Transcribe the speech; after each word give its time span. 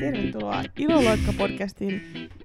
Tervetuloa 0.00 0.62
Iloloikka-podcastin 0.78 2.00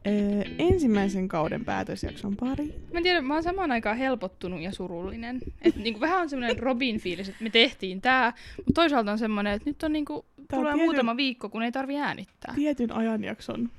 ö, 0.08 0.44
ensimmäisen 0.60 1.28
kauden 1.28 1.66
päätösjakson 1.66 2.36
pari. 2.36 2.66
Mä 2.94 3.00
en 3.00 3.04
tiedä, 3.04 3.22
mä 3.22 3.34
oon 3.34 3.44
samaan 3.44 3.72
aikaan 3.72 3.98
helpottunut 3.98 4.62
ja 4.62 4.72
surullinen. 4.72 5.40
Et 5.62 5.76
niinku 5.76 6.00
vähän 6.00 6.22
on 6.22 6.30
semmoinen 6.30 6.60
Robin 6.60 7.00
fiilis, 7.00 7.30
että 7.30 7.44
me 7.44 7.50
tehtiin 7.50 8.02
tää, 8.02 8.34
mutta 8.58 8.74
toisaalta 8.74 9.12
on 9.12 9.18
semmoinen, 9.18 9.54
että 9.54 9.70
nyt 9.70 9.84
on 9.84 9.94
niinku, 9.94 10.26
Tää 10.36 10.60
on 10.60 10.64
tulee 10.64 10.74
tietyn- 10.74 10.86
muutama 10.86 11.18
viikko, 11.18 11.50
kun 11.50 11.64
ei 11.64 11.72
tarvi 11.72 11.98
äänittää. 11.98 12.54
Tietyn 12.56 12.92
ajanjakson 12.92 13.70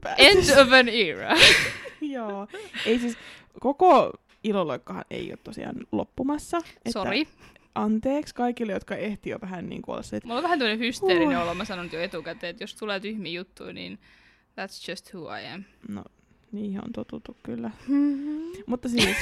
päätös. 0.00 0.26
End 0.26 0.60
of 0.60 0.72
an 0.72 0.88
era. 0.88 1.34
Joo. 2.00 2.48
Ei 2.86 2.98
siis, 2.98 3.16
koko 3.60 4.12
Iloloikkahan 4.44 5.04
ei 5.10 5.30
ole 5.30 5.38
tosiaan 5.44 5.76
loppumassa. 5.92 6.58
Että 6.76 6.90
Sori. 6.92 7.28
Anteeksi 7.74 8.34
kaikille, 8.34 8.72
jotka 8.72 8.96
ehti 8.96 9.30
jo 9.30 9.38
vähän 9.42 9.68
niin 9.68 9.82
kuin 9.82 9.92
olla 9.92 10.02
se, 10.02 10.16
että 10.16 10.26
Mulla 10.26 10.38
on 10.38 10.42
vähän 10.42 10.58
tämmöinen 10.58 10.78
hysteerinen 10.78 11.28
Ui. 11.38 11.42
olo, 11.42 11.54
mä 11.54 11.64
sanon 11.64 11.90
jo 11.92 12.00
etukäteen, 12.00 12.50
että 12.50 12.62
jos 12.62 12.74
tulee 12.74 13.00
tyhmiä 13.00 13.32
juttuja, 13.32 13.72
niin 13.72 13.98
that's 14.60 14.90
just 14.90 15.14
who 15.14 15.36
I 15.38 15.46
am. 15.54 15.64
no 15.88 16.04
niihin 16.52 16.84
on 16.84 16.92
totuttu 16.92 17.36
kyllä. 17.42 17.70
Mutta 18.66 18.88
siis, 18.88 19.16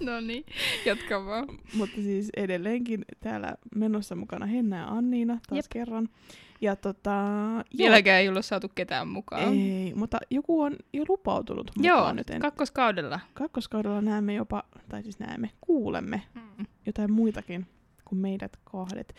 no 0.00 0.20
niin, 0.20 0.44
jatka 0.86 1.24
vaan. 1.26 1.46
mutta 1.76 1.96
siis 1.96 2.30
edelleenkin 2.36 3.04
täällä 3.20 3.54
menossa 3.74 4.16
mukana 4.16 4.46
Henna 4.46 4.76
ja 4.76 4.86
Anniina 4.88 5.38
taas 5.48 5.56
Jep. 5.56 5.66
kerran. 5.72 6.08
Ja 6.60 6.76
tota, 6.76 7.20
Vieläkään 7.78 8.20
ei 8.20 8.28
ole 8.28 8.42
saatu 8.42 8.68
ketään 8.74 9.08
mukaan. 9.08 9.42
ei, 9.54 9.92
mutta 9.94 10.18
joku 10.30 10.60
on 10.62 10.76
jo 10.92 11.04
lupautunut 11.08 11.70
mukaan 11.76 11.98
Joo, 11.98 12.12
nyt. 12.12 12.30
En, 12.30 12.40
kakkoskaudella. 12.40 13.20
kakkoskaudella 13.34 14.00
näemme 14.00 14.34
jopa, 14.34 14.62
tai 14.88 15.02
siis 15.02 15.18
näemme, 15.18 15.50
kuulemme 15.60 16.22
Mm. 16.34 16.66
jotain 16.86 17.12
muitakin 17.12 17.66
kuin 18.04 18.18
meidät 18.18 18.56
kahdet. 18.64 19.14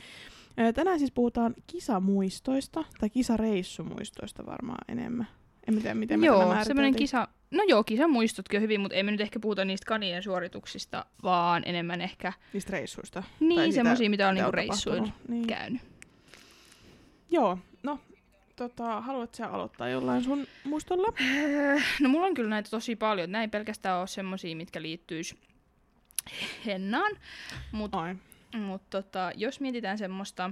Tänään 0.75 0.99
siis 0.99 1.11
puhutaan 1.11 1.55
kisamuistoista, 1.67 2.83
tai 2.99 3.09
kisareissumuistoista 3.09 4.45
varmaan 4.45 4.79
enemmän. 4.87 5.27
En 5.67 5.73
tiedä, 5.81 5.95
miten 5.95 6.19
me 6.19 6.25
tämä 6.27 6.35
Joo, 6.55 6.63
semmoinen 6.63 6.95
kisa, 6.95 7.27
no 7.51 7.63
joo, 7.67 7.83
kisamuistotkin 7.83 8.57
on 8.57 8.61
hyvin, 8.61 8.81
mutta 8.81 8.95
ei 8.95 9.03
me 9.03 9.11
nyt 9.11 9.21
ehkä 9.21 9.39
puhuta 9.39 9.65
niistä 9.65 9.85
kanien 9.85 10.23
suorituksista, 10.23 11.05
vaan 11.23 11.63
enemmän 11.65 12.01
ehkä 12.01 12.33
Niistä 12.53 12.71
reissuista. 12.71 13.23
niin 13.39 13.73
semmoisia, 13.73 14.09
mitä 14.09 14.27
on 14.29 14.35
niinku 14.35 14.51
reissuilla. 14.51 15.09
Niin. 15.27 15.47
käynyt. 15.47 15.81
Joo, 17.31 17.57
no, 17.83 17.99
tota, 18.55 19.01
haluatko 19.01 19.35
sä 19.35 19.47
aloittaa 19.47 19.89
jollain 19.89 20.23
sun 20.23 20.47
muistolla? 20.63 21.13
No 22.01 22.09
mulla 22.09 22.25
on 22.27 22.33
kyllä 22.33 22.49
näitä 22.49 22.69
tosi 22.69 22.95
paljon. 22.95 23.31
Näin 23.31 23.51
pelkästään 23.51 23.99
ole 23.99 24.07
semmosia, 24.07 24.55
mitkä 24.55 24.81
liittyis 24.81 25.35
Hennaan. 26.65 27.11
Mutta 27.71 27.99
Ai. 28.01 28.15
mut 28.57 28.89
tota, 28.89 29.31
jos 29.35 29.59
mietitään 29.59 29.97
semmoista, 29.97 30.51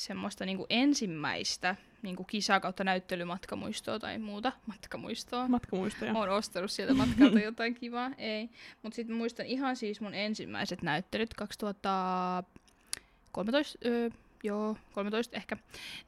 semmoista 0.00 0.46
niinku 0.46 0.66
ensimmäistä 0.70 1.76
niinku 2.02 2.24
kisa 2.24 2.60
kautta 2.60 2.84
näyttelymatkamuistoa 2.84 3.98
tai 3.98 4.18
muuta 4.18 4.52
matkamuistoa. 4.66 5.48
Matkamuistoja. 5.48 6.12
Oon 6.14 6.28
ostanut 6.28 6.70
sieltä 6.70 6.94
matkalta 6.94 7.40
jotain 7.40 7.74
kivaa, 7.74 8.10
ei. 8.18 8.50
Mutta 8.82 8.96
sitten 8.96 9.16
muistan 9.16 9.46
ihan 9.46 9.76
siis 9.76 10.00
mun 10.00 10.14
ensimmäiset 10.14 10.82
näyttelyt 10.82 11.34
2013, 11.34 13.78
öö, 13.84 14.10
joo, 14.42 14.76
13 14.92 15.36
ehkä. 15.36 15.56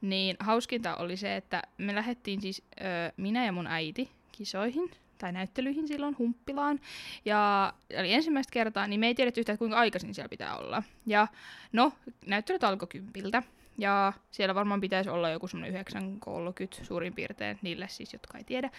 Niin 0.00 0.36
hauskinta 0.40 0.96
oli 0.96 1.16
se, 1.16 1.36
että 1.36 1.62
me 1.78 1.94
lähdettiin 1.94 2.40
siis 2.40 2.62
öö, 2.80 3.10
minä 3.16 3.46
ja 3.46 3.52
mun 3.52 3.66
äiti 3.66 4.10
kisoihin 4.32 4.90
tai 5.18 5.32
näyttelyihin 5.32 5.88
silloin 5.88 6.18
Humppilaan. 6.18 6.80
Ja 7.24 7.72
eli 7.90 8.12
ensimmäistä 8.12 8.52
kertaa, 8.52 8.86
niin 8.86 9.00
me 9.00 9.06
ei 9.06 9.14
tiedetty 9.14 9.40
yhtään, 9.40 9.58
kuinka 9.58 9.78
aikaisin 9.78 10.14
siellä 10.14 10.28
pitää 10.28 10.56
olla. 10.56 10.82
Ja 11.06 11.26
no, 11.72 11.92
näyttelyt 12.26 12.64
alkoi 12.64 12.88
kympiltä. 12.88 13.42
Ja 13.78 14.12
siellä 14.30 14.54
varmaan 14.54 14.80
pitäisi 14.80 15.10
olla 15.10 15.30
joku 15.30 15.48
semmoinen 15.48 15.84
9.30 15.96 16.84
suurin 16.84 17.14
piirtein 17.14 17.58
niille 17.62 17.88
siis, 17.88 18.12
jotka 18.12 18.38
ei 18.38 18.44
tiedä. 18.44 18.70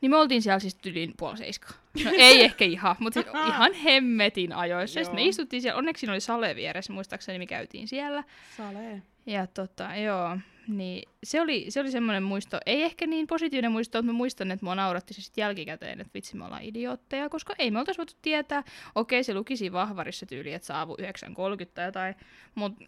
Niin 0.00 0.10
me 0.10 0.16
oltiin 0.16 0.42
siellä 0.42 0.58
siis 0.58 0.74
tyliin 0.74 1.14
puoli 1.16 1.36
seiskaa. 1.36 1.72
No 2.04 2.10
ei 2.14 2.42
ehkä 2.44 2.64
ihan, 2.64 2.96
mutta 2.98 3.22
siis 3.22 3.34
ihan 3.46 3.74
hemmetin 3.74 4.52
ajoissa. 4.52 5.00
Sitten 5.00 5.14
me 5.14 5.20
Joo. 5.20 5.28
istuttiin 5.28 5.62
siellä, 5.62 5.78
onneksi 5.78 6.00
siinä 6.00 6.12
oli 6.12 6.20
sale 6.20 6.56
vieressä, 6.56 6.92
muistaakseni 6.92 7.38
me 7.38 7.46
käytiin 7.46 7.88
siellä. 7.88 8.24
Salee. 8.56 9.02
Ja 9.26 9.46
tota, 9.46 9.96
joo, 9.96 10.38
niin 10.68 11.08
se 11.24 11.40
oli, 11.40 11.66
se 11.68 11.80
oli 11.80 11.90
semmoinen 11.90 12.22
muisto, 12.22 12.58
ei 12.66 12.82
ehkä 12.82 13.06
niin 13.06 13.26
positiivinen 13.26 13.72
muisto, 13.72 13.98
mutta 13.98 14.12
mä 14.12 14.16
muistan, 14.16 14.50
että 14.50 14.66
mua 14.66 14.74
nauratti 14.74 15.14
se 15.14 15.22
sitten 15.22 15.42
jälkikäteen, 15.42 16.00
että 16.00 16.10
vitsi 16.14 16.36
me 16.36 16.44
ollaan 16.44 16.62
idiootteja, 16.62 17.28
koska 17.28 17.54
ei 17.58 17.70
me 17.70 17.78
oltaisi 17.78 17.98
voitu 17.98 18.12
tietää, 18.22 18.62
okei 18.94 19.24
se 19.24 19.34
luki 19.34 19.56
siinä 19.56 19.72
vahvarissa 19.72 20.26
tyyli, 20.26 20.52
että 20.52 20.66
saavu 20.66 20.96
9.30 21.00 21.66
tai 21.74 21.86
jotain, 21.86 22.14
mutta 22.54 22.84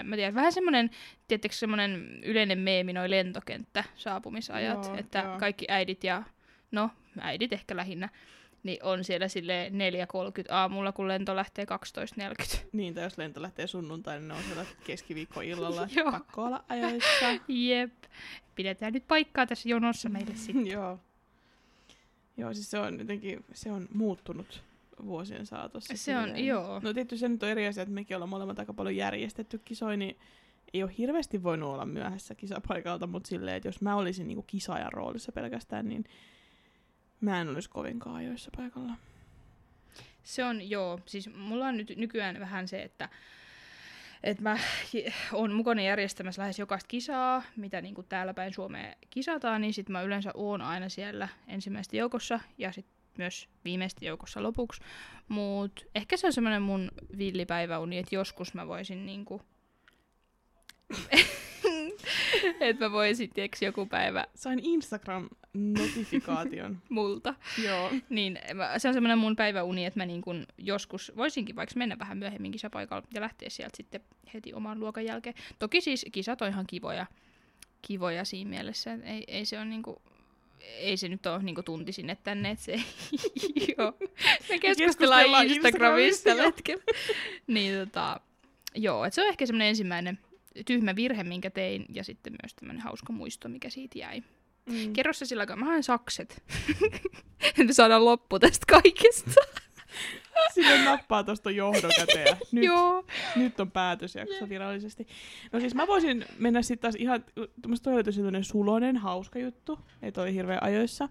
en 0.00 0.06
mä 0.06 0.16
tiedä, 0.16 0.34
vähän 0.34 0.52
semmoinen, 0.52 0.90
tiettekö 1.28 1.54
semmoinen 1.54 2.20
yleinen 2.22 2.58
meemi, 2.58 2.92
noi 2.92 3.10
lentokenttä 3.10 3.84
saapumisajat, 3.96 4.84
Joo, 4.84 4.96
että 4.96 5.18
joo. 5.18 5.38
kaikki 5.38 5.66
äidit 5.68 6.04
ja, 6.04 6.22
no 6.70 6.90
äidit 7.20 7.52
ehkä 7.52 7.76
lähinnä, 7.76 8.08
niin 8.62 8.82
on 8.82 9.04
siellä 9.04 9.28
sille 9.28 9.72
4.30 9.72 10.54
aamulla, 10.54 10.92
kun 10.92 11.08
lento 11.08 11.36
lähtee 11.36 11.66
12.40. 12.58 12.58
Niin, 12.72 12.94
tai 12.94 13.04
jos 13.04 13.18
lento 13.18 13.42
lähtee 13.42 13.66
sunnuntaina, 13.66 14.20
niin 14.20 14.28
ne 14.28 14.34
on 14.34 14.42
siellä 14.42 14.64
keskiviikkoillalla. 14.84 15.88
Joo. 15.96 16.12
Pakko 16.12 16.44
olla 16.44 16.64
ajoissa. 16.68 17.26
Jep. 17.48 17.92
Pidetään 18.54 18.92
nyt 18.92 19.08
paikkaa 19.08 19.46
tässä 19.46 19.68
jonossa 19.68 20.08
meille 20.08 20.36
sitten. 20.36 20.66
Joo. 20.76 20.98
Joo, 22.36 22.54
siis 22.54 22.70
se 22.70 22.78
on 22.78 22.98
jotenkin, 22.98 23.44
se 23.52 23.72
on 23.72 23.88
muuttunut 23.94 24.62
vuosien 25.04 25.46
saatossa. 25.46 25.96
Se 25.96 26.16
on, 26.16 26.24
silleen. 26.24 26.46
joo. 26.46 26.80
No 26.82 26.94
tietysti 26.94 27.18
se 27.18 27.28
nyt 27.28 27.42
on 27.42 27.48
eri 27.48 27.66
asia, 27.66 27.82
että 27.82 27.94
mekin 27.94 28.16
ollaan 28.16 28.28
molemmat 28.28 28.58
aika 28.58 28.74
paljon 28.74 28.96
järjestetty 28.96 29.58
kisoja, 29.64 29.96
niin 29.96 30.18
ei 30.74 30.82
ole 30.82 30.92
hirveästi 30.98 31.42
voinut 31.42 31.70
olla 31.70 31.86
myöhässä 31.86 32.34
kisapaikalta, 32.34 33.06
mutta 33.06 33.28
silleen, 33.28 33.56
että 33.56 33.68
jos 33.68 33.80
mä 33.80 33.96
olisin 33.96 34.26
niinku 34.26 34.42
kisaajan 34.42 34.92
roolissa 34.92 35.32
pelkästään, 35.32 35.88
niin 35.88 36.04
mä 37.20 37.40
en 37.40 37.48
olisi 37.48 37.70
kovinkaan 37.70 38.16
ajoissa 38.16 38.50
paikalla. 38.56 38.92
Se 40.22 40.44
on, 40.44 40.70
joo. 40.70 41.00
Siis 41.06 41.34
mulla 41.34 41.66
on 41.66 41.76
nyt 41.76 41.92
nykyään 41.96 42.40
vähän 42.40 42.68
se, 42.68 42.82
että 42.82 43.08
että 44.22 44.42
mä 44.42 44.58
oon 45.32 45.52
mukana 45.52 45.82
järjestämässä 45.82 46.42
lähes 46.42 46.58
jokaista 46.58 46.88
kisaa, 46.88 47.42
mitä 47.56 47.80
niinku 47.80 48.02
täällä 48.02 48.34
päin 48.34 48.54
Suomea 48.54 48.94
kisataan, 49.10 49.60
niin 49.60 49.74
sit 49.74 49.88
mä 49.88 50.02
yleensä 50.02 50.30
oon 50.34 50.62
aina 50.62 50.88
siellä 50.88 51.28
ensimmäistä 51.48 51.96
joukossa 51.96 52.40
ja 52.58 52.72
sit 52.72 52.86
myös 53.18 53.48
viimeistä 53.64 54.04
joukossa 54.04 54.42
lopuksi. 54.42 54.80
Mut 55.28 55.86
ehkä 55.94 56.16
se 56.16 56.26
on 56.26 56.32
semmoinen 56.32 56.62
mun 56.62 56.90
villipäiväuni, 57.18 57.98
että 57.98 58.14
joskus 58.14 58.54
mä 58.54 58.66
voisin 58.66 59.06
niinku... 59.06 59.42
että 62.60 62.84
mä 62.84 62.92
voisin, 62.92 63.30
tiedätkö, 63.30 63.64
joku 63.64 63.86
päivä 63.86 64.26
Sain 64.34 64.60
Instagram-notifikaation. 64.62 66.76
multa. 66.88 67.34
Joo. 67.64 67.90
Niin 68.08 68.38
mä- 68.54 68.78
se 68.78 68.88
on 68.88 68.94
semmoinen 68.94 69.18
mun 69.18 69.36
päiväuni, 69.36 69.84
että 69.84 70.00
mä 70.00 70.06
niin 70.06 70.22
kun 70.22 70.46
joskus 70.58 71.12
voisinkin 71.16 71.56
vaikka 71.56 71.74
mennä 71.76 71.98
vähän 71.98 72.18
myöhemmin 72.18 72.52
kisapaikalle 72.52 73.06
ja 73.14 73.20
lähteä 73.20 73.50
sieltä 73.50 73.76
sitten 73.76 74.00
heti 74.34 74.54
oman 74.54 74.80
luokan 74.80 75.04
jälkeen. 75.04 75.34
Toki 75.58 75.80
siis 75.80 76.06
kisat 76.12 76.42
on 76.42 76.48
ihan 76.48 76.66
kivoja, 76.66 77.06
kivoja 77.82 78.24
siinä 78.24 78.50
mielessä, 78.50 78.98
ei, 79.04 79.24
ei 79.28 79.44
se 79.44 79.58
on 79.58 79.70
niinku, 79.70 80.02
ei 80.60 80.96
se 80.96 81.08
nyt 81.08 81.26
ole 81.26 81.42
niinku 81.42 81.62
tunti 81.62 81.92
sinne 81.92 82.16
tänne, 82.24 82.50
että 82.50 82.64
se 82.64 82.72
ei, 82.72 82.84
joo. 83.78 83.92
Me 84.48 84.58
keskustellaan 84.58 84.78
keskustellaan 84.78 85.46
Instagramista 85.46 86.24
tällä 86.24 86.42
hetkellä. 86.42 86.84
niin 87.46 87.74
tota, 87.78 88.20
joo, 88.74 89.04
että 89.04 89.14
se 89.14 89.22
on 89.22 89.28
ehkä 89.28 89.46
semmoinen 89.46 89.68
ensimmäinen 89.68 90.18
tyhmä 90.66 90.96
virhe, 90.96 91.24
minkä 91.24 91.50
tein, 91.50 91.86
ja 91.94 92.04
sitten 92.04 92.32
myös 92.42 92.54
tämmöinen 92.54 92.82
hauska 92.82 93.12
muisto, 93.12 93.48
mikä 93.48 93.70
siitä 93.70 93.98
jäi. 93.98 94.22
Mm. 94.66 94.92
Kerro 94.92 95.12
se 95.12 95.26
sillä 95.26 95.40
aikaa, 95.40 95.56
mä 95.56 95.66
haen 95.66 95.82
sakset. 95.82 96.42
että 97.48 97.64
me 97.64 97.72
saadaan 97.72 98.04
loppu 98.04 98.38
tästä 98.38 98.66
kaikesta. 98.68 99.40
Sille 100.54 100.84
nappaa 100.84 101.24
tosta 101.24 101.50
johdokäteen. 101.50 102.36
Nyt, 102.52 102.64
Joo. 102.64 103.04
nyt 103.36 103.60
on 103.60 103.70
päätösjakso 103.70 104.48
virallisesti. 104.48 105.06
No 105.52 105.60
siis 105.60 105.74
mä 105.74 105.86
voisin 105.86 106.24
mennä 106.38 106.62
sitten 106.62 106.82
taas 106.82 106.94
ihan, 106.94 107.24
musta 107.66 107.90
toi 107.90 108.04
tämmönen 108.04 108.44
sulonen, 108.44 108.96
hauska 108.96 109.38
juttu, 109.38 109.78
että 110.02 110.22
oli 110.22 110.34
hirveän 110.34 110.62
ajoissa. 110.62 111.08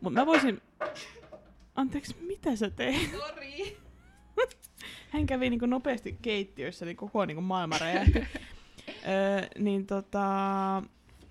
Mutta 0.00 0.20
mä 0.20 0.26
voisin, 0.26 0.60
anteeksi, 1.74 2.16
mitä 2.20 2.56
sä 2.56 2.70
teet? 2.70 3.10
Sori. 3.10 3.76
Hän 5.12 5.26
kävi 5.26 5.50
niinku 5.50 5.66
nopeasti 5.66 6.18
keittiössä, 6.22 6.84
niin 6.84 6.96
koko 6.96 7.24
niinku 7.24 7.42
maailma 7.42 7.78
räjähti. 7.78 8.18
öö, 9.08 9.48
niin 9.58 9.86
tota, 9.86 10.26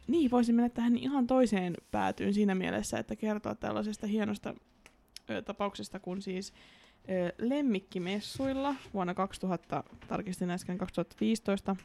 niin 0.07 0.31
voisin 0.31 0.55
mennä 0.55 0.69
tähän 0.69 0.97
ihan 0.97 1.27
toiseen 1.27 1.73
päätyyn 1.91 2.33
siinä 2.33 2.55
mielessä, 2.55 2.99
että 2.99 3.15
kertoa 3.15 3.55
tällaisesta 3.55 4.07
hienosta 4.07 4.53
ö, 5.29 5.41
tapauksesta, 5.41 5.99
kun 5.99 6.21
siis 6.21 6.53
lemmikkimessuilla 7.37 8.75
vuonna 8.93 9.13
2000, 9.13 9.83
tarkistin 10.07 10.49
äsken 10.51 10.77
2015, 10.77 11.75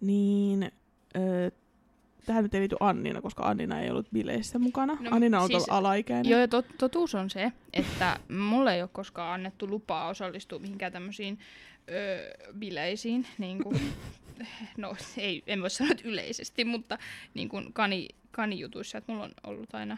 niin 0.00 0.72
ö, 1.16 1.50
tähän 2.26 2.42
nyt 2.42 2.54
ei 2.54 2.60
liity 2.60 2.76
Annina, 2.80 3.22
koska 3.22 3.42
Annina 3.42 3.80
ei 3.80 3.90
ollut 3.90 4.10
bileissä 4.12 4.58
mukana. 4.58 4.96
No, 5.00 5.10
Annina 5.12 5.40
on 5.40 5.46
siis- 5.48 5.68
alaikäinen. 5.68 6.30
Joo, 6.30 6.40
ja 6.40 6.48
tot, 6.48 6.66
totuus 6.78 7.14
on 7.14 7.30
se, 7.30 7.52
että 7.72 8.20
mulle 8.28 8.74
ei 8.74 8.82
ole 8.82 8.90
koskaan 8.92 9.34
annettu 9.34 9.66
lupaa 9.66 10.08
osallistua 10.08 10.58
mihinkään 10.58 10.92
tämmöisiin 10.92 11.38
öö, 11.90 12.30
bileisiin, 12.58 13.26
niin 13.38 13.62
kuin, 13.62 13.80
no 14.76 14.96
ei, 15.16 15.42
en 15.46 15.62
voi 15.62 15.70
sanoa 15.70 15.94
yleisesti, 16.04 16.64
mutta 16.64 16.98
niin 17.34 17.48
kuin 17.48 17.72
kani, 17.72 18.08
kanijutuissa, 18.30 18.98
että 18.98 19.12
mulla 19.12 19.24
on 19.24 19.32
ollut 19.46 19.74
aina 19.74 19.96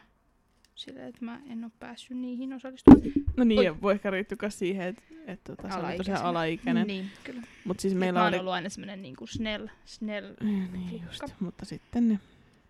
silleen, 0.75 1.09
että 1.09 1.25
mä 1.25 1.41
en 1.49 1.65
ole 1.65 1.73
päässyt 1.79 2.17
niihin 2.17 2.53
osallistumaan. 2.53 3.03
No 3.37 3.45
niin, 3.45 3.59
Oi. 3.59 3.65
ja 3.65 3.81
voi 3.83 3.93
ehkä 3.93 4.11
riittyä 4.11 4.51
siihen, 4.51 4.89
että 4.89 5.03
et, 5.27 5.45
tota, 5.45 5.71
se 5.71 5.79
oli 5.79 5.97
tosiaan 5.97 6.25
alaikäinen. 6.25 6.87
Niin, 6.87 7.11
kyllä. 7.25 7.43
Mutta 7.65 7.81
siis 7.81 7.95
Meillä 7.95 8.21
mä 8.21 8.27
oli... 8.27 8.37
oon 8.37 8.41
ollut 8.41 8.55
aina 8.55 8.69
semmoinen 8.69 9.03
niin 9.03 9.17
kuin 9.17 9.29
snell, 9.29 9.67
snell. 9.85 10.35
Niin 10.43 10.69
flikka. 10.71 11.07
just, 11.07 11.23
mutta 11.41 11.65
sitten 11.65 12.09
ne 12.09 12.19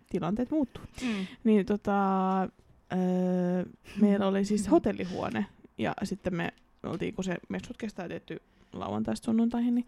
tilanteet 0.09 0.51
muuttuu. 0.51 0.83
Mm. 1.01 1.27
Niin 1.43 1.65
tota, 1.65 2.41
öö, 2.41 3.65
meillä 4.01 4.27
oli 4.27 4.45
siis 4.45 4.71
hotellihuone 4.71 5.45
ja 5.77 5.93
sitten 6.03 6.35
me 6.35 6.53
oltiin, 6.83 7.13
kun 7.13 7.23
se 7.23 7.37
messut 7.49 7.77
kestää 7.77 8.07
tietty 8.07 8.41
lauantaista 8.73 9.25
sunnuntaihin, 9.25 9.75
niin 9.75 9.87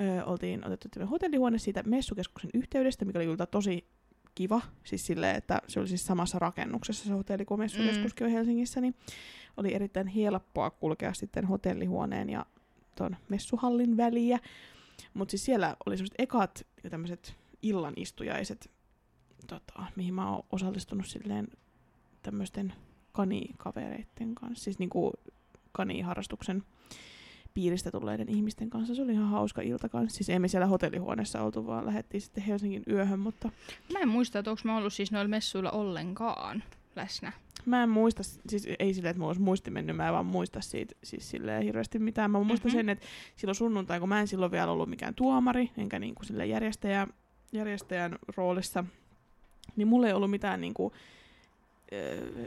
öö, 0.00 0.24
oltiin 0.24 0.66
otettu 0.66 1.06
hotellihuone 1.06 1.58
siitä 1.58 1.82
messukeskuksen 1.82 2.50
yhteydestä, 2.54 3.04
mikä 3.04 3.18
oli 3.18 3.26
kyllä 3.26 3.46
tosi 3.46 3.84
kiva. 4.34 4.60
Siis 4.84 5.06
silleen, 5.06 5.36
että 5.36 5.62
se 5.68 5.80
oli 5.80 5.88
siis 5.88 6.06
samassa 6.06 6.38
rakennuksessa 6.38 7.04
se 7.04 7.12
hotelli 7.12 7.44
kuin 7.44 7.60
on 8.20 8.30
Helsingissä, 8.30 8.80
niin 8.80 8.94
oli 9.56 9.74
erittäin 9.74 10.06
helppoa 10.06 10.70
kulkea 10.70 11.14
sitten 11.14 11.44
hotellihuoneen 11.44 12.30
ja 12.30 12.46
ton 12.96 13.16
messuhallin 13.28 13.96
väliä. 13.96 14.38
Mutta 15.14 15.30
siis 15.30 15.44
siellä 15.44 15.76
oli 15.86 15.96
semmoiset 15.96 16.14
ekat 16.18 16.66
tämmöiset 16.90 17.36
illan 17.62 17.94
istujaiset, 17.96 18.70
tota, 19.46 19.84
mihin 19.96 20.14
mä 20.14 20.30
oon 20.30 20.42
osallistunut 20.52 21.06
silleen 21.06 21.48
tämmöisten 22.22 22.72
kanikavereitten 23.12 24.34
kanssa, 24.34 24.64
siis 24.64 24.78
niinku 24.78 25.12
kaniharrastuksen 25.72 26.62
piiristä 27.54 27.90
tulleiden 27.90 28.28
ihmisten 28.28 28.70
kanssa. 28.70 28.94
Se 28.94 29.02
oli 29.02 29.12
ihan 29.12 29.28
hauska 29.28 29.62
ilta 29.62 29.88
kanssa. 29.88 30.16
Siis 30.16 30.30
emme 30.30 30.48
siellä 30.48 30.66
hotellihuoneessa 30.66 31.42
oltu, 31.42 31.66
vaan 31.66 31.86
lähdettiin 31.86 32.20
sitten 32.20 32.44
Helsingin 32.44 32.82
yöhön, 32.90 33.18
mutta 33.18 33.50
Mä 33.92 33.98
en 33.98 34.08
muista, 34.08 34.38
että 34.38 34.50
onko 34.50 34.60
mä 34.64 34.76
ollut 34.76 34.92
siis 34.92 35.12
noilla 35.12 35.28
messuilla 35.28 35.70
ollenkaan 35.70 36.62
läsnä. 36.96 37.32
mä 37.66 37.82
en 37.82 37.88
muista, 37.88 38.22
siis 38.22 38.68
ei 38.78 38.94
silleen, 38.94 39.10
että 39.10 39.18
mulla 39.18 39.30
olisi 39.30 39.42
muisti 39.42 39.70
mennyt, 39.70 39.96
mä 39.96 40.06
en 40.08 40.12
vaan 40.14 40.26
muista 40.26 40.60
siitä 40.60 40.94
siis 41.04 41.30
silleen 41.30 41.62
hirveästi 41.62 41.98
mitään. 41.98 42.30
Mä 42.30 42.40
muistan 42.42 42.70
Mhm. 42.70 42.78
sen, 42.78 42.88
että 42.88 43.06
silloin 43.36 43.54
sunnuntai, 43.54 44.00
kun 44.00 44.08
mä 44.08 44.20
en 44.20 44.28
silloin 44.28 44.52
vielä 44.52 44.72
ollut 44.72 44.88
mikään 44.88 45.14
tuomari, 45.14 45.70
enkä 45.78 45.98
niinku 45.98 46.24
sille 46.24 46.46
järjestäjä, 46.46 47.06
järjestäjän 47.52 48.18
roolissa, 48.36 48.84
niin 49.76 49.88
mulla 49.88 50.06
ei 50.06 50.12
ollut 50.12 50.30
mitään 50.30 50.60
niinku, 50.60 50.92
öö, 51.92 52.46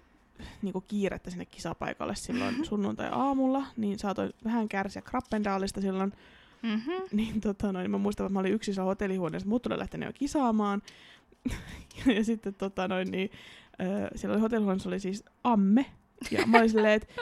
niinku 0.62 0.82
kiirettä 0.82 1.30
sinne 1.30 1.46
kisapaikalle 1.46 2.16
silloin 2.16 2.66
sunnuntai-aamulla, 2.66 3.66
niin 3.78 4.00
saatoin 4.00 4.34
vähän 4.44 4.70
kärsiä 4.70 5.02
krappendaalista 5.02 5.82
silloin, 5.82 6.14
Mm-hmm. 6.64 7.02
niin 7.18 7.42
tota 7.42 7.72
noin, 7.72 7.92
mä 7.92 7.98
muistan, 7.98 8.26
että 8.26 8.34
mä 8.34 8.40
olin 8.40 8.54
yksin 8.54 8.74
siellä 8.74 8.90
hotellihuoneessa, 8.90 9.50
muut 9.50 9.68
oli 9.68 9.80
lähtenyt 9.80 10.08
jo 10.08 10.14
kisaamaan. 10.14 10.82
ja 12.16 12.24
sitten 12.24 12.54
tota 12.54 12.88
noin, 12.88 13.12
niin, 13.12 13.32
öö, 13.82 14.08
siellä 14.16 14.34
oli 14.34 14.42
hotellihuoneessa 14.42 14.90
oli 14.90 15.00
siis 15.00 15.24
amme. 15.44 15.86
Ja 16.32 16.46
mä 16.46 16.58
olin 16.58 16.70
silleen, 16.70 16.94
että 16.94 17.08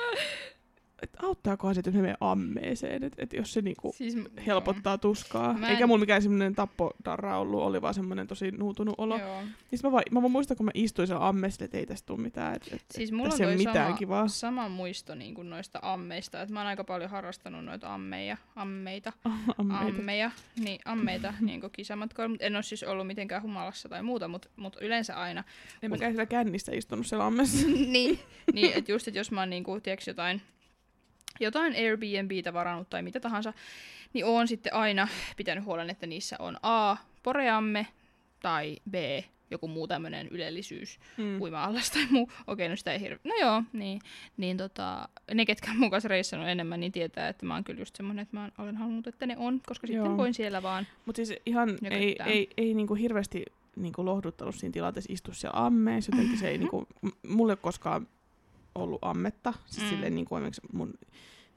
et 1.02 1.10
auttaakohan 1.24 1.76
se, 1.76 1.80
että 1.80 1.92
me 1.92 2.16
ammeeseen, 2.22 3.04
että 3.04 3.24
et 3.24 3.34
jos 3.34 3.54
se 3.54 3.62
niinku 3.62 3.94
Siis, 3.98 4.18
helpottaa 4.46 4.98
tuskaa. 4.98 5.54
Mä 5.54 5.70
Eikä 5.70 5.82
en- 5.84 5.88
mulla 5.88 6.00
mikään 6.00 6.22
semmoinen 6.22 6.56
tappodarra 6.56 7.38
ollut, 7.40 7.62
oli 7.62 7.82
vaan 7.82 7.94
semmoinen 7.94 8.28
tosi 8.28 8.52
nuutunut 8.52 8.96
olo. 8.98 9.18
Joo. 9.20 9.42
Niin 9.42 9.80
mä, 9.84 9.92
vaan, 9.92 10.04
mä 10.12 10.22
vaan 10.22 10.32
muistan, 10.32 10.58
kun 10.58 10.66
mä 10.66 10.72
istuin 10.74 11.08
siellä 11.08 11.28
ammeessa, 11.28 11.66
että 11.66 11.78
ei 11.78 11.86
tästä 11.86 12.06
tule 12.06 12.22
mitään. 12.22 12.56
Et, 12.56 12.70
et, 12.74 12.82
Siis 12.92 13.12
mulla 13.12 13.34
on 13.34 13.42
ei 13.42 13.48
ole 13.48 13.56
mitään 13.56 13.86
sama, 13.88 13.98
kivaa. 13.98 14.28
sama 14.28 14.70
muisto 14.70 15.16
niin 15.16 15.34
kuin 15.36 15.50
noista 15.50 15.80
ammeista. 15.82 16.42
että 16.42 16.54
mä 16.54 16.60
oon 16.60 16.68
aika 16.68 16.84
paljon 16.84 17.10
harrastanut 17.10 17.66
noita 17.66 17.94
ammeja, 17.94 18.38
ammeita, 18.56 19.14
Ammeita. 19.58 19.86
ammeja, 19.98 20.32
niin, 20.60 20.80
ammeita 20.86 21.34
niin 21.42 21.62
kisamatkoilla. 21.72 22.30
Mutta 22.30 22.46
en 22.46 22.56
ole 22.56 22.64
siis 22.64 22.84
ollut 22.84 23.08
mitenkään 23.08 23.42
humalassa 23.44 23.90
tai 23.90 24.04
muuta, 24.04 24.28
mutta 24.28 24.48
mut 24.56 24.78
yleensä 24.82 25.16
aina. 25.16 25.44
En 25.82 25.90
mä 25.92 25.98
käy 25.98 26.12
siellä 26.12 26.26
kännissä 26.26 26.72
istunut 26.76 27.06
siellä 27.08 27.26
ammeessa. 27.26 27.68
niin, 27.88 28.20
niin 28.54 28.74
että 28.78 28.92
just, 28.92 29.08
että 29.08 29.20
jos 29.20 29.32
mä 29.32 29.40
oon 29.42 29.50
niin 29.50 29.64
kuin, 29.64 29.82
tiedätkö, 29.82 30.10
jotain, 30.12 30.42
jotain 31.40 31.76
Airbnbtä 31.76 32.54
varannut 32.54 32.90
tai 32.90 33.02
mitä 33.04 33.20
tahansa, 33.20 33.54
niin 34.14 34.26
oon 34.26 34.48
sitten 34.48 34.74
aina 34.74 35.08
pitänyt 35.38 35.66
huolen, 35.66 35.90
että 35.90 36.08
niissä 36.08 36.36
on 36.40 36.58
A, 36.64 36.96
poreamme, 37.24 37.88
tai 38.42 38.78
B, 38.92 38.96
joku 39.52 39.68
muu 39.68 39.88
tämmöinen 39.88 40.28
ylellisyys, 40.28 41.00
Mm. 41.18 41.42
uima-allas 41.42 41.92
tai 41.92 42.06
muu. 42.10 42.32
Okei, 42.48 42.70
no 42.70 42.76
sitä 42.76 42.94
ei 42.94 43.00
hirveä. 43.02 43.20
No 43.24 43.36
joo, 43.42 43.64
niin, 43.74 44.02
niin 44.38 44.58
tota, 44.58 45.10
ne, 45.34 45.46
ketkä 45.46 45.72
on 45.72 45.78
mun 45.80 45.92
kanssa 45.92 46.08
reissannut 46.10 46.50
enemmän, 46.50 46.80
niin 46.80 46.92
tietää, 46.92 47.28
että 47.30 47.46
mä 47.46 47.54
oon 47.54 47.64
kyllä 47.64 47.82
just 47.82 47.96
semmonen, 47.96 48.24
että 48.24 48.38
mä 48.38 48.50
olen 48.58 48.78
halunnut, 48.78 49.08
että 49.08 49.26
ne 49.28 49.36
on, 49.38 49.62
koska 49.68 49.88
sitten 49.88 50.06
Joo. 50.06 50.18
voin 50.18 50.34
siellä 50.34 50.64
vaan. 50.64 50.88
Mutta 51.06 51.18
siis 51.26 51.34
ihan 51.46 51.70
ei, 51.70 51.90
Nykyttää. 52.00 52.28
ei, 52.28 52.50
ei 52.58 52.74
niinku 52.74 52.96
hirveästi 52.96 53.46
niinku 53.76 54.06
lohduttanut 54.06 54.56
siinä 54.56 54.74
tilanteessa 54.74 55.14
istua 55.14 55.34
siellä 55.34 55.66
ammeessa. 55.66 56.12
Jotenkin 56.16 56.38
se 56.40 56.48
ei 56.50 56.58
niinku, 56.62 56.88
m- 57.02 57.28
mulla 57.28 57.52
ei 57.52 57.54
ole 57.54 57.60
koskaan 57.62 58.08
ollut 58.76 59.00
ammetta. 59.02 59.54
Siis 59.66 59.84
Mm. 59.84 59.90
silleen 59.90 60.16
niinku 60.16 60.36
esimerkiksi 60.36 60.62
mun, 60.74 60.94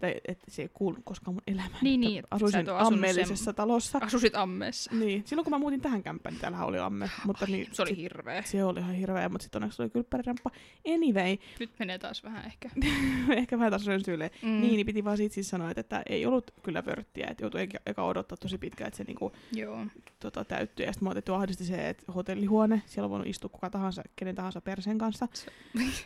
tai 0.05 0.21
että 0.29 0.45
se 0.51 0.63
ei 0.63 0.69
kuulu 0.75 0.97
koskaan 1.05 1.35
mun 1.35 1.43
elämään. 1.47 1.79
Niin, 1.83 2.01
niin, 2.01 2.23
Asuisin 2.31 2.69
ammeellisessa 2.71 3.45
sen- 3.45 3.55
talossa. 3.55 3.99
Asusit 4.03 4.35
ammeessa. 4.37 4.91
Niin, 4.95 5.23
silloin 5.27 5.45
kun 5.45 5.51
mä 5.51 5.59
muutin 5.59 5.81
tähän 5.81 6.03
kämppään, 6.03 6.33
niin 6.35 6.41
täällähän 6.41 6.67
oli 6.67 6.79
amme. 6.79 7.11
Mutta 7.27 7.47
niin, 7.47 7.67
Se 7.73 7.83
oli 7.83 7.91
sit- 7.91 7.99
hirveä. 7.99 8.43
se 8.43 8.65
oli 8.65 8.81
ihan 8.81 8.95
hirveä, 8.95 9.29
mutta 9.29 9.43
sitten 9.43 9.63
onneksi 9.63 9.83
oli 9.83 9.91
kylppäriramppa. 9.91 10.51
Anyway, 10.95 11.37
Nyt 11.61 11.71
menee 11.79 11.99
taas 11.99 12.25
vähän 12.25 12.45
ehkä. 12.45 12.71
ehkä 13.37 13.59
vähän 13.59 13.71
taas 13.73 13.87
rönsyilee. 13.87 14.31
Mm. 14.43 14.49
Niin, 14.49 14.61
niin 14.77 14.87
piti 14.87 15.05
vaan 15.05 15.17
siitä 15.17 15.35
siis 15.35 15.49
sanoa, 15.49 15.71
että, 15.71 15.81
että 15.81 16.03
ei 16.07 16.27
ollut 16.27 16.51
kyllä 16.63 16.87
vörttiä, 16.87 17.27
että 17.31 17.45
joutui 17.45 17.61
eka, 17.63 17.79
eka 17.87 18.05
odottaa 18.05 18.37
tosi 18.37 18.59
pitkään, 18.59 18.89
että 18.89 18.99
se 18.99 19.05
niinku 19.05 19.33
Joo. 19.53 19.87
tota, 20.21 20.45
täyttyi. 20.45 20.87
Ja 20.87 20.93
sitten 20.93 21.07
mä 21.07 21.11
otettu 21.11 21.35
ahdisti 21.35 21.65
se, 21.65 21.89
että 21.89 22.13
hotellihuone, 22.13 22.83
siellä 22.87 23.05
on 23.05 23.11
voinut 23.11 23.29
istua 23.29 23.49
kuka 23.51 23.71
tahansa, 23.71 24.03
kenen 24.17 24.35
tahansa 24.35 24.61
persen 24.61 24.99
kanssa. 24.99 25.29
Se- 25.35 25.47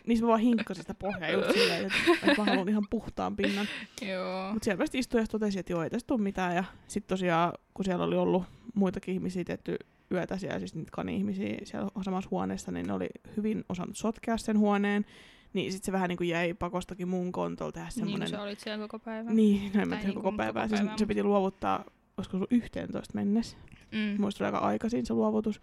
niin 0.06 0.18
se 0.18 0.26
vaan 0.26 0.40
hinkkasin 0.40 0.82
sitä 0.84 0.94
pohjaa 0.94 1.30
just 1.30 1.52
silleen, 1.52 1.84
että, 1.86 1.96
että 2.28 2.42
mä 2.42 2.44
haluan 2.44 2.68
ihan 2.68 2.84
puhtaan 2.90 3.36
pinnan. 3.36 3.66
Joo. 4.02 4.52
Mutta 4.52 4.64
siellä 4.64 4.79
vasta 4.79 4.99
istui 4.99 5.20
ja 5.20 5.26
totesi, 5.26 5.58
että 5.58 5.73
joo, 5.73 5.82
ei 5.82 5.90
tästä 5.90 6.06
tule 6.06 6.23
mitään. 6.23 6.56
Ja 6.56 6.64
sitten 6.88 7.08
tosiaan, 7.08 7.52
kun 7.75 7.85
siellä 7.85 8.05
oli 8.05 8.17
ollut 8.17 8.44
muitakin 8.75 9.14
ihmisiä 9.14 9.44
tehty 9.44 9.76
yötä 10.12 10.38
siellä, 10.38 10.58
siis 10.58 10.75
niitä 10.75 10.90
kani-ihmisiä 10.93 11.58
siellä 11.64 11.90
samassa 12.02 12.31
huoneessa, 12.31 12.73
niin 12.73 12.87
ne 12.87 12.93
oli 12.93 13.08
hyvin 13.37 13.64
osannut 13.69 13.96
sotkea 13.96 14.37
sen 14.37 14.58
huoneen. 14.58 15.05
Niin 15.52 15.73
sitten 15.73 15.87
se 15.87 15.93
vähän 15.93 16.08
niin 16.08 16.17
kuin 16.17 16.29
jäi 16.29 16.55
pakostakin 16.55 17.08
mun 17.08 17.32
kontolla 17.32 17.73
tehdä 17.73 17.87
Niin 17.87 17.93
semmoinen... 17.93 18.29
kuin 18.29 18.38
sä 18.38 18.43
olit 18.43 18.61
siellä 18.61 18.88
koko 18.88 19.05
päivän. 19.05 19.37
Niin, 19.37 19.73
no 19.75 19.82
en 19.82 19.88
mä 19.88 19.94
Tai 19.94 20.02
tiedä 20.02 20.08
niinku 20.08 20.22
koko 20.22 20.36
päivää. 20.36 20.69
koko 20.69 20.77
Siis 20.77 20.91
se 20.96 21.06
piti 21.06 21.22
luovuttaa, 21.22 21.84
olisiko 22.17 22.31
se 22.31 22.36
ollut 22.36 22.53
11 22.53 23.15
mennessä. 23.15 23.56
Mm. 23.93 24.20
Muista 24.20 24.46
aika 24.46 24.58
aikaisin 24.58 25.06
se 25.06 25.15
luovutus. 25.15 25.60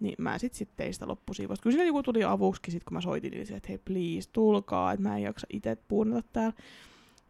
Niin 0.00 0.14
mä 0.18 0.38
sit, 0.38 0.54
sit 0.54 0.68
tein 0.76 0.94
sitä 0.94 1.08
loppusiivousta. 1.08 1.62
Kyllä 1.62 1.74
siinä 1.74 1.86
joku 1.86 2.02
tuli 2.02 2.24
avuksi 2.24 2.70
sit, 2.70 2.84
kun 2.84 2.94
mä 2.94 3.00
soitin, 3.00 3.30
niin 3.30 3.46
se, 3.46 3.56
että 3.56 3.68
hei 3.68 3.78
please, 3.78 4.30
tulkaa, 4.32 4.92
että 4.92 5.08
mä 5.08 5.16
en 5.16 5.22
jaksa 5.22 5.46
itse 5.52 5.76
puunata 5.76 6.28
täällä. 6.32 6.52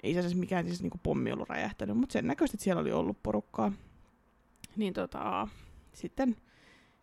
Ei 0.03 0.15
se 0.15 0.23
siis 0.23 0.35
mikään 0.35 0.67
siis 0.67 0.83
niinku 0.83 1.01
pommi 1.03 1.33
ollut 1.33 1.49
räjähtänyt, 1.49 1.97
mutta 1.97 2.13
sen 2.13 2.27
näköisesti 2.27 2.65
siellä 2.65 2.83
oli 2.83 2.93
ollut 2.93 3.23
porukkaa. 3.23 3.73
Niin 4.77 4.93
tota, 4.93 5.49
sitten 5.93 6.37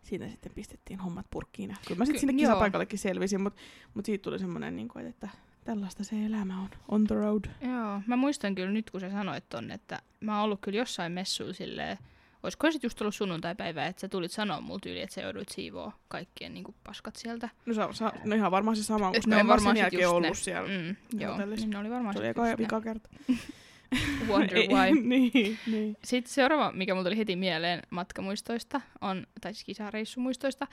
siinä 0.01 0.29
sitten 0.29 0.51
pistettiin 0.55 0.99
hommat 0.99 1.25
purkkiin. 1.31 1.75
Kyllä 1.87 1.97
mä 1.97 2.05
Ky- 2.05 2.05
sitten 2.05 2.19
sinne 2.19 2.33
kisapaikallekin 2.33 2.99
selvisin, 2.99 3.41
mutta 3.41 3.61
mut 3.93 4.05
siitä 4.05 4.23
tuli 4.23 4.39
semmoinen, 4.39 4.75
niinku, 4.75 4.99
että 4.99 5.29
tällaista 5.63 6.03
se 6.03 6.25
elämä 6.25 6.61
on, 6.61 6.69
on 6.87 7.07
the 7.07 7.15
road. 7.15 7.45
Joo, 7.61 8.01
mä 8.07 8.15
muistan 8.15 8.55
kyllä 8.55 8.71
nyt, 8.71 8.91
kun 8.91 9.01
sä 9.01 9.09
sanoit 9.09 9.49
ton, 9.49 9.71
että 9.71 10.01
mä 10.19 10.35
oon 10.35 10.43
ollut 10.45 10.59
kyllä 10.61 10.77
jossain 10.77 11.11
messuilla 11.11 11.53
silleen, 11.53 11.97
olisiko 12.43 12.71
se 12.71 12.79
just 12.83 13.01
ollut 13.01 13.15
sunnuntai-päivä, 13.15 13.85
että 13.85 13.99
sä 14.01 14.07
tulit 14.09 14.31
sanoa 14.31 14.61
mulle 14.61 14.79
tyyli, 14.83 15.01
että 15.01 15.13
sä 15.15 15.21
jouduit 15.21 15.49
siivoa 15.49 15.91
kaikkien 16.07 16.53
niinku 16.53 16.75
paskat 16.83 17.15
sieltä. 17.15 17.49
No, 17.65 17.73
sa, 17.73 17.89
sa, 17.93 18.13
no 18.25 18.35
ihan 18.35 18.51
varmaan 18.51 18.77
se 18.77 18.83
sama, 18.83 19.11
koska 19.11 19.29
ne 19.29 19.35
on 19.35 19.39
en 19.39 19.47
varmaan 19.47 19.75
sen 19.75 19.81
jälkeen 19.81 20.09
ollut 20.09 20.29
ne. 20.29 20.35
siellä. 20.35 20.69
Mm, 20.69 21.19
joo, 21.19 21.37
niin 21.37 21.69
ne 21.69 21.77
oli 21.77 21.89
varmaan 21.89 22.17
Se 22.17 22.29
eka, 22.29 22.43
ne. 22.43 22.57
vika 22.57 22.81
kerta. 22.81 23.09
Wonder 24.29 24.57
why. 24.73 25.01
niin, 25.09 25.57
niin. 25.67 25.97
Sitten 26.03 26.33
seuraava, 26.33 26.71
mikä 26.71 26.93
mulla 26.93 27.03
tuli 27.05 27.17
heti 27.17 27.35
mieleen 27.35 27.81
matkamuistoista, 27.89 28.81
on, 29.01 29.27
tai 29.41 29.53
siis 29.53 29.63
kisareissumuistoista, 29.65 30.67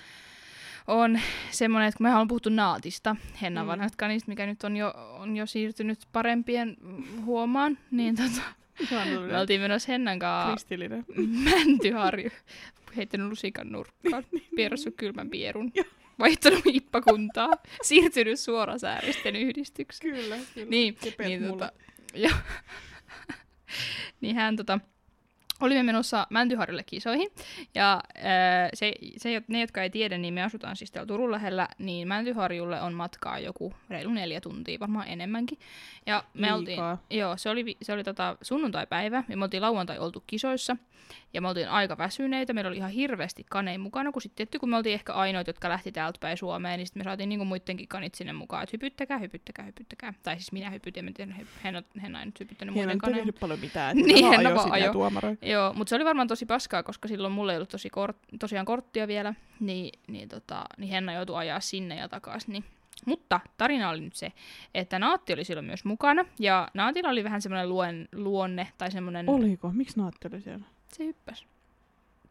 on 0.87 1.21
semmoinen, 1.51 1.89
että 1.89 1.99
kun 1.99 2.05
mehän 2.07 2.21
on 2.21 2.29
puhuttu 2.29 2.49
Naatista, 2.49 3.17
Hennan 3.43 3.65
Mm. 3.67 3.69
vanhasta 3.69 3.97
kanista, 3.97 4.29
mikä 4.31 4.47
nyt 4.47 4.65
on 4.65 4.77
jo, 4.77 4.95
on 5.19 5.37
jo 5.37 5.47
siirtynyt 5.47 5.99
parempien 6.13 6.77
huomaan, 7.25 7.79
niin 7.91 8.17
tota, 8.17 8.43
me 9.31 9.39
oltiin 9.39 9.61
menossa 9.61 9.93
Hennan 9.93 10.19
kanssa 10.19 10.51
kristillinen. 10.53 11.05
Mäntyharju, 11.45 12.31
heittänyt 12.97 13.29
lusikan 13.29 13.73
nurkkaan, 13.73 14.25
pierossut 14.57 14.95
kylmän 14.97 15.31
pierun, 15.31 15.73
vaihtanut 16.19 16.65
hippakuntaa, 16.65 17.51
siirtynyt 17.83 18.41
suorasääristen 18.41 19.37
yhdistykseen. 19.37 20.15
Kyllä, 20.15 20.37
kyllä. 20.55 20.71
Niin, 20.71 20.97
niin, 21.19 21.43
mulla. 21.43 21.53
tota, 21.53 21.73
ja, 22.15 22.31
niin 24.21 24.37
hän 24.37 24.57
tota, 24.57 24.81
olimme 25.61 25.83
menossa 25.83 26.27
Mäntyharjulle 26.31 26.83
kisoihin. 26.83 27.29
Ja 27.75 28.01
ää, 28.15 28.69
se, 28.75 28.93
se, 29.17 29.43
ne, 29.49 29.61
jotka 29.61 29.83
ei 29.83 29.91
tiedä, 29.91 30.19
niin 30.19 30.35
me 30.35 30.43
asutaan 30.43 30.77
siis 30.77 30.91
täällä 30.91 31.07
Turun 31.07 31.33
lähellä, 31.33 31.69
niin 31.79 32.09
Mäntyharjulle 32.09 32.81
on 32.81 32.95
matkaa 32.95 33.39
joku 33.39 33.75
reilu 33.91 34.11
neljä 34.11 34.41
tuntia, 34.41 34.81
varmaan 34.81 35.09
enemmänkin. 35.09 35.59
Ja 36.07 36.25
me 36.35 36.53
oltiin, 36.55 36.79
joo, 37.11 37.37
se 37.37 37.51
oli, 37.51 37.77
se 37.83 37.93
oli 37.93 38.05
tota 38.05 38.37
sunnuntai-päivä, 38.43 39.25
ja 39.29 39.37
me 39.37 39.45
oltiin 39.45 39.63
lauantai 39.63 39.99
oltu 39.99 40.25
kisoissa, 40.27 40.77
ja 41.35 41.41
me 41.41 41.49
oltiin 41.49 41.69
aika 41.69 41.99
väsyneitä, 41.99 42.53
meillä 42.53 42.69
oli 42.69 42.77
ihan 42.77 42.91
hirveästi 42.91 43.45
kaneja 43.51 43.79
mukana, 43.79 44.13
kun 44.13 44.23
sitten 44.23 44.37
tietty, 44.37 44.59
kun 44.59 44.71
me 44.71 44.77
oltiin 44.77 44.95
ehkä 44.95 45.13
ainoat, 45.13 45.47
jotka 45.47 45.69
lähti 45.69 45.93
täältä 45.93 46.19
päin 46.21 46.37
Suomeen, 46.37 46.79
niin 46.79 46.87
sitten 46.87 47.01
me 47.01 47.05
saatiin 47.05 47.29
niinku 47.29 47.45
muidenkin 47.45 47.89
kanit 47.89 48.15
sinne 48.15 48.33
mukaan, 48.33 48.63
että 48.63 48.75
hypyttäkää, 48.75 49.19
hypyttäkää, 49.19 49.65
hypyttäkää. 49.65 50.15
Tai 50.23 50.35
siis 50.35 50.53
minä 50.53 50.71
hypytin, 50.71 51.09
en 51.09 51.15
tiedä, 51.15 51.35
Henna, 51.65 51.83
Henna 52.03 52.21
ei 52.21 52.27
nyt 52.27 52.41
hypyttänyt 52.41 52.75
muiden 52.75 52.99
kaneja. 52.99 53.17
tehnyt 53.17 53.41
paljon 53.41 53.61
mitään. 53.61 53.97
Niin, 54.07 54.31
Niin, 54.31 54.43
ja 54.43 54.63
ajoi. 54.71 54.93
tuomaroi. 54.93 55.39
Joo, 55.43 55.73
mutta 55.73 55.89
se 55.89 55.97
oli 55.97 56.05
varmaan 56.05 56.29
tosi 56.29 56.47
paskaa, 56.47 56.83
koska 56.83 57.09
silloin 57.09 57.33
mulla 57.33 57.53
ei 57.53 57.59
ollut 57.59 57.69
tosi 57.69 57.91
kort, 57.91 58.17
tosiaan 58.41 58.67
korttia 58.67 59.09
vielä, 59.09 59.35
niin, 59.61 60.01
niin, 60.09 60.29
tota, 60.29 60.65
niin 60.79 60.91
Henna 60.91 61.13
joutui 61.13 61.37
ajaa 61.37 61.61
sinne 61.61 61.97
ja 61.97 62.09
takaisin. 62.09 62.53
Niin. 62.53 62.65
Mutta 63.07 63.41
tarina 63.57 63.91
oli 63.91 64.01
nyt 64.01 64.15
se, 64.15 64.33
että 64.75 64.99
Naatti 64.99 65.33
oli 65.33 65.45
silloin 65.45 65.67
myös 65.67 65.85
mukana, 65.85 66.25
ja 66.39 66.69
Naatilla 66.75 67.11
oli 67.11 67.25
vähän 67.25 67.43
semmoinen 67.43 67.69
luen, 67.69 68.09
luonne, 68.13 68.69
tai 68.79 68.91
semmoinen... 68.91 69.29
Oliko? 69.31 69.71
Miksi 69.71 70.01
Naatti 70.01 70.29
oli 70.33 70.41
siellä? 70.41 70.65
Se 70.93 71.05
hyppäsi. 71.05 71.47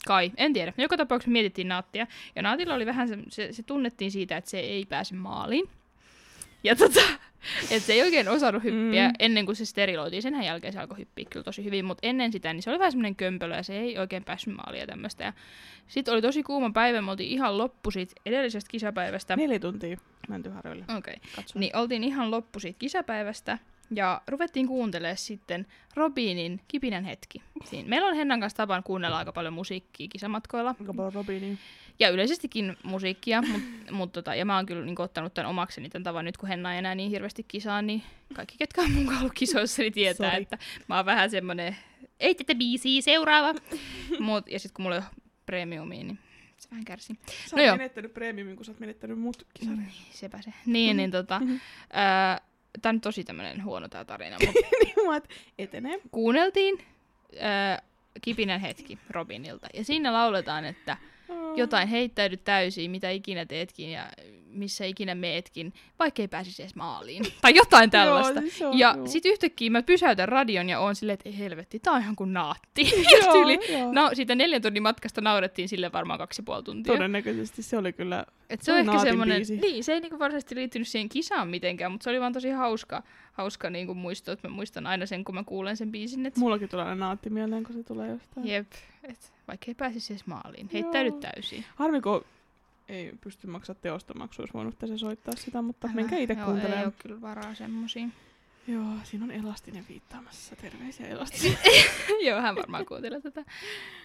Kai, 0.08 0.32
en 0.38 0.54
tiedä. 0.54 0.74
Joka 0.78 0.98
tapauksessa 0.98 1.32
mietittiin 1.32 1.68
Naattia, 1.68 2.08
ja 2.36 2.42
Naatilla 2.42 2.74
oli 2.74 2.86
vähän 2.86 3.08
se, 3.08 3.18
se, 3.30 3.54
se 3.54 3.64
tunnettiin 3.64 4.12
siitä, 4.12 4.38
että 4.38 4.50
se 4.50 4.60
ei 4.60 4.86
pääse 4.86 5.16
maaliin. 5.16 5.70
Ja 6.64 6.76
tota, 6.76 7.02
että 7.72 7.80
se 7.80 7.94
ei 7.94 8.02
oikein 8.02 8.30
osannut 8.30 8.64
hyppiä 8.64 9.08
Mm. 9.08 9.14
ennen 9.20 9.46
kuin 9.46 9.56
se 9.56 9.66
steriloitiin. 9.66 10.22
Sen 10.22 10.44
jälkeen 10.44 10.74
se 10.74 10.80
alkoi 10.80 10.98
hyppiä 10.98 11.26
kyllä 11.30 11.44
tosi 11.44 11.64
hyvin, 11.64 11.86
mutta 11.86 12.08
ennen 12.08 12.32
sitä 12.32 12.54
niin 12.54 12.64
se 12.64 12.70
oli 12.70 12.80
vähän 12.80 12.92
semmoinen 12.92 13.16
kömpelö 13.16 13.56
ja 13.56 13.64
se 13.64 13.80
ei 13.80 13.98
oikein 13.98 14.24
päässyt 14.24 14.56
maaliin 14.56 14.82
ja 14.82 14.88
tämmöistä. 14.88 15.24
Ja 15.24 15.34
sitten 15.88 16.14
oli 16.14 16.22
tosi 16.22 16.44
kuuma 16.44 16.70
päivä, 16.70 17.02
me 17.02 17.12
oltiin 17.12 17.32
ihan 17.32 17.58
loppu 17.58 17.92
siitä 17.92 18.14
edellisestä 18.26 18.72
kisapäivästä. 18.72 19.36
Neljä 19.36 19.60
tuntia 19.60 19.98
Mäntyharjoille. 20.28 20.86
Okei. 20.98 20.98
Okay. 20.98 21.30
Katsoin. 21.36 21.60
Niin 21.60 21.76
oltiin 21.76 22.04
ihan 22.04 22.32
loppu 22.32 22.60
siitä 22.60 22.80
kisapäivästä 22.80 23.58
ja 23.92 24.22
ruvettiin 24.28 24.68
kuuntelemaan 24.68 25.18
sitten 25.18 25.66
Robinin 25.96 26.62
Kipinän 26.68 27.06
hetki. 27.06 27.42
Siinä. 27.66 27.90
Meillä 27.90 28.08
on 28.08 28.16
Hennan 28.16 28.40
kanssa 28.40 28.58
tapaan 28.58 28.84
kuunnella 28.84 29.18
aika 29.18 29.32
paljon 29.32 29.54
musiikkia 29.54 30.08
kisamatkoilla 30.08 30.76
Aika 30.80 30.94
paljon 30.94 31.14
Robini. 31.14 31.58
ja 32.00 32.10
yleisestikin 32.10 32.78
musiikkia, 32.84 33.42
mut, 33.42 33.62
mut 33.92 34.12
tota, 34.12 34.36
ja 34.36 34.46
mä 34.46 34.56
oon 34.56 34.66
kyllä 34.66 34.86
niin 34.86 35.02
ottanut 35.02 35.34
tämän 35.34 35.50
omakseni 35.50 35.90
tämän 35.90 36.04
tavan 36.04 36.26
nyt, 36.26 36.38
kun 36.38 36.50
Henna 36.50 36.74
ei 36.74 36.80
enää 36.80 36.96
niin 36.96 37.10
hirveästi 37.12 37.46
kisaa, 37.48 37.82
niin 37.82 38.04
kaikki, 38.34 38.56
ketkä 38.60 38.82
on 38.82 38.92
mun 38.92 39.18
ollut 39.18 39.34
kisoissa, 39.34 39.82
niin 39.82 39.94
tietää, 39.94 40.32
Sori. 40.32 40.42
että 40.44 40.58
mä 40.90 40.96
oon 40.96 41.06
vähän 41.06 41.30
semmonen, 41.30 41.76
ei 42.20 42.36
tätä 42.36 42.56
biisiä, 42.56 43.02
seuraava. 43.02 43.54
Mut, 44.20 44.48
ja 44.50 44.60
sitten 44.60 44.74
kun 44.76 44.84
mulla 44.84 44.96
ei 44.96 45.02
ole 45.02 45.24
premiumiin, 45.46 46.08
niin 46.08 46.20
se 46.58 46.70
vähän 46.72 46.86
kärsii. 46.86 47.16
Sä 47.50 47.56
No 47.56 47.64
oot 47.64 47.78
menettänyt 47.78 48.14
premiumin, 48.14 48.56
kun 48.56 48.66
sä 48.66 48.72
oot 48.72 48.80
menettänyt 48.80 49.20
mut 49.20 49.48
kisareissa. 49.54 50.02
Niin, 50.04 50.14
sepä 50.14 50.42
se. 50.42 50.54
Niin, 50.66 50.98
niin 50.98 51.12
tota, 51.12 51.40
Mhm. 51.46 51.56
Tää 52.82 52.90
on 52.90 53.02
tosi 53.02 53.24
tämmönen 53.24 53.64
huono 53.64 53.88
tää 53.88 54.06
tarina, 54.06 54.38
mutta 54.46 54.62
niin 54.84 55.22
etenee. 55.58 56.00
kuunneltiin 56.12 56.78
ää, 57.40 57.82
Kipinen 58.22 58.60
hetki 58.62 59.00
Robinilta. 59.10 59.68
Ja 59.74 59.84
siinä 59.84 60.14
lauletaan, 60.14 60.66
että 60.66 60.98
jotain 61.56 61.88
heittäydy 61.88 62.38
täysin, 62.38 62.92
mitä 62.92 63.10
ikinä 63.10 63.46
teetkin 63.46 63.92
ja 63.92 64.10
missä 64.56 64.86
ikinä 64.86 65.16
meetkin, 65.16 65.74
vaikka 66.00 66.22
ei 66.22 66.28
pääsisi 66.28 66.62
edes 66.62 66.76
maaliin. 66.76 67.24
Tai 67.42 67.56
jotain 67.56 67.90
tällaista. 67.90 68.34
Joo, 68.34 68.42
siis 68.42 68.62
on, 68.62 68.78
ja 68.78 68.94
joo. 68.98 69.08
sit 69.08 69.26
yhtäkkiä 69.26 69.70
mä 69.70 69.84
pysäytän 69.84 70.30
radion 70.30 70.70
ja 70.70 70.80
oon 70.80 70.96
silleen, 70.96 71.14
että 71.14 71.30
ei 71.30 71.38
helvetti, 71.38 71.80
tää 71.80 71.94
on 71.94 72.02
ihan 72.02 72.16
kuin 72.16 72.34
naatti. 72.34 72.82
Joo, 73.12 73.26
ja 73.26 73.32
tyyli, 73.32 73.60
joo. 73.72 73.92
no, 73.94 74.10
siitä 74.14 74.36
neljän 74.36 74.62
tunnin 74.62 74.84
matkasta 74.84 75.22
naurettiin 75.22 75.70
sille 75.70 75.92
varmaan 75.92 76.20
kaksi 76.20 76.40
ja 76.40 76.44
puoli 76.44 76.64
tuntia. 76.64 76.94
Todennäköisesti 76.94 77.64
se 77.64 77.78
oli 77.78 77.94
kyllä... 77.94 78.26
Et 78.50 78.62
se 78.62 78.74
on 78.74 78.80
ehkä 78.80 79.00
semmoinen, 79.00 79.38
biisi. 79.38 79.58
niin, 79.58 79.84
se 79.84 79.94
ei 79.94 80.00
niinku 80.00 80.20
varsinaisesti 80.20 80.56
liittynyt 80.56 80.88
siihen 80.88 81.10
kisaan 81.10 81.48
mitenkään, 81.48 81.92
mutta 81.92 82.04
se 82.04 82.10
oli 82.10 82.20
vaan 82.20 82.34
tosi 82.34 82.50
hauska, 82.50 83.04
hauska 83.34 83.70
niinku 83.70 83.94
muisto, 83.94 84.32
että 84.32 84.48
mä 84.48 84.56
muistan 84.56 84.88
aina 84.88 85.06
sen, 85.06 85.24
kun 85.24 85.36
mä 85.36 85.44
kuulen 85.44 85.78
sen 85.78 85.92
biisin, 85.92 86.26
että 86.26 86.40
Mullakin 86.40 86.70
tulee 86.70 86.86
aina 86.86 87.06
naatti 87.06 87.30
mieleen, 87.30 87.64
kun 87.64 87.76
se 87.76 87.84
tulee 87.84 88.10
jostain. 88.10 88.48
jep, 88.48 88.68
et 89.04 89.35
vaikka 89.48 89.66
ei 89.68 89.76
pääsisi 89.76 90.14
edes 90.14 90.28
maaliin, 90.28 90.70
heittäydy 90.74 91.12
täysin. 91.12 91.66
Harmi, 91.76 92.02
kun 92.02 92.26
ei 92.90 93.14
pysty 93.22 93.48
maksaa 93.48 93.76
teostomaksua, 93.76 94.44
olisi 94.44 94.54
voinut 94.54 94.80
tässä 94.80 94.98
soittaa 94.98 95.34
sitä, 95.38 95.62
mutta 95.62 95.90
menkää 95.94 96.20
itse 96.20 96.34
Joo, 96.34 96.42
Ei 96.42 96.46
kuuntelemaan. 96.46 96.86
ole 96.86 96.94
kyllä 96.98 97.22
varaa 97.22 97.56
semmosiin. 97.56 98.14
Joo, 98.68 98.86
siinä 99.04 99.26
on 99.26 99.32
elastinen 99.32 99.86
viittaamassa. 99.90 100.56
Terveisiä 100.56 101.08
elastinen. 101.08 101.58
Joo, 102.28 102.42
hän 102.42 102.56
varmaan 102.56 102.86
kuuntelee 102.86 103.22
tätä. 103.22 103.46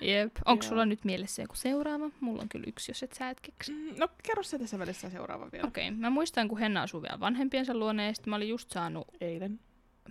Jep. 0.00 0.36
Onko 0.44 0.62
sulla 0.62 0.86
nyt 0.86 1.04
mielessä 1.04 1.42
joku 1.42 1.54
seuraava? 1.54 2.10
Mulla 2.20 2.42
on 2.42 2.48
kyllä 2.48 2.64
yksi, 2.68 2.90
jos 2.90 3.02
et 3.02 3.12
sä 3.12 3.30
et 3.30 3.40
keksi. 3.40 3.72
Mm, 3.72 3.94
No, 3.98 4.08
kerro 4.22 4.42
se 4.42 4.58
tässä 4.58 4.78
välissä 4.78 5.10
seuraava 5.10 5.52
vielä. 5.52 5.68
Okei, 5.68 5.88
okay. 5.88 6.00
mä 6.00 6.10
muistan, 6.10 6.48
kun 6.48 6.58
Henna 6.58 6.82
asui 6.82 7.02
vielä 7.02 7.20
vanhempiensa 7.20 7.74
luona, 7.74 8.04
ja 8.04 8.14
sitten 8.14 8.30
mä 8.30 8.36
olin 8.36 8.48
just 8.48 8.70
saanut... 8.70 9.08
Eilen. 9.20 9.60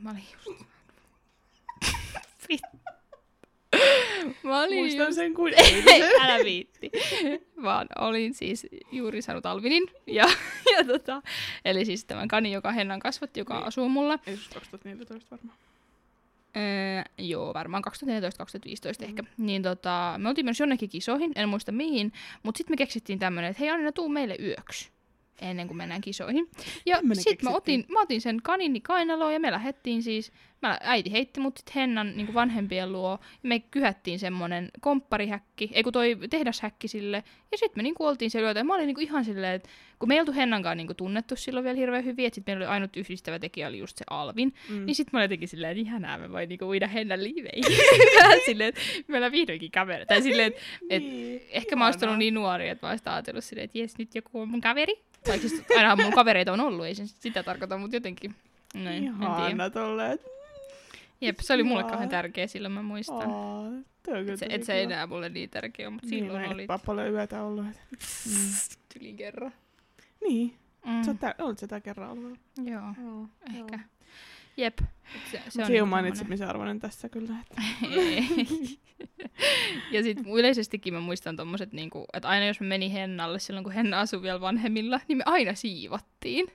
Mä 0.02 0.10
olin 0.12 0.24
just... 0.34 0.62
mä 4.44 4.60
olin 4.62 4.78
Muistan 4.80 5.06
just... 5.06 5.16
sen 5.16 5.34
kuin 5.34 5.54
älä 6.22 6.44
viitti. 6.46 6.92
Vaan 7.64 7.88
olin 8.00 8.34
siis 8.34 8.68
juuri 8.92 9.22
saanut 9.22 9.46
Alvinin. 9.46 9.84
Ja, 10.08 10.26
ja 10.78 10.84
tota, 10.88 11.22
eli 11.66 11.86
siis 11.86 12.06
tämän 12.06 12.28
kanin, 12.28 12.52
joka 12.52 12.72
Hennan 12.72 13.00
kasvatti, 13.00 13.40
joka 13.40 13.54
Niin. 13.58 13.68
asuu 13.68 13.90
mulla. 13.90 14.20
Ei 14.28 14.34
just 14.34 14.54
2014 14.54 15.28
varmaan. 15.32 15.58
Öö, 16.58 17.04
joo, 17.18 17.54
varmaan 17.54 17.84
2014-2015 17.88 19.04
Mm. 19.04 19.10
ehkä. 19.10 19.24
Niin 19.38 19.64
tota, 19.64 20.16
me 20.18 20.30
oltiin 20.30 20.46
menossa 20.46 20.62
jonnekin 20.64 20.90
kisoihin, 20.90 21.32
en 21.36 21.50
muista 21.50 21.72
mihin, 21.72 22.14
mutta 22.44 22.58
sitten 22.58 22.72
me 22.74 22.78
keksittiin 22.78 23.20
tämmönen, 23.20 23.50
että 23.50 23.60
hei 23.60 23.70
Anna, 23.70 23.92
tuu 23.92 24.10
meille 24.10 24.36
yöksi 24.40 24.90
ennen 25.42 25.68
kuin 25.68 25.78
mennään 25.78 26.02
kisoihin. 26.02 26.50
Ja 26.86 27.00
sitten 27.14 27.50
mä 27.50 27.56
otin, 27.58 27.86
mä 27.90 28.02
otin 28.02 28.22
sen 28.22 28.42
kanini 28.44 28.82
kainaloon 28.82 29.34
ja 29.34 29.40
me 29.40 29.52
lähdettiin 29.52 30.04
siis, 30.04 30.32
mä, 30.62 30.78
äiti 30.82 31.12
heitti 31.12 31.40
mut 31.40 31.58
sit 31.58 31.76
Hennan 31.76 32.18
niin 32.18 32.34
vanhempien 32.34 32.92
luo. 32.92 33.20
Ja 33.44 33.50
me 33.50 33.60
kyhättiin 33.60 34.20
semmonen 34.20 34.70
kompparihäkki, 34.82 35.70
ei 35.74 35.84
kun 35.84 35.94
toi 35.94 36.18
tehdashäkki 36.30 36.88
sille. 36.88 37.24
Ja 37.52 37.58
sitten 37.58 37.80
me 37.80 37.84
niinku 37.84 38.06
oltiin 38.06 38.32
siellä. 38.32 38.52
Ja 38.52 38.64
mä 38.64 38.76
olin 38.76 38.88
niinku 38.88 39.02
ihan 39.02 39.26
silleen, 39.26 39.54
että 39.54 39.70
kun 40.00 40.10
me 40.10 40.14
ei 40.14 40.20
oltu 40.20 40.34
Hennankaan 40.34 40.78
niinku 40.78 40.94
tunnettu 40.94 41.36
silloin 41.36 41.64
vielä 41.64 41.78
hirveän 41.78 42.06
hyvin, 42.06 42.26
että 42.26 42.36
sit 42.36 42.48
meillä 42.48 42.64
oli 42.64 42.74
ainut 42.74 42.98
yhdistävä 42.98 43.40
tekijä 43.40 43.68
oli 43.68 43.80
just 43.80 43.98
se 43.98 44.06
Alvin. 44.10 44.54
Mm. 44.70 44.86
Niin 44.86 44.96
sit 44.96 45.14
mä 45.14 45.20
olin 45.20 45.24
jotenkin 45.24 45.48
silleen, 45.48 45.72
että 45.72 45.82
ihanaa, 45.82 46.18
mä 46.18 46.32
voin 46.32 46.50
niinku 46.50 46.66
uida 46.66 46.88
Hennan 46.88 47.24
liiveihin. 47.24 47.64
Silleen, 48.46 48.70
että 48.70 48.82
meillä 49.08 49.26
on 49.26 49.32
vihdoinkin 49.32 49.72
kamera. 49.72 50.06
Tai 50.06 50.22
silleen, 50.22 50.48
että 50.48 50.62
et, 50.90 51.04
Niin, 51.04 51.42
ehkä 51.50 51.76
mä 51.76 51.86
oon 51.86 51.94
ollut 52.04 52.18
niin 52.18 52.34
nuori, 52.34 52.70
että 52.70 52.88
mä 52.88 52.92
oon 52.92 53.00
ajatellut 53.06 53.44
silleen, 53.44 53.66
että 53.66 53.78
jes, 53.78 53.98
nyt 53.98 54.16
joku 54.16 54.42
on 54.42 54.50
mun 54.50 54.62
kaveri. 54.62 55.04
Tai 55.24 55.40
siis 55.40 55.64
aina 55.78 55.96
mun 55.96 56.14
kavereita 56.14 56.54
on 56.54 56.60
ollut, 56.60 56.86
ei 56.86 56.96
se 56.96 57.08
sitä 57.08 57.44
tarkoita, 57.44 57.78
mutta 57.78 57.96
jotenkin. 57.96 58.36
Tiedä. 58.74 59.48
Ihana 59.48 59.70
tolleen. 59.70 60.20
Jep, 61.22 61.40
se 61.40 61.54
oli 61.54 61.64
mulle 61.64 61.82
Joo. 61.82 61.90
kauhean 61.90 62.10
tärkeä, 62.10 62.48
silloin 62.48 62.72
mä 62.72 62.82
muistan. 62.82 63.32
Aa, 63.32 63.66
Et 64.30 64.40
se, 64.40 64.46
et 64.50 64.64
se 64.64 64.74
ei 64.74 64.84
enää 64.84 65.08
mulle 65.08 65.30
niin 65.30 65.50
tärkeä, 65.50 65.90
mutta 65.90 66.08
Niin, 66.10 66.24
silloin 66.24 66.44
no, 66.46 66.52
oli. 66.52 66.62
etpä 66.62 66.80
paljon 66.86 67.12
yötä 67.14 67.44
ollut. 67.44 67.66
et- 67.68 67.82
Mm. 68.26 68.54
Tyli 68.94 69.14
kerran. 69.14 69.52
Niin, 70.28 70.56
Mm. 70.86 71.04
sä 71.04 71.12
oot 71.12 71.20
tää, 71.20 71.36
olit 71.40 71.60
sä 71.60 71.68
tää 71.68 71.80
kerran 71.82 72.10
ollut. 72.10 72.40
Joo, 72.64 72.84
Joo, 73.04 73.28
ehkä. 73.56 73.80
Jep. 74.58 74.80
Se, 75.32 75.42
se 75.50 75.64
on 75.64 75.72
niinku 75.72 75.86
mainitsemisen 75.86 76.48
arvoinen 76.48 76.80
tässä 76.80 77.10
kyllä. 77.10 77.36
Että. 77.42 77.62
Ja 79.92 80.04
sitten 80.04 80.26
yleisestikin 80.34 80.94
mä 80.94 81.00
muistan 81.00 81.36
tommoset, 81.36 81.74
niinku, 81.74 82.06
että 82.14 82.28
aina 82.28 82.46
jos 82.46 82.60
me 82.60 82.68
meni 82.68 82.94
Hennalle 82.94 83.40
silloin, 83.40 83.64
kun 83.64 83.74
Henna 83.74 84.00
asui 84.00 84.22
vielä 84.22 84.42
vanhemmilla, 84.42 85.00
niin 85.08 85.18
me 85.18 85.24
aina 85.26 85.54
siivottiin. 85.56 86.48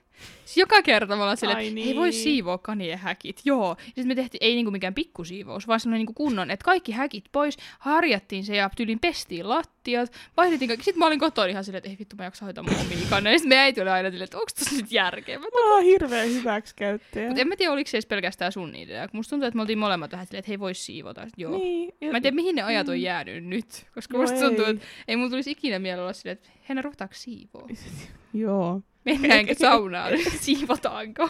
Siis 0.45 0.57
joka 0.57 0.81
kerta 0.81 1.15
me 1.15 1.21
ollaan 1.21 1.37
silleen, 1.37 1.59
että 1.59 1.79
ei 1.79 1.95
voi 1.95 2.09
niin. 2.09 2.23
siivoa 2.23 2.57
kanien 2.57 2.99
häkit. 2.99 3.41
Joo. 3.45 3.75
Ja 3.79 3.85
sitten 3.85 4.07
me 4.07 4.15
tehtiin, 4.15 4.43
ei 4.43 4.55
niinku 4.55 4.71
mikään 4.71 4.93
pikkusiivous, 4.93 5.67
vaan 5.67 5.79
semmoinen 5.79 5.99
niinku 5.99 6.13
kunnon, 6.13 6.51
että 6.51 6.63
kaikki 6.63 6.91
häkit 6.91 7.25
pois, 7.31 7.57
harjattiin 7.79 8.45
se 8.45 8.55
ja 8.55 8.69
tyyliin 8.77 8.99
pestiin 8.99 9.49
lattiat, 9.49 10.11
vaihdettiin 10.37 10.67
kaikki. 10.69 10.83
Sitten 10.83 10.99
mä 10.99 11.07
olin 11.07 11.19
kotona 11.19 11.47
ihan 11.47 11.63
silleen, 11.63 11.77
että 11.77 11.89
ei 11.89 11.95
vittu, 11.99 12.15
mä 12.15 12.23
jaksa 12.23 12.45
hoitaa 12.45 12.63
mun 12.63 12.73
omia 12.81 12.97
kanneja. 13.09 13.39
Sitten 13.39 13.49
me 13.57 13.61
äiti 13.61 13.81
oli 13.81 13.89
aina 13.89 14.09
silleen, 14.09 14.23
että 14.23 14.37
onko 14.37 14.51
tässä 14.59 14.75
nyt 14.75 14.91
järkeä? 14.91 15.39
Mä 15.39 15.45
Mä 15.45 15.73
oon 15.73 15.83
hirveän 15.83 16.29
hyväksikäyttäjä. 16.29 17.27
mutta 17.27 17.41
en 17.41 17.47
mä 17.47 17.55
tiedä, 17.55 17.71
oliko 17.71 17.89
se 17.89 17.97
edes 17.97 18.05
pelkästään 18.05 18.44
sun 18.51 18.75
idea. 18.75 19.07
Kun 19.07 19.17
musta 19.17 19.29
tuntuu, 19.29 19.47
että 19.47 19.55
me 19.55 19.61
oltiin 19.61 19.79
molemmat 19.79 20.11
vähän 20.11 20.25
silleen, 20.25 20.39
että 20.39 20.49
hei 20.49 20.59
vois 20.59 20.85
siivota. 20.85 21.27
Joo. 21.37 21.57
Niin, 21.57 21.93
ja- 22.01 22.11
Mä 22.11 22.17
en 22.17 22.21
tiedä, 22.23 22.35
mihin 22.35 22.55
ne 22.55 22.61
ajat 22.61 22.87
on 22.89 22.95
Mm. 22.95 23.01
jäänyt 23.01 23.43
nyt. 23.45 23.85
Koska 23.93 24.17
Joo, 24.17 24.21
musta 24.21 24.39
tuntuu, 24.39 24.65
että 24.65 24.85
ei 25.07 25.15
mun 25.15 25.29
tulisi 25.29 25.51
ikinä 25.51 25.79
mielellä 25.79 26.03
olla 26.03 26.13
silleen, 26.13 26.33
että 26.37 26.49
Henna, 26.69 26.81
ruvetaanko 26.81 27.15
siivoo? 27.17 27.67
Joo. 28.33 28.81
Mennäänkö 29.05 29.55
saunaan? 29.59 30.13
Siivotaanko? 30.41 31.29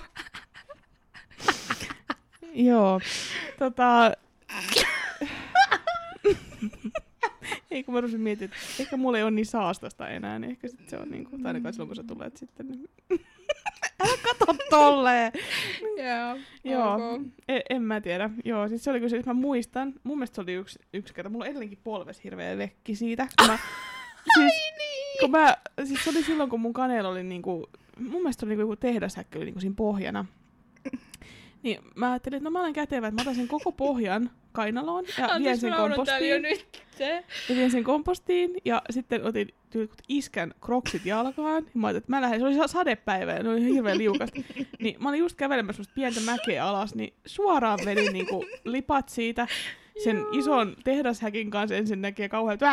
Joo. 2.53 3.01
Tota... 3.59 4.11
ei 7.71 7.83
kun 7.83 7.93
mä 7.93 8.01
rupesin 8.01 8.21
miettimään, 8.21 8.57
että 8.69 8.83
ehkä 8.83 8.97
mulla 8.97 9.17
ei 9.17 9.23
ole 9.23 9.31
niin 9.31 9.45
saastasta 9.45 10.09
enää, 10.09 10.39
niin 10.39 10.51
ehkä 10.51 10.67
sit 10.67 10.89
se 10.89 10.97
on 10.97 11.09
niinku, 11.09 11.37
tai 11.37 11.45
ainakaan 11.49 11.73
silloin 11.73 11.87
kun 11.89 11.95
sä 11.95 12.03
tulet 12.03 12.37
sitten. 12.37 12.67
Älä 13.99 14.17
kato 14.23 14.55
tolleen. 14.69 15.31
Joo. 15.81 16.37
Joo, 16.63 16.93
ok. 16.93 17.21
en, 17.47 17.61
en 17.69 17.81
mä 17.81 18.01
tiedä. 18.01 18.29
Joo, 18.45 18.67
siis 18.67 18.83
se 18.83 18.89
oli 18.89 18.99
kyllä 18.99 19.09
siis 19.09 19.25
mä 19.25 19.33
muistan, 19.33 19.93
mun 20.03 20.17
mielestä 20.17 20.35
se 20.35 20.41
oli 20.41 20.53
yksi, 20.53 20.79
yksi 20.93 21.13
kerta, 21.13 21.29
mulla 21.29 21.45
on 21.45 21.49
edelleenkin 21.49 21.79
polves 21.83 22.23
hirveä 22.23 22.57
vekki 22.57 22.95
siitä. 22.95 23.27
Kun 23.39 23.47
mä, 23.47 23.57
siis, 24.35 24.53
niin. 24.77 25.19
kun 25.19 25.31
mä, 25.31 25.57
siis 25.83 26.03
se 26.03 26.09
oli 26.09 26.23
silloin, 26.23 26.49
kun 26.49 26.61
mun 26.61 26.73
kanel 26.73 27.05
oli 27.05 27.23
niinku, 27.23 27.69
mun 27.99 28.21
mielestä 28.21 28.45
oli 28.45 28.49
niinku 28.51 28.61
joku 28.61 28.75
tehdashäkky 28.75 29.37
oli 29.37 29.45
niinku 29.45 29.59
siinä 29.59 29.75
pohjana. 29.75 30.25
Niin 31.65 31.79
mä 31.95 32.11
ajattelin, 32.11 32.37
että 32.37 32.43
no 32.43 32.51
mä 32.51 32.59
olen 32.59 32.73
kätevä, 32.73 33.07
että 33.07 33.15
mä 33.15 33.21
otan 33.21 33.35
sen 33.35 33.47
koko 33.47 33.71
pohjan 33.71 34.29
kainaloon 34.51 35.05
ja 35.05 35.13
vien 35.17 35.31
Anteeksi, 35.31 35.61
sen 35.61 35.71
täällä 35.71 35.87
jo 35.89 35.95
kompostiin. 35.95 36.41
nyt. 36.41 36.65
Se. 36.97 37.23
Ja 37.49 37.55
vien 37.55 37.71
sen 37.71 37.83
kompostiin 37.83 38.51
ja 38.65 38.81
sitten 38.89 39.23
otin 39.25 39.47
tyylikut 39.69 40.01
iskän 40.07 40.53
kroksit 40.61 41.05
jalkaan. 41.05 41.63
Ja 41.63 41.71
mä 41.73 41.87
ajattelin, 41.87 41.97
että 41.97 42.11
mä 42.11 42.21
lähden, 42.21 42.39
se 42.39 42.45
oli 42.45 42.55
sa- 42.55 42.67
sadepäivä 42.67 43.33
ja 43.33 43.43
ne 43.43 43.49
oli 43.49 43.63
hirveän 43.63 43.97
liukasta. 43.97 44.41
Niin 44.79 44.95
mä 44.99 45.09
olin 45.09 45.19
just 45.19 45.35
kävelemässä 45.35 45.83
pientä 45.95 46.19
mäkeä 46.19 46.65
alas, 46.65 46.95
niin 46.95 47.13
suoraan 47.25 47.79
vedin 47.85 48.13
niinku 48.13 48.45
lipat 48.63 49.09
siitä. 49.09 49.47
Sen 50.03 50.17
Joo. 50.17 50.29
ison 50.31 50.75
tehdashäkin 50.83 51.51
kanssa 51.51 51.75
ensin 51.75 52.01
näkee 52.01 52.29
kauhean, 52.29 52.53
että 52.53 52.65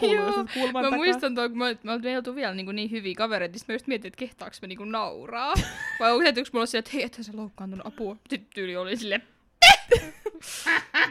kuuluu 0.00 0.32
kulman 0.54 0.72
Mä 0.72 0.82
takaa. 0.82 0.96
muistan 0.96 1.34
tuon, 1.34 1.50
kun 1.50 1.58
me, 1.58 1.78
me 1.82 1.92
oltiin 1.92 2.16
oltu 2.16 2.34
vielä 2.34 2.54
niin, 2.54 2.76
niin 2.76 2.90
hyviä 2.90 3.14
kavereita, 3.16 3.52
niin 3.52 3.62
mä 3.68 3.74
just 3.74 3.86
mietin, 3.86 4.08
että 4.08 4.18
kehtaaks 4.18 4.62
me 4.62 4.68
niin 4.68 4.92
nauraa. 4.92 5.54
Vai 6.00 6.12
onko 6.12 6.22
täytyykö 6.24 6.50
mulla 6.52 6.66
sille, 6.66 6.78
että 6.78 6.90
hei, 6.94 7.02
ethän 7.02 7.24
sä 7.24 7.32
loukkaantunut 7.34 7.86
apua. 7.86 8.16
Sitten 8.30 8.50
tyyli 8.54 8.76
oli 8.76 8.96
sille 8.96 9.20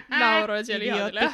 Nauroin 0.09 0.65
siellä 0.65 0.85
ihan 0.85 1.05
silleen. 1.05 1.31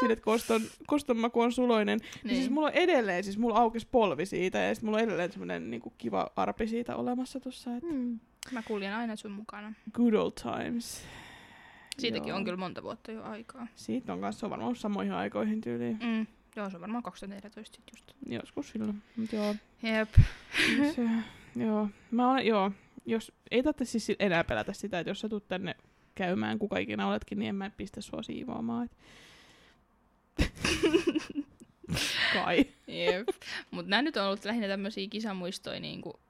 Sille, 0.00 0.12
että 0.12 0.24
koston, 0.24 0.60
koston 0.86 1.16
maku 1.16 1.40
on 1.40 1.52
suloinen. 1.52 1.98
Niin. 1.98 2.10
Niin. 2.24 2.36
siis 2.36 2.50
mulla 2.50 2.66
on 2.68 2.74
edelleen, 2.74 3.24
siis 3.24 3.38
mulla 3.38 3.58
aukesi 3.58 3.86
polvi 3.90 4.26
siitä 4.26 4.58
ja 4.58 4.74
sitten 4.74 4.86
mulla 4.86 4.98
on 4.98 5.04
edelleen 5.04 5.32
semmonen 5.32 5.70
niinku 5.70 5.92
kiva 5.98 6.30
arpi 6.36 6.66
siitä 6.68 6.96
olemassa 6.96 7.40
tossa. 7.40 7.70
Että 7.76 7.88
Mm. 7.92 8.18
Mä 8.52 8.62
kuljen 8.62 8.94
aina 8.94 9.16
sun 9.16 9.30
mukana. 9.32 9.72
good 9.92 10.14
old 10.14 10.32
times. 10.42 11.02
Siitäkin 11.98 12.28
Joo. 12.28 12.38
on 12.38 12.44
kyllä 12.44 12.56
monta 12.56 12.82
vuotta 12.82 13.12
jo 13.12 13.22
aikaa. 13.24 13.66
Siitä 13.74 14.12
on 14.12 14.20
kanssa, 14.20 14.40
se 14.40 14.46
on 14.46 14.50
varmaan 14.50 14.66
ollut 14.66 14.78
samoihin 14.78 15.12
aikoihin 15.12 15.60
tyyliin. 15.60 15.98
Mm. 16.02 16.26
Joo, 16.56 16.70
se 16.70 16.76
on 16.76 16.80
varmaan 16.80 17.02
2014 17.02 17.76
sit 17.76 17.84
just. 17.94 18.12
Joskus 18.28 18.68
silloin. 18.68 19.02
Mut 19.16 19.32
joo. 19.32 19.54
Jep. 19.82 20.08
se, 20.94 21.02
joo. 21.64 21.88
Mä 22.10 22.30
olen, 22.30 22.46
joo. 22.46 22.72
Jos, 23.06 23.32
ei 23.50 23.62
tarvitse 23.62 23.84
siis 23.84 24.06
si- 24.06 24.16
enää 24.18 24.44
pelätä 24.44 24.72
sitä, 24.72 24.98
että 25.00 25.10
jos 25.10 25.20
sä 25.20 25.28
tulet 25.28 25.48
tänne 25.48 25.74
käymään, 26.14 26.58
kuka 26.58 26.78
ikinä 26.78 27.08
oletkin, 27.08 27.38
niin 27.38 27.48
en 27.48 27.54
mä 27.54 27.70
pistä 27.76 28.00
sua 28.00 28.22
siivoamaan. 28.22 28.84
Et. 28.84 28.92
Kai. 32.34 32.66
Jep. 32.86 33.28
Mut 33.70 33.86
nää 33.86 34.02
nyt 34.02 34.16
on 34.16 34.26
ollut 34.26 34.44
lähinnä 34.44 34.68
tämmösiä 34.68 35.08
kisamuistoja 35.10 35.80
niinku, 35.80 36.12
ö, 36.14 36.25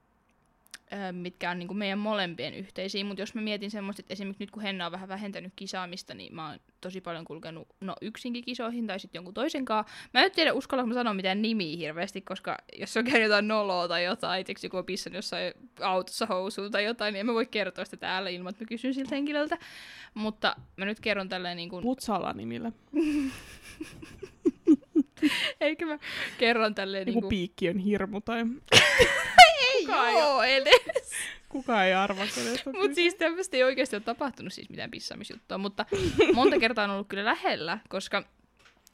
mitkä 1.12 1.50
on 1.50 1.58
niinku 1.58 1.74
meidän 1.74 1.98
molempien 1.98 2.54
yhteisiä, 2.54 3.04
mutta 3.04 3.22
jos 3.22 3.34
mä 3.34 3.40
mietin 3.40 3.70
semmoista, 3.70 4.00
että 4.00 4.12
esimerkiksi 4.12 4.42
nyt 4.42 4.50
kun 4.50 4.62
Henna 4.62 4.86
on 4.86 4.92
vähän 4.92 5.08
vähentänyt 5.08 5.52
kisaamista, 5.56 6.14
niin 6.14 6.34
mä 6.34 6.48
oon 6.48 6.58
tosi 6.80 7.00
paljon 7.00 7.24
kulkenut 7.24 7.68
no 7.80 7.96
yksinkin 8.00 8.44
kisoihin 8.44 8.86
tai 8.86 9.00
sitten 9.00 9.18
jonkun 9.18 9.34
toisen 9.34 9.64
kanssa. 9.64 9.94
Mä 10.14 10.24
en 10.24 10.32
tiedä, 10.32 10.52
uskallanko 10.52 10.88
mä 10.88 10.94
sanoa 10.94 11.14
mitään 11.14 11.42
nimiä 11.42 11.76
hirveästi, 11.76 12.20
koska 12.20 12.56
jos 12.78 12.96
on 12.96 13.04
käynyt 13.04 13.22
jotain 13.22 13.48
noloa 13.48 13.88
tai 13.88 14.04
jotain, 14.04 14.46
tiiäks 14.46 14.64
joku 14.64 14.76
on 14.76 14.84
pissannut 14.84 15.16
jossain 15.16 15.52
autossa 15.80 16.26
housuun 16.26 16.70
tai 16.70 16.84
jotain, 16.84 17.12
niin 17.12 17.20
en 17.20 17.26
mä 17.26 17.34
voi 17.34 17.46
kertoa 17.46 17.84
sitä 17.84 17.96
täällä 17.96 18.30
ilman, 18.30 18.50
että 18.50 18.64
mä 18.64 18.68
kysyn 18.68 18.94
siltä 18.94 19.14
henkilöltä. 19.14 19.58
Mutta 20.14 20.56
mä 20.76 20.84
nyt 20.84 21.00
kerron 21.00 21.28
tälleen 21.28 21.56
niin 21.56 21.68
kuin, 21.68 21.82
Putsala 21.82 22.32
nimillä. 22.32 22.72
eikä 25.60 25.86
mä 25.86 25.98
kerron 26.38 26.74
tälleen 26.74 27.00
Joku 27.00 27.10
niin 27.10 27.22
kuin, 27.22 27.28
piikki 27.28 27.68
on 27.68 27.78
hirmu 27.78 28.20
tai 28.20 28.44
ei 29.88 29.96
kukaan 29.96 30.08
ei 30.08 30.18
joo, 30.20 30.42
edes. 30.42 31.10
kukaan 31.48 31.86
ei 31.86 31.94
arva, 31.94 32.26
kenestä 32.34 32.70
on 32.70 32.76
Mutta 32.78 32.94
siis 32.94 33.14
tämmöistä 33.14 33.56
ei 33.56 33.62
oikeasti 33.64 33.96
ole 33.96 34.02
tapahtunut 34.02 34.52
siis 34.52 34.70
mitään 34.70 34.90
pissaamisjuttua, 34.90 35.58
mutta 35.58 35.86
monta 36.34 36.58
kertaa 36.58 36.84
on 36.84 36.90
ollut 36.90 37.08
kyllä 37.08 37.24
lähellä, 37.24 37.78
koska 37.88 38.24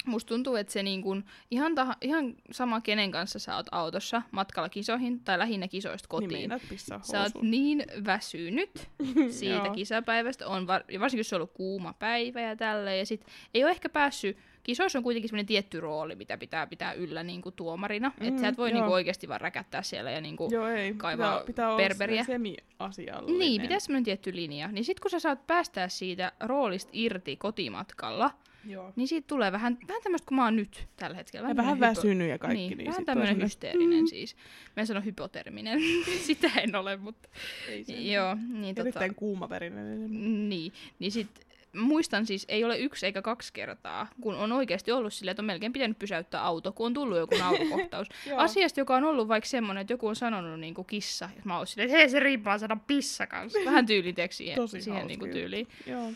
musta 0.06 0.28
tuntuu, 0.28 0.56
että 0.56 0.72
se 0.72 0.82
niin 0.82 1.02
kun, 1.02 1.25
ihan, 1.50 1.75
taha, 1.75 1.96
ihan 2.00 2.34
sama 2.50 2.80
kenen 2.80 3.11
kanssa 3.11 3.38
sä 3.38 3.56
oot 3.56 3.66
autossa 3.72 4.22
matkalla 4.30 4.68
kisoihin 4.68 5.20
tai 5.20 5.38
lähinnä 5.38 5.68
kisoista 5.68 6.08
Niin 6.20 6.50
kotiin. 6.50 6.68
pissaa 6.68 7.00
Sä 7.02 7.20
oot 7.20 7.42
niin 7.42 7.84
väsynyt 8.04 8.70
siitä 9.40 9.70
kisapäivästä, 9.75 10.46
on 10.49 10.66
var- 10.66 10.84
ja 10.88 11.00
varsinkin 11.00 11.20
jos 11.20 11.28
se 11.28 11.34
on 11.37 11.40
ollut 11.40 11.52
kuuma 11.54 11.94
päivä 11.99 12.40
ja 12.40 12.56
tälleen, 12.56 12.99
ja 12.99 13.06
sit 13.06 13.26
ei 13.54 13.64
ole 13.64 13.70
ehkä 13.70 13.88
päässyt, 13.88 14.37
kisoissa 14.62 14.98
on 14.98 15.02
kuitenkin 15.02 15.28
semmoinen 15.28 15.46
tietty 15.46 15.80
rooli, 15.80 16.14
mitä 16.16 16.38
pitää 16.38 16.66
pitää 16.66 16.92
yllä 16.92 17.22
niin 17.22 17.42
kuin 17.42 17.54
tuomarina, 17.54 18.12
mm, 18.20 18.28
että 18.28 18.40
sä 18.40 18.48
et 18.48 18.58
voi 18.58 18.68
joo. 18.70 18.75
niin 18.75 18.84
kuin 18.84 18.94
oikeasti 18.94 19.28
vaan 19.28 19.40
räkättää 19.40 19.82
siellä 19.82 20.10
ja 20.10 20.20
niin 20.20 20.36
kuin 20.36 20.50
Joo, 20.52 20.66
ei. 20.66 20.94
kaivaa 20.94 21.32
pitää, 21.36 21.46
pitää 21.46 21.76
berberiä. 21.76 22.25
semi-asiallinen. 22.25 23.38
niin, 23.38 23.62
pitää 23.62 23.80
semmoinen 23.80 24.04
tietty 24.04 24.36
linja. 24.36 24.68
Niin 24.68 24.84
sit 24.84 25.00
kun 25.00 25.10
sä 25.10 25.18
saat 25.18 25.46
päästää 25.46 25.88
siitä 25.88 26.32
roolista 26.40 26.90
irti 26.92 27.36
kotimatkalla, 27.36 28.30
Joo. 28.68 28.92
niin 28.96 29.08
siitä 29.08 29.26
tulee 29.26 29.52
vähän, 29.52 29.78
vähän 29.88 30.02
tämmöistä 30.02 30.28
kuin 30.28 30.36
mä 30.36 30.44
oon 30.44 30.56
nyt 30.56 30.88
tällä 30.96 31.16
hetkellä. 31.16 31.48
Ja 31.48 31.56
vähän 31.56 31.78
tämmönen 31.78 31.96
väsynyt 31.96 32.28
ja 32.28 32.38
kaikki. 32.38 32.58
Niin, 32.58 32.78
niin 32.78 32.88
vähän 32.88 33.04
tämmöinen 33.04 33.42
hysteerinen 33.42 34.08
siis. 34.08 34.36
Mä 34.76 34.80
en 34.80 34.86
sano 34.86 35.00
hypoterminen. 35.00 35.80
Sitä 36.26 36.50
en 36.62 36.76
ole, 36.76 36.96
mutta 36.96 37.28
Ei 37.68 37.84
se- 37.84 37.92
joo. 37.92 38.36
Niin, 38.48 38.75
tota, 38.75 38.80
Erittäin 38.88 39.14
kuumaverinen. 39.14 40.48
niin, 40.48 40.72
niin 40.98 41.12
sit 41.12 41.28
muistan 41.76 42.26
siis, 42.26 42.45
ei 42.49 42.65
ole 42.65 42.78
yksi 42.78 43.06
eikä 43.06 43.23
kaksi 43.23 43.52
kertaa, 43.52 44.06
kun 44.21 44.35
on 44.35 44.52
oikeasti 44.52 44.93
ollut 44.93 45.13
silleen, 45.13 45.32
että 45.32 45.43
on 45.43 45.47
melkein 45.47 45.73
pitänyt 45.73 45.99
pysäyttää 45.99 46.45
auto, 46.45 46.73
kun 46.73 46.87
on 46.87 46.95
tullut 46.95 47.19
joku 47.19 47.37
naurukohtaus. 47.39 48.08
Asiasta, 48.37 48.80
joka 48.80 48.97
on 48.97 49.04
ollut 49.04 49.28
vaikka 49.28 49.49
semmoinen, 49.49 49.80
että 49.80 49.93
joku 49.93 50.08
on 50.08 50.17
sanonut 50.17 50.61
niin 50.61 50.75
kuin 50.75 50.87
kissa, 50.87 51.30
ja 51.37 51.43
mä 51.45 51.56
oon 51.56 51.67
silleen, 51.67 51.87
että 51.87 51.99
hei 51.99 52.08
se 52.08 52.21
riippaa 52.21 52.58
sana 52.58 52.76
pissa 52.87 53.26
kanssa. 53.26 53.58
Vähän 53.67 53.87
tyyliin 53.87 54.15
teeksi 54.15 54.37
siihen, 54.37 54.56
Tosi 54.56 54.82
siihen 54.82 55.06
niin 55.06 55.19
kuin 55.19 55.30
tyyliin. 55.30 55.69
Joo. 55.87 56.13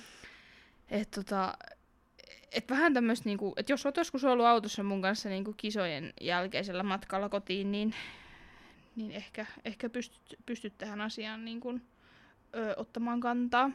Et 0.90 1.10
tota, 1.10 1.58
et 2.52 2.70
vähän 2.70 2.94
tämmöistä, 2.94 3.28
niinku, 3.28 3.54
että 3.56 3.72
jos 3.72 3.86
oot 3.86 3.96
joskus 3.96 4.24
ollut 4.24 4.46
autossa 4.46 4.82
mun 4.82 5.02
kanssa 5.02 5.28
niinku 5.28 5.54
kisojen 5.56 6.12
jälkeisellä 6.20 6.82
matkalla 6.82 7.28
kotiin, 7.28 7.72
niin, 7.72 7.94
niin 8.96 9.10
ehkä, 9.10 9.46
ehkä 9.64 9.90
pystyt, 9.90 10.38
pystyt 10.46 10.78
tähän 10.78 11.00
asiaan 11.00 11.44
niinku, 11.44 11.80
ö, 12.54 12.74
ottamaan 12.76 13.20
kantaa. 13.20 13.70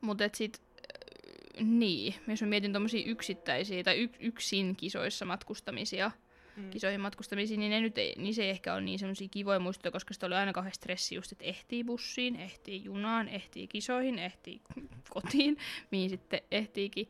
Mutta 0.00 0.24
et 0.24 0.34
sit, 0.34 0.62
ö, 0.78 1.62
niin, 1.64 2.14
jos 2.28 2.40
mä 2.42 2.46
mietin 2.48 2.72
tommosia 2.72 3.06
yksittäisiä 3.06 3.82
tai 3.84 4.02
y, 4.02 4.08
yksin 4.20 4.76
kisoissa 4.76 5.24
matkustamisia, 5.24 6.10
Mm. 6.56 6.70
kisoihin 6.70 7.00
matkustamisia, 7.00 7.56
niin, 7.58 7.70
ne 7.70 7.80
nyt 7.80 7.98
ei, 7.98 8.14
niin 8.16 8.34
se 8.34 8.44
ei 8.44 8.50
ehkä 8.50 8.72
ole 8.74 8.80
niin 8.80 8.98
semmoisia 8.98 9.28
kivoja 9.28 9.58
muistoja, 9.58 9.92
koska 9.92 10.14
sitä 10.14 10.26
oli 10.26 10.34
aina 10.34 10.52
kauhean 10.52 10.74
stressi 10.74 11.14
just, 11.14 11.32
että 11.32 11.44
ehtii 11.44 11.84
bussiin, 11.84 12.36
ehtii 12.36 12.84
junaan, 12.84 13.28
ehtii 13.28 13.66
kisoihin, 13.66 14.18
ehtii 14.18 14.60
kotiin, 15.10 15.58
mihin 15.90 16.10
sitten 16.10 16.40
ehtiikin. 16.50 17.08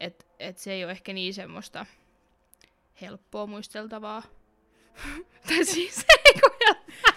Että 0.00 0.24
et 0.38 0.58
se 0.58 0.72
ei 0.72 0.84
ole 0.84 0.92
ehkä 0.92 1.12
niin 1.12 1.34
semmoista 1.34 1.86
helppoa 3.00 3.46
muisteltavaa. 3.46 4.22
tai 5.48 5.64
siis 5.64 6.04
ei 6.26 6.40
kun 6.40 6.50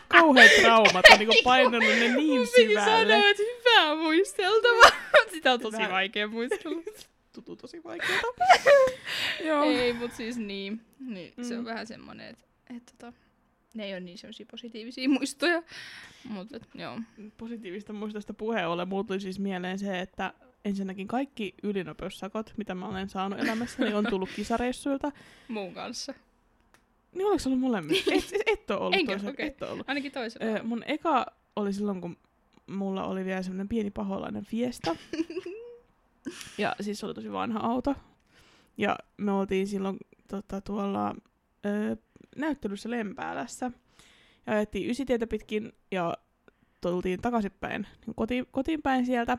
Kauheat 0.08 0.52
traumat 0.62 1.06
on 1.12 1.20
niinku 1.20 1.36
painanut 1.44 1.84
ne 2.00 2.08
niin 2.16 2.48
syvälle. 2.48 2.86
sanoa, 3.14 3.30
että 3.30 3.44
hyvää 3.72 3.96
muisteltavaa. 3.96 4.92
Sitä 5.34 5.54
on 5.54 5.60
tosi 5.60 5.78
vaikea 5.92 6.28
muistella. 6.28 6.82
Tutu 7.36 7.56
tosi 7.56 7.84
vaikeeta. 7.84 8.28
Joo. 9.48 9.64
ei, 9.64 9.94
mutta 9.94 10.18
siis 10.18 10.38
niin. 10.38 10.82
niin 11.00 11.34
Se 11.42 11.54
on 11.54 11.60
Mm. 11.62 11.66
vähän 11.66 11.88
semmonen, 11.88 12.28
että 12.30 12.44
et, 12.78 12.84
tota, 12.86 13.14
ne 13.74 13.86
ei 13.86 13.92
ole 13.94 14.00
niin 14.00 14.18
semmoisia 14.18 14.46
positiivisia 14.52 15.10
muistoja. 15.10 15.64
Mutta 16.24 16.60
joo. 16.76 17.00
Positiivista 17.38 17.94
muistosta 17.94 18.34
puheen 18.34 18.68
ollen, 18.68 18.88
mulla 18.88 19.04
tuli 19.04 19.20
siis 19.20 19.40
mieleen 19.40 19.80
se, 19.80 20.00
että 20.00 20.34
ensinnäkin 20.66 21.08
kaikki 21.08 21.54
ylinopeussakot, 21.64 22.54
mitä 22.58 22.76
mä 22.76 22.88
olen 22.88 23.10
saanut 23.10 23.40
elämässäni, 23.40 23.94
on 23.94 24.06
tullut 24.10 24.30
kisareissuilta. 24.36 25.12
Mun 25.48 25.74
kanssa. 25.74 26.14
Niin 27.16 27.26
oliko 27.28 27.40
se 27.40 27.50
ollut 27.50 27.60
molemmissa? 27.62 28.12
Et, 28.14 28.24
et 28.46 28.72
ole 28.72 28.80
ollut 28.80 28.96
Enkä, 28.96 29.12
toisella. 29.12 29.34
Et 29.38 29.62
ole 29.62 29.72
ollut. 29.72 29.90
Ainakin 29.90 30.12
toisella. 30.12 30.58
Ö, 30.60 30.64
mun 30.64 30.84
eka 30.88 31.26
oli 31.56 31.74
silloin, 31.74 32.02
kun 32.02 32.18
mulla 32.68 33.06
oli 33.06 33.26
vielä 33.26 33.44
semmoinen 33.44 33.70
pieni 33.70 33.92
paholainen 33.92 34.46
Fiesta. 34.46 34.96
ja 36.58 36.76
siis 36.82 37.00
se 37.00 37.06
oli 37.06 37.14
tosi 37.14 37.32
vanha 37.32 37.60
auto. 37.60 37.96
Ja 38.78 38.98
me 39.18 39.32
oltiin 39.32 39.68
silloin 39.68 39.98
tota, 40.28 40.62
tuolla 40.62 41.16
ö, 41.66 41.98
näyttelyssä 42.36 42.90
Lempäälässä. 42.90 43.72
Ja 44.46 44.54
ajettiin 44.54 44.90
ysitietä 44.90 45.28
pitkin 45.28 45.72
ja 45.92 46.14
tultiin 46.82 47.22
takaisinpäin 47.22 47.88
niin 48.06 48.16
kotiin, 48.16 48.48
kotiin 48.52 48.82
päin 48.82 49.06
sieltä. 49.06 49.38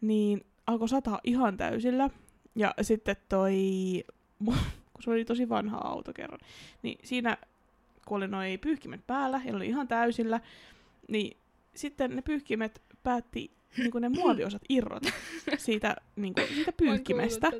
Niin 0.00 0.46
alkoi 0.66 0.88
sataa 0.88 1.20
ihan 1.24 1.56
täysillä. 1.56 2.10
Ja 2.54 2.74
sitten 2.82 3.16
toi, 3.28 3.54
kun 4.92 5.02
se 5.02 5.10
oli 5.10 5.24
tosi 5.24 5.48
vanha 5.48 5.78
auto 5.78 6.12
kerran, 6.12 6.40
niin 6.82 6.98
siinä 7.04 7.36
kun 8.06 8.16
oli 8.16 8.28
noi 8.28 8.58
pyyhkimet 8.58 9.06
päällä 9.06 9.40
ja 9.44 9.56
oli 9.56 9.66
ihan 9.66 9.88
täysillä, 9.88 10.40
niin 11.08 11.36
sitten 11.78 12.16
ne 12.16 12.22
pyyhkimet 12.22 12.82
päätti 13.02 13.50
niin 13.76 13.90
ne 14.00 14.08
muoviosat 14.08 14.62
irrota 14.68 15.08
siitä, 15.58 15.96
niin 16.16 16.34
kuin, 16.34 16.46
siitä 16.54 16.72
pyyhkimestä. 16.72 17.52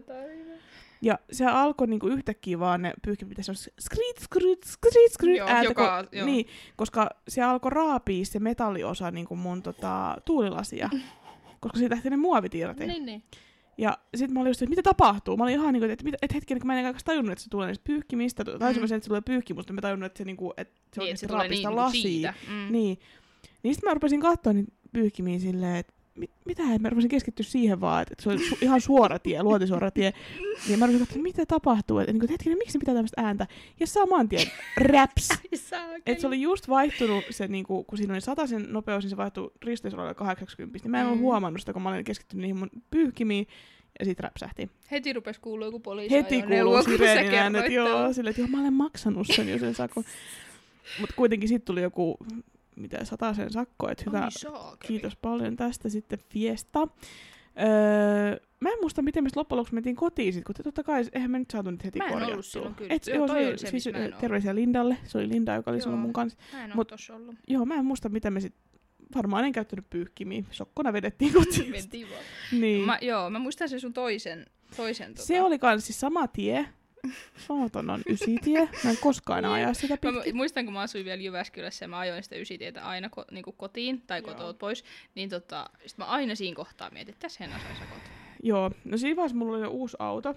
Ja 1.02 1.18
se 1.32 1.46
alkoi 1.46 1.86
niinku 1.86 2.06
yhtäkkiä 2.06 2.58
vaan 2.58 2.82
ne 2.82 2.92
pyyhkimät, 3.04 3.36
se 3.40 3.50
on 3.50 3.56
skrit, 3.56 4.18
skrit, 4.20 4.64
skrit, 4.64 5.12
skrit 5.12 5.36
Joo, 5.36 5.48
ääntä, 5.48 5.70
joka- 5.70 6.02
ko- 6.02 6.08
joo. 6.12 6.26
niin, 6.26 6.46
koska 6.76 7.10
se 7.28 7.42
alkoi 7.42 7.70
raapii 7.70 8.24
se 8.24 8.38
metalliosa 8.38 9.10
niinku 9.10 9.36
mun 9.36 9.62
tota, 9.62 10.16
tuulilasia, 10.24 10.90
koska 11.60 11.78
siitä 11.78 11.94
lähti 11.94 12.10
ne 12.10 12.16
muovit 12.16 12.54
irti. 12.54 12.86
Niin, 12.86 13.06
niin. 13.06 13.22
Ja 13.78 13.98
sitten 14.16 14.34
mä 14.34 14.40
olin 14.40 14.50
just, 14.50 14.62
että 14.62 14.70
mitä 14.70 14.82
tapahtuu? 14.82 15.36
Mä 15.36 15.44
olin 15.44 15.54
ihan 15.54 15.72
niinku, 15.72 15.84
että, 15.84 16.04
että, 16.06 16.18
että 16.22 16.34
hetken, 16.34 16.58
kun 16.58 16.66
mä 16.66 16.72
en 16.72 16.78
enää 16.78 16.94
tajunnut, 17.04 17.32
että 17.32 17.44
se 17.44 17.50
tulee 17.50 17.66
niistä 17.66 17.84
pyyhkimistä. 17.84 18.44
Tai 18.44 18.72
mm. 18.72 18.86
sen, 18.86 18.96
että 18.96 19.04
se 19.04 19.08
tulee 19.08 19.20
pyyhkimusta, 19.20 19.72
mutta 19.72 19.86
mä 19.86 19.88
tajunnut, 19.88 20.06
että 20.06 20.18
se, 20.18 20.24
niinku, 20.24 20.54
että 20.56 20.80
se 20.94 21.00
niin, 21.00 21.10
että 21.10 21.20
se 21.20 21.26
tulee 21.26 21.48
niin, 21.48 21.50
niinku 21.50 21.76
lasia. 21.76 22.02
siitä. 22.02 22.34
Mm. 22.48 22.72
Niin. 22.72 22.98
Niin 23.62 23.74
sitten 23.74 23.90
mä 23.90 23.94
rupesin 23.94 24.20
katsoa 24.20 24.52
niitä 24.52 24.72
pyyhkimiä 24.92 25.38
silleen, 25.38 25.76
että 25.76 25.92
mit, 26.18 26.30
mitä, 26.44 26.62
mä 26.80 26.90
rupesin 26.90 27.10
keskittyä 27.10 27.44
siihen 27.44 27.80
vaan, 27.80 28.02
että, 28.02 28.14
se 28.18 28.28
oli 28.28 28.38
su- 28.38 28.58
ihan 28.60 28.80
suora 28.80 29.18
tie, 29.18 29.42
luotisuora 29.42 29.90
tie. 29.90 30.12
Niin 30.68 30.78
mä 30.78 30.86
rupesin 30.86 31.06
katsoa, 31.06 31.22
mitä 31.22 31.46
tapahtuu, 31.46 31.98
että, 31.98 32.12
niin 32.12 32.28
hetkinen, 32.30 32.58
miksi 32.58 32.78
ne 32.78 32.80
pitää 32.80 32.94
tämmöistä 32.94 33.22
ääntä? 33.22 33.46
Ja 33.80 33.86
saman 33.86 34.28
tien, 34.28 34.46
raps. 34.76 35.28
Että 36.06 36.20
se 36.20 36.26
oli 36.26 36.42
just 36.42 36.68
vaihtunut 36.68 37.24
se, 37.30 37.48
niinku, 37.48 37.84
kun 37.84 37.98
siinä 37.98 38.14
oli 38.14 38.20
sataisen 38.20 38.66
nopeus, 38.68 39.04
niin 39.04 39.10
se 39.10 39.16
vaihtui 39.16 39.50
risteysuolalle 39.64 40.14
80. 40.14 40.78
Niin 40.82 40.90
mä 40.90 40.98
en 40.98 41.04
mm. 41.04 41.08
Ollut 41.08 41.22
huomannut 41.22 41.60
sitä, 41.60 41.72
kun 41.72 41.82
mä 41.82 41.88
olin 41.88 42.04
keskittynyt 42.04 42.40
niihin 42.40 42.56
mun 42.56 42.70
pyyhkimiin. 42.90 43.46
Ja 43.98 44.04
sit 44.04 44.20
räpsähti. 44.20 44.70
Heti 44.90 45.12
rupesi 45.12 45.40
kuulua 45.40 45.66
joku 45.66 45.80
poliisi. 45.80 46.14
Heti 46.14 46.42
kuuluu 46.42 46.82
sireenin 46.82 47.34
äänet, 47.34 47.72
joo, 47.72 48.12
silleen, 48.12 48.30
että 48.30 48.40
joo, 48.40 48.48
mä 48.48 48.60
olen 48.60 48.72
maksanut 48.72 49.26
sen 49.26 49.48
jo 49.48 49.58
sen 49.58 49.74
sakon. 49.74 50.04
Mutta 51.00 51.14
kuitenkin 51.16 51.48
sitten 51.48 51.66
tuli 51.66 51.82
joku, 51.82 52.18
mitä, 52.80 52.98
sen 53.36 53.50
sakko, 53.50 53.90
että 53.90 54.04
hyvä, 54.06 54.20
Ai 54.20 54.76
kiitos 54.86 55.16
paljon 55.16 55.56
tästä 55.56 55.88
sitten 55.88 56.18
Fiesta. 56.30 56.88
Öö, 57.60 58.46
mä 58.60 58.68
en 58.68 58.78
muista, 58.80 59.02
miten 59.02 59.24
me 59.24 59.30
loppujen 59.36 59.58
lopuksi 59.58 59.74
mentiin 59.74 59.96
kotiin 59.96 60.32
sit, 60.32 60.44
kun 60.44 60.54
te 60.54 60.62
totta 60.62 60.82
kai, 60.82 61.04
eihän 61.12 61.30
me 61.30 61.38
nyt 61.38 61.50
saatu 61.50 61.70
nyt 61.70 61.84
heti 61.84 61.98
Mä 61.98 62.04
en 62.04 62.10
ollut 62.12 62.24
korjattua. 62.24 62.42
silloin 62.42 62.74
kyllä. 62.74 62.94
Et, 62.94 63.06
Joo, 63.06 63.26
se 63.26 63.32
oli, 63.32 63.58
se, 63.58 63.66
siis, 63.70 63.92
mä 63.92 63.98
en 63.98 64.14
terveisiä 64.20 64.54
Lindalle, 64.54 64.96
se 65.04 65.18
oli 65.18 65.28
Linda, 65.28 65.54
joka 65.54 65.70
oli 65.70 65.80
silloin 65.80 65.98
Joo. 65.98 66.02
mun 66.02 66.12
kanssa. 66.12 66.38
Mä 66.52 66.64
en 66.64 66.70
Mut- 66.70 67.14
ollut. 67.14 67.34
Joo, 67.48 67.64
mä 67.64 67.74
en 67.74 67.84
muista, 67.86 68.08
miten 68.08 68.32
me 68.32 68.40
sit, 68.40 68.54
varmaan 69.14 69.44
en 69.44 69.52
käyttänyt 69.52 69.90
pyyhkimiä, 69.90 70.42
sokkona 70.50 70.92
vedettiin 70.92 71.32
kotiin. 71.32 71.74
Niin. 72.52 72.84
Mä, 72.86 72.98
joo, 73.02 73.30
mä 73.30 73.38
muistan 73.38 73.68
sen 73.68 73.80
sun 73.80 73.92
toisen, 73.92 74.46
toisen 74.76 75.14
tota... 75.14 75.26
Se 75.26 75.42
oli 75.42 75.58
kans 75.58 75.86
siis 75.86 76.00
sama 76.00 76.28
tie. 76.28 76.66
Saatan 77.36 77.90
on 77.90 78.00
ysitie. 78.08 78.68
Mä 78.84 78.90
en 78.90 78.96
koskaan 79.00 79.38
enää 79.38 79.52
ajaa 79.52 79.74
sitä 79.74 79.98
Mä 80.02 80.12
pitkin. 80.12 80.32
mu- 80.32 80.36
muistan, 80.36 80.64
kun 80.64 80.74
mä 80.74 80.80
asuin 80.80 81.04
vielä 81.04 81.22
Jyväskylässä 81.22 81.84
ja 81.84 81.88
mä 81.88 81.98
ajoin 81.98 82.22
sitä 82.22 82.36
ysitietä 82.36 82.84
aina 82.84 83.08
ko- 83.08 83.24
niinku 83.34 83.52
kotiin 83.52 84.02
tai 84.06 84.22
kotoa 84.22 84.52
pois, 84.54 84.84
niin 85.14 85.28
tota, 85.28 85.70
sit 85.86 85.98
mä 85.98 86.04
aina 86.04 86.34
siinä 86.34 86.56
kohtaa 86.56 86.90
mietin, 86.90 87.12
että 87.12 87.20
tässä 87.22 87.44
sai 87.48 87.76
sakot. 87.78 88.02
Joo, 88.42 88.70
no 88.84 88.96
siinä 88.98 89.16
vaiheessa 89.16 89.36
mulla 89.38 89.56
oli 89.56 89.64
jo 89.64 89.70
uusi 89.70 89.96
auto. 89.98 90.34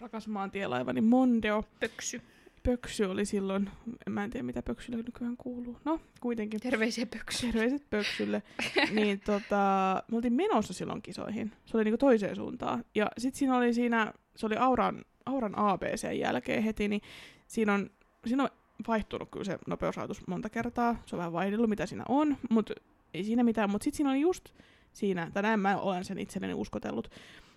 Rakas 0.00 0.28
maantielaivani 0.28 1.00
Mondeo. 1.00 1.64
Pöksy. 1.80 2.20
Pöksy 2.62 3.04
oli 3.04 3.24
silloin, 3.24 3.70
mä 4.10 4.24
en 4.24 4.30
tiedä 4.30 4.42
mitä 4.46 4.62
Pöksylle 4.62 5.02
nykyään 5.02 5.36
kuuluu. 5.36 5.78
No, 5.84 6.00
kuitenkin. 6.20 6.60
Terveisiä 6.60 7.06
pöksy. 7.06 7.46
Terveiset 7.46 7.90
Pöksylle. 7.90 8.42
niin 9.00 9.20
tota, 9.20 10.02
me 10.10 10.16
oltiin 10.16 10.32
menossa 10.32 10.72
silloin 10.72 11.02
kisoihin. 11.02 11.52
Se 11.66 11.76
oli 11.76 11.84
niinku 11.84 11.98
toiseen 11.98 12.36
suuntaan. 12.36 12.84
Ja 12.94 13.06
sit 13.18 13.34
siinä 13.34 13.56
oli 13.56 13.74
siinä, 13.74 14.12
se 14.36 14.46
oli 14.46 14.56
Auran, 14.56 15.04
Auran 15.26 15.58
ABC 15.58 16.12
jälkeen 16.18 16.62
heti, 16.62 16.88
niin 16.88 17.00
siinä 17.46 17.74
on, 17.74 17.90
siinä 18.26 18.42
on 18.42 18.48
vaihtunut 18.88 19.30
kyllä 19.30 19.44
se 19.44 19.58
nopeusrajoitus 19.66 20.26
monta 20.26 20.50
kertaa. 20.50 21.02
Se 21.06 21.16
on 21.16 21.18
vähän 21.18 21.32
vaihdellut, 21.32 21.70
mitä 21.70 21.86
siinä 21.86 22.04
on, 22.08 22.36
mutta 22.50 22.74
ei 23.14 23.24
siinä 23.24 23.44
mitään. 23.44 23.70
Mutta 23.70 23.84
sitten 23.84 23.96
siinä 23.96 24.10
oli 24.10 24.20
just 24.20 24.48
siinä, 24.92 25.30
tai 25.34 25.42
näin 25.42 25.60
mä 25.60 25.76
olen 25.76 26.04
sen 26.04 26.18
itselleni 26.18 26.54
uskotellut, 26.54 27.10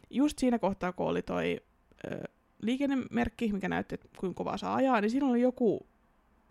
just 0.09 0.39
siinä 0.39 0.59
kohtaa, 0.59 0.93
kun 0.93 1.07
oli 1.07 1.21
toi 1.21 1.61
ö, 2.05 2.23
liikennemerkki, 2.61 3.53
mikä 3.53 3.69
näytti, 3.69 3.95
että 3.95 4.07
kuinka 4.19 4.37
kovaa 4.37 4.57
saa 4.57 4.75
ajaa, 4.75 5.01
niin 5.01 5.11
siinä 5.11 5.27
oli 5.27 5.41
joku, 5.41 5.87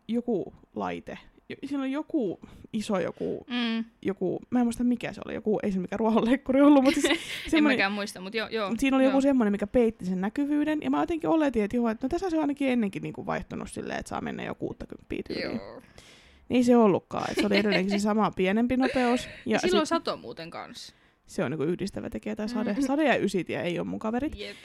joku 0.09 0.55
laite. 0.75 1.19
Jo- 1.49 1.57
Siinä 1.65 1.83
oli 1.83 1.93
joku 1.93 2.41
iso 2.73 2.99
joku, 3.01 3.47
Mm. 3.51 3.85
joku, 4.03 4.41
mä 4.51 4.59
en 4.61 4.67
muista 4.67 4.85
mikä 4.85 5.13
se 5.13 5.21
oli, 5.25 5.35
joku, 5.35 5.59
ei 5.63 5.73
se 5.73 5.79
mikä 5.79 5.97
ruohonleikkuri 5.97 6.61
ollut, 6.61 6.85
mutta 6.85 7.01
siis 7.01 7.21
En 7.53 7.65
mäkään 7.65 7.93
muista, 7.93 8.21
mutta 8.21 8.39
joo. 8.39 8.49
joo 8.49 8.73
siinä 8.79 8.97
oli 8.97 9.05
joo. 9.05 9.11
joku 9.11 9.21
semmoinen, 9.21 9.53
mikä 9.53 9.67
peitti 9.67 10.05
sen 10.05 10.21
näkyvyyden, 10.21 10.79
ja 10.83 10.91
mä 10.91 11.01
jotenkin 11.01 11.31
oletin, 11.31 11.65
että, 11.65 11.77
joo, 11.77 11.89
että 11.89 12.05
no 12.05 12.09
tässä 12.09 12.31
se 12.31 12.37
on 12.37 12.43
ainakin 12.43 12.69
ennenkin 12.69 13.03
niinku 13.03 13.27
vaihtunut 13.27 13.71
silleen, 13.71 13.99
että 13.99 14.09
saa 14.09 14.21
mennä 14.21 14.43
jo 14.45 14.55
60 14.55 15.05
tyyliin. 15.29 15.57
Joo. 15.57 15.83
Niin 16.49 16.65
se 16.65 16.77
ollutkaan, 16.77 17.25
että 17.31 17.41
se 17.41 17.47
oli 17.47 17.57
edelleenkin 17.57 18.01
se 18.01 18.03
sama 18.03 18.31
pienempi 18.31 18.77
nopeus. 18.77 19.25
Ja 19.29 19.33
Ja 19.47 19.59
silloin 19.59 19.87
sit, 19.87 19.89
sato 19.89 20.17
muuten 20.17 20.51
kanssa. 20.51 20.95
se 21.27 21.45
on 21.45 21.51
niinku 21.51 21.65
yhdistävä 21.65 22.11
tekijä 22.11 22.37
tai 22.37 22.49
sade. 22.49 22.73
Mm. 22.73 22.81
Sade 22.83 23.05
ja 23.05 23.17
ysitie 23.17 23.61
ei 23.63 23.79
ole 23.79 23.87
mun 23.87 23.99
kaverit. 23.99 24.39
Jep, 24.39 24.57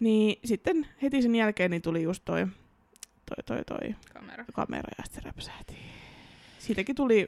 Niin 0.00 0.38
sitten 0.44 0.86
heti 1.02 1.22
sen 1.22 1.34
jälkeen 1.34 1.70
niin 1.70 1.82
tuli 1.82 2.02
just 2.02 2.22
toi, 2.24 2.46
toi, 3.26 3.42
toi, 3.46 3.64
toi 3.64 3.94
kamera. 4.12 4.44
kamera 4.52 4.88
ja 4.98 5.04
sitten 5.04 5.24
räpsähti. 5.24 5.76
Siitäkin 6.68 6.96
tuli, 6.96 7.26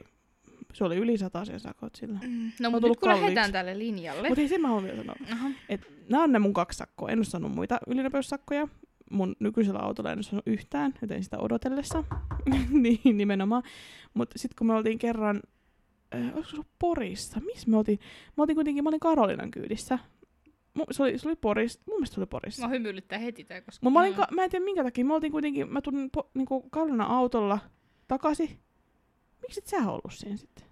se 0.73 0.83
oli 0.83 0.97
yli 0.97 1.17
sen 1.17 1.59
sakot 1.59 1.95
sillä. 1.95 2.19
Mm. 2.27 2.51
No 2.59 2.69
mutta 2.71 2.87
nyt 2.87 2.99
kun 2.99 3.09
lähdetään 3.09 3.51
tälle 3.51 3.79
linjalle. 3.79 4.27
Mutta 4.27 4.41
ei 4.41 4.47
se 4.47 4.57
mä 4.57 4.67
haluan 4.67 4.83
vielä 4.83 4.97
sanoa. 4.97 5.15
Aha. 5.31 5.49
Nämä 6.09 6.23
on 6.23 6.31
ne 6.31 6.39
mun 6.39 6.53
kaksi 6.53 6.77
sakkoa. 6.77 7.09
En 7.09 7.19
ole 7.19 7.25
saanut 7.25 7.51
muita 7.55 7.79
ylinopeussakkoja. 7.87 8.67
Mun 9.11 9.35
nykyisellä 9.39 9.79
autolla 9.79 10.11
en 10.11 10.17
ole 10.17 10.23
saanut 10.23 10.47
yhtään, 10.47 10.93
joten 11.01 11.23
sitä 11.23 11.37
odotellessa. 11.39 12.03
niin, 12.69 13.17
nimenomaan. 13.17 13.63
Mutta 14.13 14.39
sitten 14.39 14.55
kun 14.57 14.67
me 14.67 14.73
oltiin 14.73 14.99
kerran, 14.99 15.41
äh, 16.15 16.21
olisiko 16.21 16.43
se 16.49 16.55
ollut 16.55 16.67
Porissa? 16.79 17.39
Missä 17.39 17.69
me 17.69 17.77
oltiin? 17.77 17.99
Me 18.37 18.41
oltiin 18.41 18.55
kuitenkin, 18.55 18.83
mä 18.83 18.89
olin 18.89 18.99
Karolinan 18.99 19.51
kyydissä. 19.51 19.99
Se 20.91 21.03
oli, 21.03 21.17
se 21.17 21.27
oli 21.27 21.35
Porissa, 21.35 21.79
mun 21.87 21.95
mielestä 21.97 22.13
se 22.15 22.19
oli 22.19 22.27
Porissa. 22.27 22.61
Mä 22.61 22.67
hymyilyttää 22.67 23.19
heti 23.19 23.43
tää, 23.43 23.61
koska... 23.61 23.89
Mä, 23.89 23.99
olin, 23.99 24.13
ka- 24.13 24.27
mä 24.31 24.43
en 24.43 24.49
tiedä 24.49 24.65
minkä 24.65 24.83
takia, 24.83 25.05
me 25.05 25.13
oltiin 25.13 25.31
kuitenkin, 25.31 25.73
mä 25.73 25.81
tulin 25.81 26.09
po- 26.17 26.29
niinku 26.33 26.61
Karolinan 26.69 27.07
autolla 27.07 27.59
takaisin. 28.07 28.59
Miksi 29.41 29.59
et 29.59 29.67
sä 29.67 29.77
ollut 29.77 30.13
siinä 30.13 30.37
sitten? 30.37 30.65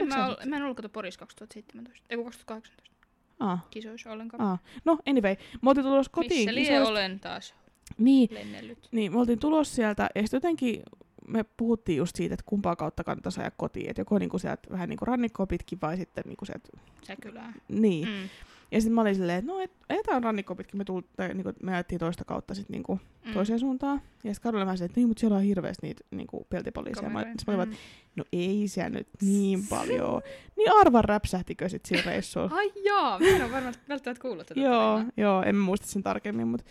En 0.00 0.08
mä, 0.08 0.26
ol, 0.26 0.34
mä 0.46 0.56
en 0.56 0.62
ollut 0.62 0.76
kato 0.76 0.88
Porissa 0.88 1.18
2017, 1.20 2.06
ei 2.10 2.16
kun 2.16 2.24
2018 2.24 2.96
Aa, 3.40 3.66
kisoissa 3.70 4.12
ollenkaan. 4.12 4.42
aa. 4.42 4.58
No, 4.84 4.98
anyway. 5.06 5.36
Me 5.62 5.68
oltiin 5.70 5.84
tulossa 5.86 6.12
kotiin 6.12 6.38
Missä 6.40 6.54
lie 6.54 6.62
kisoista. 6.64 6.90
olen 6.90 7.20
taas 7.20 7.54
Niin, 7.98 8.28
lennellyt. 8.34 8.88
Niin, 8.92 9.12
me 9.12 9.18
oltiin 9.18 9.38
tulossa 9.38 9.74
sieltä, 9.74 10.08
ja 10.14 10.22
sitten 10.22 10.36
jotenkin 10.38 10.82
me 11.28 11.44
puhuttiin 11.56 11.96
just 11.98 12.16
siitä, 12.16 12.34
että 12.34 12.44
kumpaa 12.46 12.76
kautta 12.76 13.04
kannattaisi 13.04 13.40
ajaa 13.40 13.50
kotiin. 13.56 13.90
Että 13.90 14.00
joko 14.00 14.18
niinku 14.18 14.38
sieltä 14.38 14.70
vähän 14.70 14.88
niinku 14.88 15.04
rannikkoa 15.04 15.46
pitkin 15.46 15.78
vai 15.82 15.96
sitten 15.96 16.24
niinku 16.26 16.44
sieltä, 16.44 16.68
Säkylää. 17.06 17.52
niin. 17.68 18.08
Mm. 18.08 18.28
Ja 18.72 18.80
sitten 18.80 18.94
mä 18.94 19.00
olin 19.00 19.14
silleen, 19.14 19.38
että 19.38 19.52
no, 19.52 19.58
et, 19.60 19.70
ajetaan 19.88 20.22
rannikkoa 20.24 20.56
pitkin, 20.56 20.78
me, 20.78 20.84
tult, 20.84 21.06
tai, 21.16 21.34
niinku, 21.34 21.52
me 21.62 21.74
ajettiin 21.74 21.98
toista 21.98 22.24
kautta 22.24 22.54
sitten 22.54 22.72
niinku 22.74 23.00
Mm. 23.26 23.32
toiseen 23.32 23.58
suuntaan. 23.60 24.00
Ja 24.24 24.34
sitten 24.34 24.42
Karola 24.42 24.64
vähän 24.66 24.76
silleen, 24.78 24.90
että 24.90 25.00
niin, 25.00 25.08
mutta 25.08 25.20
siellä 25.20 25.36
on 25.36 25.42
hirveästi 25.42 25.86
niitä 25.86 26.04
niinku 26.10 26.46
peltipoliiseja. 26.50 27.10
Mä, 27.10 27.20
sit 27.22 27.46
mä 27.46 27.54
olin, 27.54 27.68
Mm. 27.68 27.72
että 27.72 27.84
no 28.16 28.24
ei 28.32 28.68
siellä 28.68 28.90
nyt 28.90 29.08
niin 29.22 29.66
paljon. 29.70 30.06
oo." 30.10 30.22
Niin 30.56 30.72
arvan 30.80 31.04
räpsähtikö 31.04 31.68
sit 31.68 31.86
sillä 31.86 32.02
reissulla. 32.06 32.50
Ai 32.54 32.72
jaa, 32.84 33.18
mä 33.18 33.26
en 33.26 33.42
ole 33.42 33.52
varmaan 33.52 33.74
välttämättä 33.88 34.22
kuullut 34.22 34.46
tätä 34.46 34.60
joo, 34.60 35.02
joo, 35.16 35.42
en 35.42 35.54
mä 35.54 35.64
muista 35.64 35.86
sen 35.86 36.02
tarkemmin, 36.02 36.48
mutta 36.48 36.66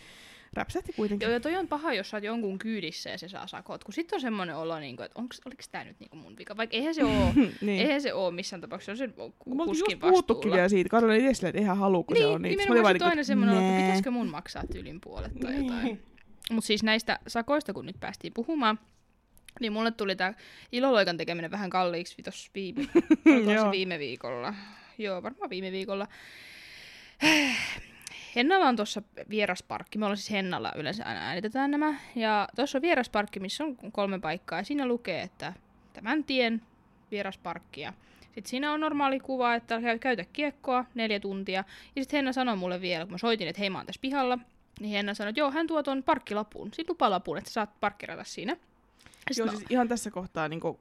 räpsähti 0.56 0.92
kuitenkin. 0.92 1.26
Joo, 1.26 1.32
ja 1.32 1.40
toi 1.40 1.56
on 1.56 1.68
paha, 1.68 1.92
jos 1.92 2.10
sä 2.10 2.16
oot 2.16 2.24
jonkun 2.24 2.58
kyydissä 2.58 3.10
ja 3.10 3.18
se 3.18 3.28
saa 3.28 3.46
sakot, 3.46 3.84
kun 3.84 3.94
sit 3.94 4.12
on 4.12 4.20
semmonen 4.20 4.56
olo, 4.56 4.78
niinku, 4.78 5.02
että 5.02 5.20
onks, 5.20 5.40
oliks 5.46 5.68
tää 5.68 5.84
nyt 5.84 6.00
niinku 6.00 6.16
mun 6.16 6.36
vika, 6.38 6.56
vaikka 6.56 6.76
eihän 6.76 6.94
se 6.94 7.04
oo, 7.04 7.32
niin. 7.60 7.80
eihän 7.86 8.02
se 8.02 8.14
oo 8.14 8.30
missään 8.30 8.60
tapauksessa, 8.60 8.96
se 8.96 9.04
on 9.04 9.08
sen 9.10 9.14
oltiin 9.20 9.66
kuskin 9.66 9.84
just 9.92 10.00
puhuttukin 10.00 10.52
vielä 10.52 10.68
siitä. 10.68 10.88
Karola 10.90 11.12
oli 11.14 11.20
itse 11.24 11.34
silleen, 11.34 11.48
että 11.50 11.60
eihän 11.60 11.76
halua, 11.78 12.02
kun 12.04 12.16
se 12.16 12.22
Niin, 12.22 12.34
on 12.34 12.42
niin. 12.42 12.58
nimenomaan 12.58 12.96
on 12.96 13.02
aina 13.02 13.08
niinku, 13.14 13.24
semmonen, 13.24 13.54
olo, 13.58 13.66
että 13.66 13.80
pitäisikö 13.82 14.10
mun 14.10 14.28
maksaa 14.28 14.62
tyylin 14.72 15.00
puolet 15.00 15.32
tai 15.40 15.52
Niin. 15.52 15.66
jotain. 15.66 16.02
Mut 16.50 16.64
siis 16.64 16.82
näistä 16.82 17.18
sakoista, 17.26 17.72
kun 17.72 17.86
nyt 17.86 18.00
päästiin 18.00 18.32
puhumaan, 18.34 18.78
niin 19.60 19.72
mulle 19.72 19.90
tuli 19.90 20.16
tää 20.16 20.34
iloloikan 20.72 21.16
tekeminen 21.16 21.50
vähän 21.50 21.70
kalliiksi 21.70 22.22
tos 22.22 22.50
viime, 22.54 22.82
se 23.24 23.70
viime 23.70 23.98
viikolla. 23.98 24.54
Joo, 24.98 25.22
varmaan 25.22 25.50
viime 25.50 25.72
viikolla. 25.72 26.06
Hennalla 28.36 28.68
on 28.68 28.76
tuossa 28.76 29.02
vierasparkki. 29.30 29.98
Me 29.98 30.04
ollaan 30.04 30.16
siis 30.16 30.30
Hennalla 30.30 30.72
yleensä 30.76 31.04
aina 31.04 31.20
äänitetään 31.20 31.70
nämä. 31.70 31.94
Ja 32.14 32.48
tuossa 32.56 32.78
on 32.78 32.82
vierasparkki, 32.82 33.40
missä 33.40 33.64
on 33.64 33.76
kolme 33.92 34.18
paikkaa. 34.18 34.58
Ja 34.58 34.64
siinä 34.64 34.86
lukee, 34.86 35.22
että 35.22 35.52
tämän 35.92 36.24
tien 36.24 36.62
vierasparkki. 37.10 37.80
Ja 37.80 37.92
sitten 38.20 38.46
siinä 38.46 38.72
on 38.72 38.80
normaali 38.80 39.20
kuva, 39.20 39.54
että 39.54 39.80
käy- 39.80 39.98
käytä 39.98 40.24
kiekkoa 40.32 40.84
neljä 40.94 41.20
tuntia. 41.20 41.64
Ja 41.96 42.02
sitten 42.02 42.18
Henna 42.18 42.32
sanoi 42.32 42.56
mulle 42.56 42.80
vielä, 42.80 43.04
kun 43.04 43.12
mä 43.12 43.18
soitin, 43.18 43.48
että 43.48 43.60
hei 43.60 43.70
mä 43.70 43.78
oon 43.78 43.86
tässä 43.86 44.00
pihalla. 44.00 44.38
Niin 44.80 44.90
Henna 44.92 45.14
sanoi, 45.14 45.28
että 45.28 45.40
joo, 45.40 45.50
hän 45.50 45.66
tuo 45.66 45.82
tuon 45.82 46.02
parkkilapun, 46.02 46.70
sit 46.74 46.88
lupalapun, 46.88 47.38
että 47.38 47.50
sä 47.50 47.54
saat 47.54 47.80
parkkirata 47.80 48.24
siinä. 48.24 48.56
Joo, 49.38 49.46
mä- 49.46 49.52
siis 49.52 49.64
ihan 49.70 49.88
tässä 49.88 50.10
kohtaa 50.10 50.48
niinku, 50.48 50.80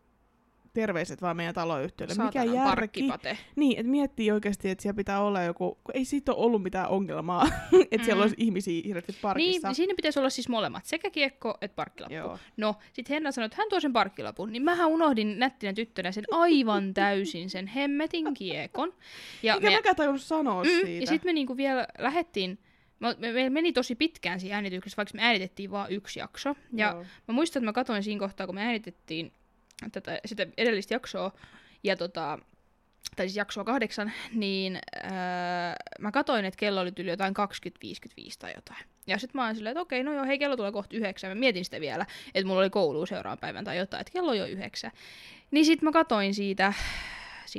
terveiset 0.76 1.22
vaan 1.22 1.38
meidän 1.38 1.56
taloyhtiölle. 1.56 2.26
Mikä 2.26 2.44
järki? 2.44 2.64
parkkipate. 2.70 3.38
Niin, 3.56 3.80
että 3.80 3.92
miettii 3.92 4.32
oikeasti, 4.32 4.70
että 4.70 4.82
siellä 4.82 4.98
pitää 4.98 5.22
olla 5.22 5.44
joku, 5.44 5.78
kun 5.84 5.96
ei 5.96 6.06
siitä 6.06 6.34
ole 6.34 6.46
ollut 6.46 6.64
mitään 6.64 6.88
ongelmaa, 6.90 7.44
että 7.92 7.98
mm. 7.98 8.04
siellä 8.04 8.16
Mm. 8.20 8.22
olisi 8.22 8.36
ihmisiä 8.40 8.82
hirveästi 8.86 9.16
parkissa. 9.22 9.68
niin 9.68 9.76
siinä 9.76 9.94
pitäisi 9.96 10.20
olla 10.20 10.30
siis 10.30 10.50
molemmat, 10.50 10.86
sekä 10.86 11.10
kiekko 11.10 11.58
että 11.62 11.76
parkkilappu. 11.76 12.16
Joo. 12.16 12.40
No, 12.58 12.76
sitten 12.94 13.14
Henna 13.14 13.32
sanoi, 13.32 13.46
että 13.46 13.58
hän 13.58 13.70
tuo 13.70 13.80
sen 13.80 13.94
parkkilapun, 13.94 14.52
niin 14.52 14.64
mähän 14.64 14.88
unohdin 14.88 15.40
nättinä 15.40 15.74
tyttönä 15.74 16.12
sen 16.12 16.24
aivan 16.32 16.94
täysin, 16.94 17.50
sen 17.50 17.68
hemmetin 17.68 18.34
kiekon. 18.34 18.94
Ja, 19.44 19.54
Eikä 19.54 19.70
me, 19.70 19.76
mäkään 19.76 19.96
tajunnut 19.96 20.22
sanoa 20.22 20.64
mm, 20.64 20.70
siitä. 20.70 20.90
ja 20.90 21.08
sitten 21.08 21.30
me 21.30 21.34
niinku 21.34 21.58
vielä 21.58 21.88
lähettiin 22.00 22.60
me 23.00 23.50
meni 23.50 23.74
tosi 23.74 23.96
pitkään 23.96 24.40
siinä 24.40 24.56
äänityksessä, 24.56 24.98
vaikka 24.98 25.16
me 25.16 25.24
äänitettiin 25.24 25.72
vain 25.72 25.92
yksi 25.94 26.20
jakso. 26.20 26.56
Ja 26.74 26.88
Joo. 26.92 27.06
mä 27.28 27.34
muistan, 27.34 27.60
että 27.60 27.66
mä 27.66 27.74
katsoin 27.74 28.04
siinä 28.04 28.20
kohtaa, 28.20 28.46
kun 28.46 28.56
me 28.56 28.62
äänitettiin 28.62 29.32
tätä, 29.92 30.20
sitä 30.26 30.48
edellistä 30.58 30.94
jaksoa, 30.94 31.32
ja 31.84 31.96
tota, 31.96 32.40
tai 33.16 33.26
siis 33.26 33.38
jaksoa 33.38 33.64
kahdeksan, 33.64 34.12
niin 34.34 34.80
öö, 34.98 35.12
mä 36.00 36.12
katsoin, 36.12 36.46
että 36.46 36.58
kello 36.58 36.82
oli 36.82 36.92
yli 37.00 37.10
jotain 37.10 37.34
20.55 37.34 38.32
tai 38.40 38.54
jotain. 38.56 38.86
Ja 39.08 39.20
sitten 39.20 39.40
mä 39.40 39.46
oon 39.46 39.56
silleen, 39.56 39.72
että 39.72 39.82
okei, 39.82 40.04
no 40.04 40.14
joo, 40.14 40.26
hei, 40.26 40.40
kello 40.40 40.58
tulee 40.58 40.72
kohta 40.72 40.98
yhdeksän. 40.98 41.32
Mä 41.32 41.36
mietin 41.36 41.66
sitä 41.66 41.82
vielä, 41.82 42.06
että 42.36 42.48
mulla 42.48 42.62
oli 42.62 42.70
koulu 42.70 43.06
seuraavan 43.06 43.38
päivän 43.38 43.66
tai 43.66 43.78
jotain, 43.78 44.02
että 44.02 44.14
kello 44.14 44.32
on 44.32 44.38
jo 44.38 44.46
yhdeksän. 44.46 44.92
Niin 45.52 45.66
sitten 45.66 45.88
mä 45.88 45.92
katoin 45.92 46.34
siitä, 46.34 46.74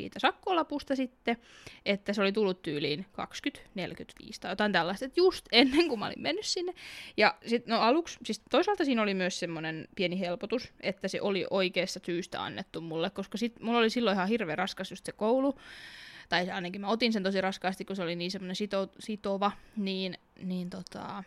siitä 0.01 0.19
sakkolapusta 0.19 0.97
sitten, 0.97 1.37
että 1.85 2.13
se 2.13 2.21
oli 2.21 2.33
tullut 2.33 2.63
tyyliin 2.63 3.07
20-45 3.13 4.37
tai 4.41 4.53
jotain 4.53 4.73
tällaista, 4.73 5.05
että 5.05 5.21
just 5.21 5.47
ennen 5.53 5.89
kuin 5.89 5.99
mä 5.99 6.07
olin 6.07 6.23
mennyt 6.23 6.47
sinne. 6.47 6.73
Ja 7.17 7.35
sitten 7.47 7.73
no 7.73 7.81
aluksi, 7.81 8.19
siis 8.25 8.43
toisaalta 8.51 8.85
siinä 8.85 9.03
oli 9.03 9.15
myös 9.15 9.39
semmoinen 9.39 9.89
pieni 9.97 10.21
helpotus, 10.21 10.73
että 10.81 11.09
se 11.09 11.21
oli 11.21 11.47
oikeassa 11.51 12.01
syystä 12.07 12.43
annettu 12.43 12.81
mulle, 12.81 13.11
koska 13.11 13.39
sit 13.39 13.61
mulla 13.61 13.79
oli 13.79 13.91
silloin 13.91 14.15
ihan 14.15 14.29
hirveän 14.29 14.59
raskas 14.59 14.91
just 14.91 15.07
se 15.07 15.13
koulu, 15.13 15.55
tai 16.29 16.51
ainakin 16.51 16.81
mä 16.81 16.89
otin 16.89 17.13
sen 17.13 17.23
tosi 17.23 17.41
raskaasti, 17.41 17.85
kun 17.85 17.97
se 17.97 18.03
oli 18.03 18.17
niin 18.17 18.31
semmoinen 18.31 18.57
sito, 18.57 18.89
sitova, 18.99 19.53
niin, 19.77 20.19
niin 20.43 20.71
tota, 20.71 21.25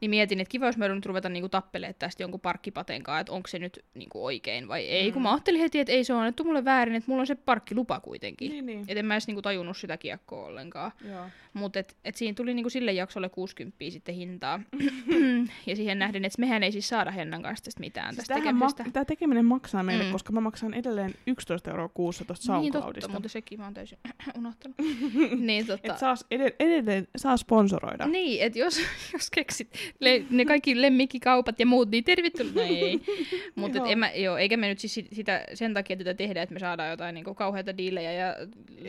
niin 0.00 0.10
mietin, 0.10 0.40
että 0.40 0.50
kiva, 0.52 0.66
jos 0.66 0.76
mä 0.76 0.88
nyt 0.88 1.06
ruveta 1.06 1.28
niinku 1.28 1.48
tappelemaan 1.48 1.94
tästä 1.98 2.22
jonkun 2.22 2.40
parkkipateen 2.40 3.02
kanssa, 3.02 3.20
että 3.20 3.32
onko 3.32 3.48
se 3.48 3.58
nyt 3.58 3.84
niinku 3.94 4.24
oikein 4.24 4.68
vai 4.68 4.84
ei. 4.84 5.08
Mm. 5.08 5.12
Kun 5.12 5.22
mä 5.22 5.30
ajattelin 5.32 5.60
heti, 5.60 5.78
että 5.78 5.92
ei 5.92 6.04
se 6.04 6.12
on 6.12 6.20
annettu 6.20 6.44
mulle 6.44 6.64
väärin, 6.64 6.94
että 6.94 7.10
mulla 7.10 7.20
on 7.20 7.26
se 7.26 7.34
parkkilupa 7.34 8.00
kuitenkin. 8.00 8.50
Niin, 8.50 8.66
niin. 8.66 8.84
Et 8.88 8.98
en 8.98 9.06
mä 9.06 9.14
edes 9.14 9.26
niinku 9.26 9.42
tajunnut 9.42 9.76
sitä 9.76 9.96
kiekkoa 9.96 10.46
ollenkaan. 10.46 10.92
Mutta 11.52 11.78
et, 11.78 11.96
et 12.04 12.16
siinä 12.16 12.34
tuli 12.34 12.54
niinku 12.54 12.70
sille 12.70 12.92
jaksolle 12.92 13.28
60 13.28 13.76
sitten 13.90 14.14
hintaa. 14.14 14.60
ja 15.66 15.76
siihen 15.76 15.98
nähden, 15.98 16.24
että 16.24 16.40
mehän 16.40 16.62
ei 16.62 16.72
siis 16.72 16.88
saada 16.88 17.10
Hennan 17.10 17.42
kanssa 17.42 17.64
tästä 17.64 17.80
mitään 17.80 18.14
Siis 18.14 18.16
tästä 18.16 18.34
tekemisestä. 18.34 18.84
ma- 18.84 18.90
tämä 18.90 19.04
tekeminen 19.04 19.44
maksaa 19.44 19.82
meille, 19.82 20.04
Mm. 20.04 20.12
koska 20.12 20.32
mä 20.32 20.40
maksan 20.40 20.74
edelleen 20.74 21.14
11 21.26 21.70
euroa 21.70 21.88
kuussa 21.88 22.24
tuosta 22.24 22.52
niin 22.60 22.72
totta, 22.72 22.78
SoundCloudista. 22.84 23.12
mutta 23.12 23.28
sekin 23.28 23.58
mä 23.58 23.64
oon 23.64 23.74
täysin 23.74 23.98
unohtanut. 24.38 24.76
niin 25.46 25.66
tota, 25.66 25.92
Et 25.92 25.98
saa 25.98 26.14
edelleen, 26.30 26.56
edelleen 26.60 27.08
saa 27.16 27.36
sponsoroida. 27.36 28.06
Niin, 28.06 28.42
että 28.42 28.58
jos, 28.58 28.80
jos 29.12 29.30
keksit 29.30 29.85
le, 30.00 30.22
ne 30.30 30.44
kaikki 30.44 30.82
lemmikkikaupat 30.82 31.60
ja 31.60 31.66
muut, 31.66 31.90
niin 31.90 32.04
tervetuloa. 32.04 32.52
No 32.54 32.60
ei. 32.62 33.00
Mutta 33.54 33.86
en 33.86 33.98
mä, 33.98 34.10
joo, 34.12 34.36
eikä 34.36 34.56
me 34.56 34.68
nyt 34.68 34.78
siis 34.78 34.94
sit- 34.94 35.08
sitä 35.12 35.44
sen 35.54 35.74
takia 35.74 35.96
tätä 35.96 36.14
tehdä, 36.14 36.42
että 36.42 36.52
me 36.52 36.58
saadaan 36.60 36.90
jotain 36.90 37.14
niinku 37.14 37.34
kauheita 37.34 37.76
diilejä 37.76 38.12
ja 38.12 38.34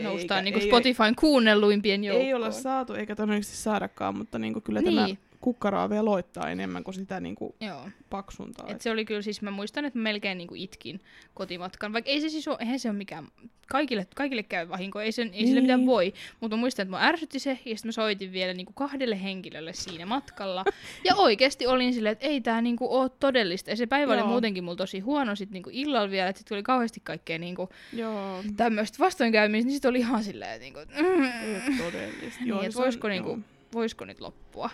noustaan 0.04 0.44
niinku 0.44 0.60
ei- 0.60 0.68
Spotifyn 0.68 1.16
kuunnelluimpien 1.16 2.04
joukkoon. 2.04 2.28
Ei 2.28 2.34
olla 2.34 2.52
saatu 2.52 2.94
eikä 2.94 3.16
todennäköisesti 3.16 3.58
saadakaan, 3.58 4.18
mutta 4.18 4.40
niinku 4.40 4.62
kyllä 4.62 4.82
Niin. 4.82 4.96
tämä 4.96 5.08
kukkaroa 5.42 5.90
veloittaa 5.90 6.50
enemmän 6.50 6.84
kuin 6.84 6.96
sitä 6.96 7.20
niinku 7.20 7.56
Joo. 7.60 7.90
paksuntaa. 8.10 8.68
Et 8.68 8.82
se 8.82 8.92
oli 8.92 9.06
kyllä 9.06 9.22
siis, 9.22 9.42
mä 9.42 9.52
muistan, 9.52 9.86
että 9.86 10.00
mä 10.00 10.04
melkein 10.04 10.38
niinku 10.38 10.56
itkin 10.58 11.02
kotimatkan. 11.34 11.94
Vaikka 11.94 12.12
ei 12.12 12.22
se 12.22 12.30
siis 12.30 12.48
ole, 12.48 12.58
eihän 12.60 12.80
se 12.80 12.90
ole 12.90 12.98
mikään, 12.98 13.28
kaikille, 13.68 14.08
kaikille 14.16 14.44
käy 14.44 14.70
vahinko, 14.70 15.02
ei, 15.02 15.12
sen, 15.12 15.30
ei 15.34 15.40
sille 15.40 15.54
Niin. 15.54 15.64
mitään 15.64 15.86
voi. 15.86 16.14
Mutta 16.40 16.56
mä 16.58 16.60
muistan, 16.60 16.84
että 16.84 16.92
mä 16.98 17.08
ärsytti 17.08 17.40
se, 17.40 17.50
ja 17.66 17.76
sitten 17.78 17.88
mä 17.88 17.92
soitin 17.92 18.32
vielä 18.32 18.54
niinku 18.54 18.74
kahdelle 18.74 19.24
henkilölle 19.24 19.74
siinä 19.74 20.06
matkalla. 20.06 20.66
ja 21.04 21.16
oikeasti 21.16 21.68
olin 21.68 21.94
silleen, 21.94 22.14
että 22.14 22.28
ei 22.28 22.42
tää 22.42 22.62
niinku 22.62 22.96
oo 22.96 23.10
todellista. 23.10 23.70
Ja 23.70 23.76
se 23.76 23.86
päivä 23.88 24.12
oli 24.14 24.20
Joo. 24.22 24.28
muutenkin 24.28 24.64
mulla 24.64 24.76
tosi 24.78 25.00
huono 25.00 25.36
sit 25.36 25.52
niinku 25.52 25.70
illalla 25.74 26.12
vielä, 26.12 26.30
että 26.30 26.40
sit 26.40 26.48
tuli 26.48 26.64
kauheasti 26.64 27.00
kaikkea 27.04 27.40
niinku 27.40 27.70
Joo, 27.94 28.44
tämmöistä 28.58 29.00
vastoinkäymistä, 29.00 29.68
niin 29.68 29.76
sit 29.76 29.86
oli 29.86 30.00
ihan 30.00 30.24
silleen, 30.24 30.52
että 30.52 30.64
niinku, 30.64 30.80
mm, 30.80 31.24
ei 31.24 31.56
ole 31.56 31.78
todellista. 31.92 32.40
Niin, 32.40 32.48
Joo, 32.48 32.62
et 32.62 32.72
se 32.72 32.78
on- 32.78 32.84
voisiko 32.84 33.08
niinku- 33.08 33.30
joo. 33.30 33.40
voisiko 33.74 34.06
nyt 34.06 34.20
loppua. 34.22 34.70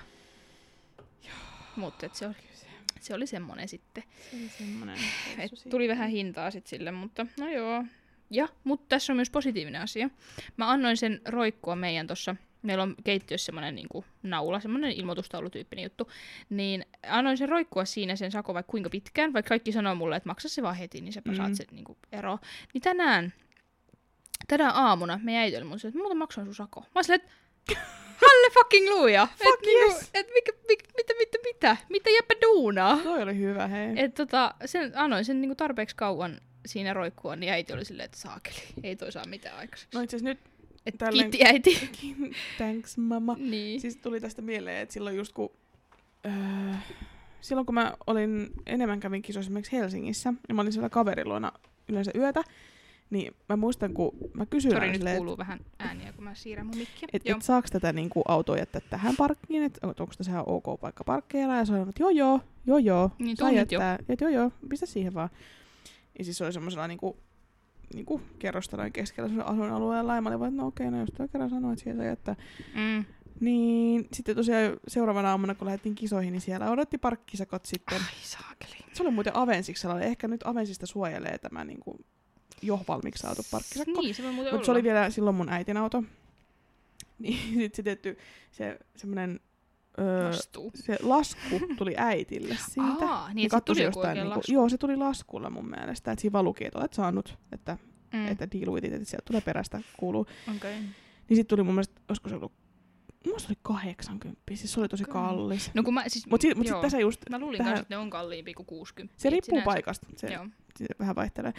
Mutta 1.76 2.10
se 2.14 2.28
oli, 2.28 2.36
se 3.02 3.14
oli 3.14 3.28
semmonen 3.28 3.68
sitten. 3.68 4.04
Se 4.32 4.38
oli 4.38 4.50
semmonen 4.50 4.98
Et 5.38 5.52
tuli 5.70 5.88
vähän 5.88 6.10
hintaa 6.10 6.52
sit 6.52 6.68
sille, 6.68 6.92
mutta 6.92 7.26
no 7.40 7.50
joo. 7.50 7.84
Ja, 8.30 8.48
mutta 8.64 8.86
tässä 8.90 9.14
on 9.14 9.18
myös 9.18 9.30
positiivinen 9.30 9.82
asia. 9.82 10.10
Mä 10.58 10.72
annoin 10.72 10.98
sen 10.98 11.22
roikkua 11.26 11.76
meidän 11.76 12.08
tossa, 12.08 12.36
meillä 12.62 12.84
on 12.84 12.96
keittiössä 13.04 13.46
semmonen 13.46 13.76
niinku 13.76 14.06
naula, 14.24 14.60
semmonen 14.60 14.92
ilmoitustaulutyyppinen 14.92 15.84
juttu, 15.84 16.12
niin 16.50 16.86
annoin 17.08 17.38
sen 17.38 17.50
roikkua 17.50 17.86
siinä 17.86 18.16
sen 18.16 18.32
sako 18.32 18.54
vaikka 18.54 18.72
kuinka 18.72 18.90
pitkään, 18.90 19.34
vaikka 19.34 19.50
kaikki 19.50 19.72
sanoo 19.72 19.96
mulle, 19.96 20.16
että 20.16 20.30
maksa 20.30 20.50
se 20.50 20.62
vaan 20.62 20.76
heti, 20.76 21.02
niin 21.02 21.14
sä 21.14 21.22
mm. 21.26 21.36
saat 21.36 21.56
sen 21.56 21.68
niinku 21.72 21.98
ero. 22.12 22.40
Niin 22.74 22.82
tänään, 22.82 23.34
tänään 24.48 24.76
aamuna 24.76 25.20
me 25.24 25.38
äiti 25.38 25.58
oli 25.58 25.66
mun 25.66 25.78
että 25.78 25.98
mä 25.98 26.02
muuten 26.02 26.18
maksan 26.18 26.46
sun 26.46 26.56
sako. 26.56 26.86
Mä 26.96 27.04
silleen, 27.04 27.22
että 27.22 27.34
halle 28.16 28.50
fucking 28.54 28.90
luuja! 28.90 29.28
Fuck 29.44 29.60
et, 29.60 29.66
niinku, 29.66 29.94
yes! 29.96 30.10
et 30.14 30.28
mikä, 30.34 30.52
mikä, 30.68 30.86
mitä, 30.98 31.14
mitä, 31.20 31.38
mitä, 31.44 31.78
mitä 31.90 32.10
jäppä 32.10 32.34
duunaa? 32.42 32.98
Toi 33.04 33.24
oli 33.24 33.38
hyvä, 33.38 33.68
hei. 33.68 33.94
Et 33.96 34.14
tota, 34.14 34.54
sen, 34.66 34.92
annoin 34.96 35.26
sen 35.26 35.42
niinku 35.42 35.56
tarpeeksi 35.56 35.96
kauan 35.96 36.42
siinä 36.66 36.94
roikkua, 36.94 37.36
niin 37.36 37.52
äiti 37.54 37.74
oli 37.74 37.86
silleen, 37.86 38.06
että 38.06 38.18
saakeli, 38.18 38.56
ei 38.84 38.96
toi 38.96 39.12
saa 39.12 39.26
mitään 39.26 39.58
aikaiseksi. 39.58 39.98
No 39.98 40.02
itse 40.02 40.18
nyt, 40.22 40.40
Et 40.86 40.96
tälleen- 40.98 41.32
kiitti 41.32 41.46
äiti. 41.46 41.90
thanks 42.58 42.98
mama. 42.98 43.36
niin. 43.40 43.82
Siis 43.82 43.96
tuli 43.98 44.20
tästä 44.22 44.42
mieleen, 44.42 44.78
että 44.82 44.94
silloin 44.94 45.16
just 45.16 45.34
kun... 45.34 45.52
Öö, 46.26 46.32
silloin 47.42 47.66
kun 47.66 47.76
mä 47.76 47.94
olin 48.08 48.50
enemmän 48.66 49.00
kävin 49.00 49.22
kisoissa 49.22 49.48
esimerkiksi 49.48 49.72
Helsingissä, 49.78 50.34
ja 50.50 50.56
mä 50.56 50.62
olin 50.62 50.74
siellä 50.74 50.90
kaverin 50.90 51.30
luona 51.30 51.52
yleensä 51.90 52.12
yötä, 52.16 52.44
niin 53.14 53.34
mä 53.50 53.56
muistan, 53.56 53.94
kun 53.94 54.12
mä 54.34 54.46
kysyin 54.46 54.74
Sori, 54.74 54.88
nyt 54.88 54.96
silleen, 54.96 55.18
kuuluu 55.18 55.38
vähän 55.38 55.60
ääniä, 55.80 56.14
kun 56.14 56.24
mä 56.24 56.36
siirrän 56.36 56.66
mun 56.68 56.78
mikkiä. 56.78 57.08
että 57.14 57.30
Joo. 57.30 57.38
et 57.38 57.44
saaks 57.44 57.72
tätä 57.72 57.94
niinku 57.94 58.22
autoa 58.28 58.58
jättää 58.58 58.82
tähän 58.90 59.16
parkkiin, 59.18 59.64
että 59.64 59.88
onko 59.88 60.14
tässä 60.18 60.32
ihan 60.32 60.44
ok 60.48 60.80
paikka 60.82 61.04
parkkeeraa, 61.04 61.58
ja 61.58 61.66
se 61.66 61.74
oli, 61.74 61.82
että 61.82 62.04
joo 62.04 62.10
joo, 62.10 62.40
joo 62.66 62.78
joo, 62.78 63.12
Niin, 63.20 63.38
saa 63.38 63.52
nyt 63.52 63.72
jo. 63.72 63.80
jättää, 63.80 64.00
että 64.10 64.26
joo 64.26 64.32
joo, 64.32 64.52
pistä 64.70 64.86
siihen 64.86 65.14
vaan. 65.14 65.30
Ja 66.20 66.26
siis 66.26 66.38
se 66.38 66.44
oli 66.44 66.54
semmoisella 66.54 66.88
niinku, 66.88 67.18
niinku 67.94 68.22
kerrostalojen 68.40 68.94
keskellä 68.94 69.44
asuinalueella, 69.44 70.16
ja 70.16 70.22
mä 70.22 70.30
olin 70.30 70.40
vaan, 70.40 70.50
että 70.54 70.62
no 70.62 70.68
okei, 70.68 70.92
no 70.92 71.00
jos 71.00 71.10
toi 71.18 71.28
kerran 71.30 71.50
sanoo, 71.50 71.72
että 71.72 71.84
siihen 71.84 71.98
saa 71.98 72.06
jättää. 72.06 72.36
Mm. 72.76 73.06
Niin 73.40 74.08
sitten 74.14 74.36
tosiaan 74.36 74.78
seuraavana 74.88 75.30
aamuna, 75.32 75.56
kun 75.56 75.66
lähdettiin 75.66 75.96
kisoihin, 75.96 76.32
niin 76.32 76.42
siellä 76.42 76.72
odotti 76.72 76.98
parkkisakot 76.98 77.66
sitten. 77.66 77.98
Ai 77.98 78.14
saakeli. 78.22 78.74
Se 78.94 79.04
oli 79.04 79.12
muuten 79.12 79.36
Avensiksella, 79.36 80.02
ehkä 80.02 80.28
nyt 80.28 80.42
Avensista 80.46 80.86
suojelee 80.86 81.38
tämä 81.38 81.64
niinku 81.64 82.00
jo 82.66 82.80
valmiiksi 82.88 83.22
saatu 83.22 83.42
parkkisakko. 83.52 84.02
Niin, 84.02 84.16
se 84.16 84.24
Mutta 84.32 84.66
se 84.66 84.72
oli 84.72 84.84
vielä 84.84 85.10
silloin 85.10 85.36
mun 85.36 85.50
äitin 85.50 85.78
auto. 85.78 86.04
Niin 87.20 87.60
sit 87.60 87.76
se 87.76 87.84
tietty, 87.84 88.18
se 88.52 88.80
semmonen, 88.96 89.40
öö, 90.00 90.28
Vastuu. 90.28 90.72
se 90.76 90.98
lasku 91.04 91.60
tuli 91.78 91.94
äitille 91.98 92.58
siitä. 92.72 93.06
Aa, 93.06 93.34
niin, 93.34 93.50
se 93.52 93.62
tuli 93.62 93.84
jostain 93.84 94.16
niinku- 94.16 94.30
lasku. 94.30 94.52
Joo, 94.52 94.70
se 94.70 94.78
tuli 94.78 94.96
laskulla 94.96 95.50
mun 95.50 95.70
mielestä. 95.70 96.12
Että 96.12 96.22
siinä 96.22 96.34
vaan 96.34 96.46
luki, 96.46 96.66
että 96.66 96.80
olet 96.80 96.94
saanut, 96.94 97.38
että, 97.52 97.78
Mm. 98.14 98.20
mm. 98.20 98.28
että 98.28 98.48
deal 98.52 98.74
with 98.74 98.86
it, 98.88 98.94
että 98.94 99.10
sieltä 99.10 99.26
tulee 99.26 99.42
perästä, 99.42 99.82
kuuluu. 99.98 100.26
Okay. 100.56 100.72
Niin 100.72 101.38
sitten 101.38 101.48
tuli 101.48 101.64
mun 101.64 101.74
mielestä, 101.74 102.02
olisiko 102.10 102.30
se 102.30 102.36
ollut, 102.36 102.52
se 103.24 103.46
oli 103.50 103.58
80, 103.62 104.42
siis 104.56 104.74
se 104.74 104.80
oli 104.80 104.88
tosi 104.90 105.04
kallis. 105.04 105.72
No 105.74 105.84
kun 105.84 105.94
mä 105.94 106.04
siis... 106.08 106.28
Mutta 106.28 106.42
sit, 106.42 106.58
mut 106.58 106.68
joo. 106.68 106.76
sit 106.78 106.82
tässä 106.82 107.00
just, 107.00 107.22
Mä 107.30 107.40
luulin 107.40 107.58
tähän- 107.58 107.74
että 107.78 107.86
ne 107.90 107.98
on 107.98 108.10
kalliimpi 108.10 108.54
kuin 108.54 108.66
60. 108.66 109.16
se 109.18 109.30
riippuu 109.30 109.46
sinänsä. 109.46 109.66
paikasta, 109.66 110.08
se, 110.16 110.28
Joo. 110.28 110.48
se 110.78 110.86
vähän 111.00 111.16
vaihtelee. 111.16 111.54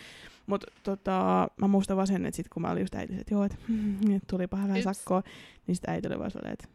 Mutta 0.47 0.67
tota, 0.83 1.49
mä 1.57 1.69
muistan 1.69 1.97
vaan 1.97 2.07
sen, 2.07 2.27
että 2.27 2.37
sit 2.37 2.49
kun 2.49 2.63
mä 2.63 2.71
olin 2.71 2.81
just 2.81 2.95
äiti, 2.95 3.15
että 3.21 3.35
joo, 3.35 3.45
että 3.45 3.57
mm, 3.69 4.21
tulipa 4.31 4.57
vähän 4.57 4.77
Yps. 4.77 4.85
sakkoa, 4.85 5.23
niin 5.67 5.77
sitten 5.77 5.95
äiti 5.95 6.09
oli 6.09 6.19
vaan 6.19 6.31
sellainen, 6.31 6.53
että 6.53 6.69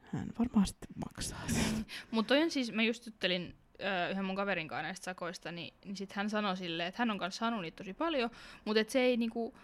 hän 0.00 0.28
varmaan 0.38 0.66
sitten 0.66 0.88
maksaa 1.06 1.42
sen. 1.48 1.86
Mutta 2.10 2.34
toi 2.34 2.42
on 2.42 2.50
siis, 2.50 2.72
mä 2.72 2.82
just 2.82 3.06
juttelin 3.06 3.54
ö, 3.80 4.10
yhden 4.10 4.24
mun 4.24 4.36
kaverin 4.36 4.68
kanssa 4.68 4.82
näistä 4.82 5.04
sakoista, 5.04 5.52
niin, 5.52 5.74
niin 5.84 5.96
sit 5.96 6.12
hän 6.12 6.30
sanoi 6.30 6.56
silleen, 6.56 6.88
että 6.88 6.98
hän 7.02 7.10
on 7.10 7.18
kanssa 7.18 7.38
saanut 7.38 7.60
niitä 7.62 7.76
tosi 7.76 7.94
paljon, 7.94 8.30
mutta 8.64 8.80
et 8.80 8.90
se 8.90 9.00
ei 9.00 9.16
niinku 9.16 9.54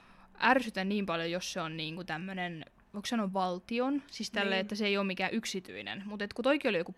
ärsytä 0.43 0.85
niin 0.85 1.07
paljon, 1.07 1.31
jos 1.31 1.53
se 1.53 1.61
on 1.61 1.77
niinku 1.77 2.05
tämmönen, 2.05 2.65
voiko 2.95 3.07
sanoa 3.07 3.33
valtion, 3.33 4.03
siis 4.11 4.31
tälle, 4.31 4.55
Niin. 4.55 4.61
että 4.61 4.75
se 4.75 4.87
ei 4.87 4.97
ole 4.97 5.07
mikään 5.07 5.35
yksityinen, 5.35 6.03
mutta 6.07 6.27
kun 6.35 6.43
toikin 6.43 6.69
oli 6.69 6.79
joku 6.79 6.95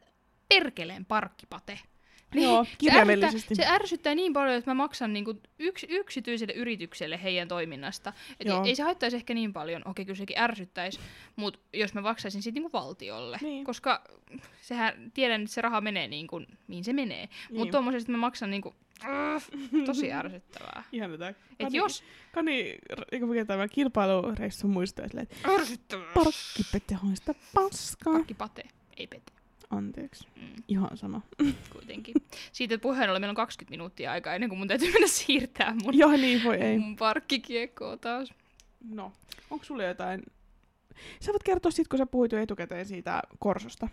perkeleen 0.48 1.04
parkkipate, 1.04 1.78
niin 2.34 2.44
Joo, 2.44 2.64
se 2.64 2.70
kirjaimellisesti. 2.78 3.36
ärsyttää, 3.36 3.66
se 3.66 3.72
ärsyttää 3.74 4.14
niin 4.14 4.32
paljon, 4.32 4.56
että 4.56 4.70
mä 4.70 4.74
maksan 4.74 5.12
niinku 5.12 5.40
yks, 5.58 5.86
yksityiselle 5.88 6.52
yritykselle 6.52 7.22
heidän 7.22 7.48
toiminnasta. 7.48 8.12
Et 8.40 8.46
Joo. 8.46 8.64
ei 8.64 8.74
se 8.74 8.82
haittaisi 8.82 9.16
ehkä 9.16 9.34
niin 9.34 9.52
paljon, 9.52 9.82
okei 9.84 10.04
kyllä 10.04 10.16
sekin 10.16 10.38
ärsyttäisi, 10.38 11.00
mutta 11.36 11.60
jos 11.72 11.94
mä 11.94 12.00
maksaisin 12.00 12.42
sitten 12.42 12.62
niinku 12.62 12.78
valtiolle. 12.78 13.38
Niin. 13.42 13.64
Koska 13.64 14.02
sehän, 14.60 15.10
tiedän, 15.14 15.42
että 15.42 15.54
se 15.54 15.60
raha 15.60 15.80
menee 15.80 16.08
niin 16.08 16.26
kuin, 16.26 16.46
mihin 16.68 16.84
se 16.84 16.92
menee. 16.92 17.26
Niin. 17.26 17.58
Mutta 17.58 17.72
tuommoisesta 17.72 18.12
mä 18.12 18.18
maksan 18.18 18.50
niinku, 18.50 18.74
tosi 19.86 20.12
ärsyttävää. 20.12 20.84
Ihan 20.92 21.10
tätä. 21.10 21.34
Et 21.58 21.74
jos... 21.74 22.04
Kani, 22.32 22.78
eikö 23.12 23.26
mikä 23.26 23.44
tämä 23.44 23.68
kilpailureissu 23.68 24.68
muistaa, 24.68 25.08
silleen, 25.08 25.28
että 25.30 25.52
Ärsyttävää. 25.54 26.12
parkkipete 26.14 26.96
on 27.04 27.16
sitä 27.16 27.34
paskaa. 27.54 28.12
Parkkipate, 28.12 28.62
ei 28.96 29.06
pete. 29.06 29.31
Anteeksi, 29.72 30.28
Mm, 30.36 30.62
ihan 30.68 30.96
sama. 30.96 31.20
kuitenkin. 31.72 32.14
Siitä 32.52 32.78
puheen 32.78 33.10
oli, 33.10 33.18
meillä 33.20 33.30
on 33.32 33.36
20 33.36 33.70
minuuttia 33.70 34.12
aikaa 34.12 34.34
ennen 34.34 34.48
kuin 34.48 34.58
mun 34.58 34.68
täytyy 34.68 34.92
mennä 34.92 35.06
siirtää 35.08 35.74
mun, 35.82 35.98
Joo, 35.98 36.10
niin 36.12 36.44
voi 36.44 36.56
ei. 36.56 36.78
mun 36.78 36.96
parkkikiekkoa 36.96 37.96
taas. 37.96 38.32
No, 38.88 39.12
onko 39.50 39.64
sulla 39.64 39.82
jotain 39.84 40.22
Sä 41.20 41.32
voit 41.32 41.42
kertoa 41.42 41.70
sit, 41.70 41.88
kun 41.88 41.98
sä 41.98 42.06
puhuit 42.06 42.32
jo 42.32 42.38
etukäteen 42.38 42.86
siitä 42.86 43.22
Korsosta. 43.38 43.88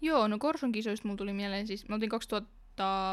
Joo, 0.00 0.28
no 0.28 0.38
Korson 0.38 0.72
kisoista 0.72 1.08
mulla 1.08 1.16
tuli 1.18 1.32
mieleen 1.32 1.66
siis, 1.66 1.88
me 1.88 1.94
oltiin 1.94 2.10
2000 2.10 2.50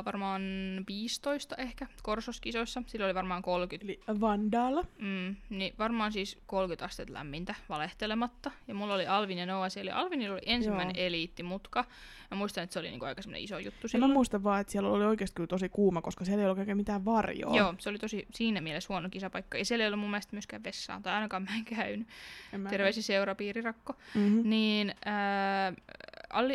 varmaan 0.05 0.41
15 0.87 1.55
ehkä 1.55 1.87
Korsoskisoissa, 2.03 2.83
silloin 2.87 3.07
oli 3.07 3.15
varmaan 3.15 3.41
30. 3.41 3.85
Eli 4.11 4.19
Vandala. 4.19 4.85
Mm, 4.97 5.35
niin 5.49 5.73
varmaan 5.79 6.11
siis 6.11 6.37
30 6.45 6.85
astetta 6.85 7.13
lämmintä 7.13 7.55
valehtelematta. 7.69 8.51
Ja 8.67 8.75
mulla 8.75 8.93
oli 8.93 9.07
Alvin 9.07 9.37
ja 9.37 9.45
Noah 9.45 9.71
siellä. 9.71 9.95
Alvinilla 9.95 10.33
oli 10.33 10.41
ensimmäinen 10.45 10.95
Joo. 10.95 11.05
eliittimutka. 11.07 11.85
Mä 12.31 12.37
muistan, 12.37 12.63
että 12.63 12.73
se 12.73 12.79
oli 12.79 12.89
niinku 12.89 13.05
aika 13.05 13.21
iso 13.37 13.59
juttu 13.59 13.87
Ja 13.93 13.99
mä 13.99 14.07
muistan 14.07 14.43
vaan, 14.43 14.61
että 14.61 14.71
siellä 14.71 14.89
oli 14.89 15.05
oikeasti 15.05 15.35
kyllä 15.35 15.47
tosi 15.47 15.69
kuuma, 15.69 16.01
koska 16.01 16.25
siellä 16.25 16.41
ei 16.41 16.45
ollut 16.45 16.59
oikein 16.59 16.77
mitään 16.77 17.05
varjoa. 17.05 17.57
Joo, 17.57 17.75
se 17.79 17.89
oli 17.89 17.97
tosi 17.99 18.27
siinä 18.33 18.61
mielessä 18.61 18.93
huono 18.93 19.09
kisapaikka. 19.09 19.57
Ja 19.57 19.65
siellä 19.65 19.83
ei 19.83 19.87
ollut 19.87 19.99
mun 19.99 20.09
mielestä 20.09 20.35
myöskään 20.35 20.63
vessaa, 20.63 21.01
tai 21.01 21.13
ainakaan 21.13 21.43
mä 21.43 21.55
en 21.55 21.65
käynyt. 21.65 22.07
En 22.53 22.61
mä- 22.61 22.69
Terveisiä 22.69 23.03
seurapiirirakko. 23.03 23.93
Mhm. 24.15 24.49
Niin 24.49 24.95
ää, 25.05 25.73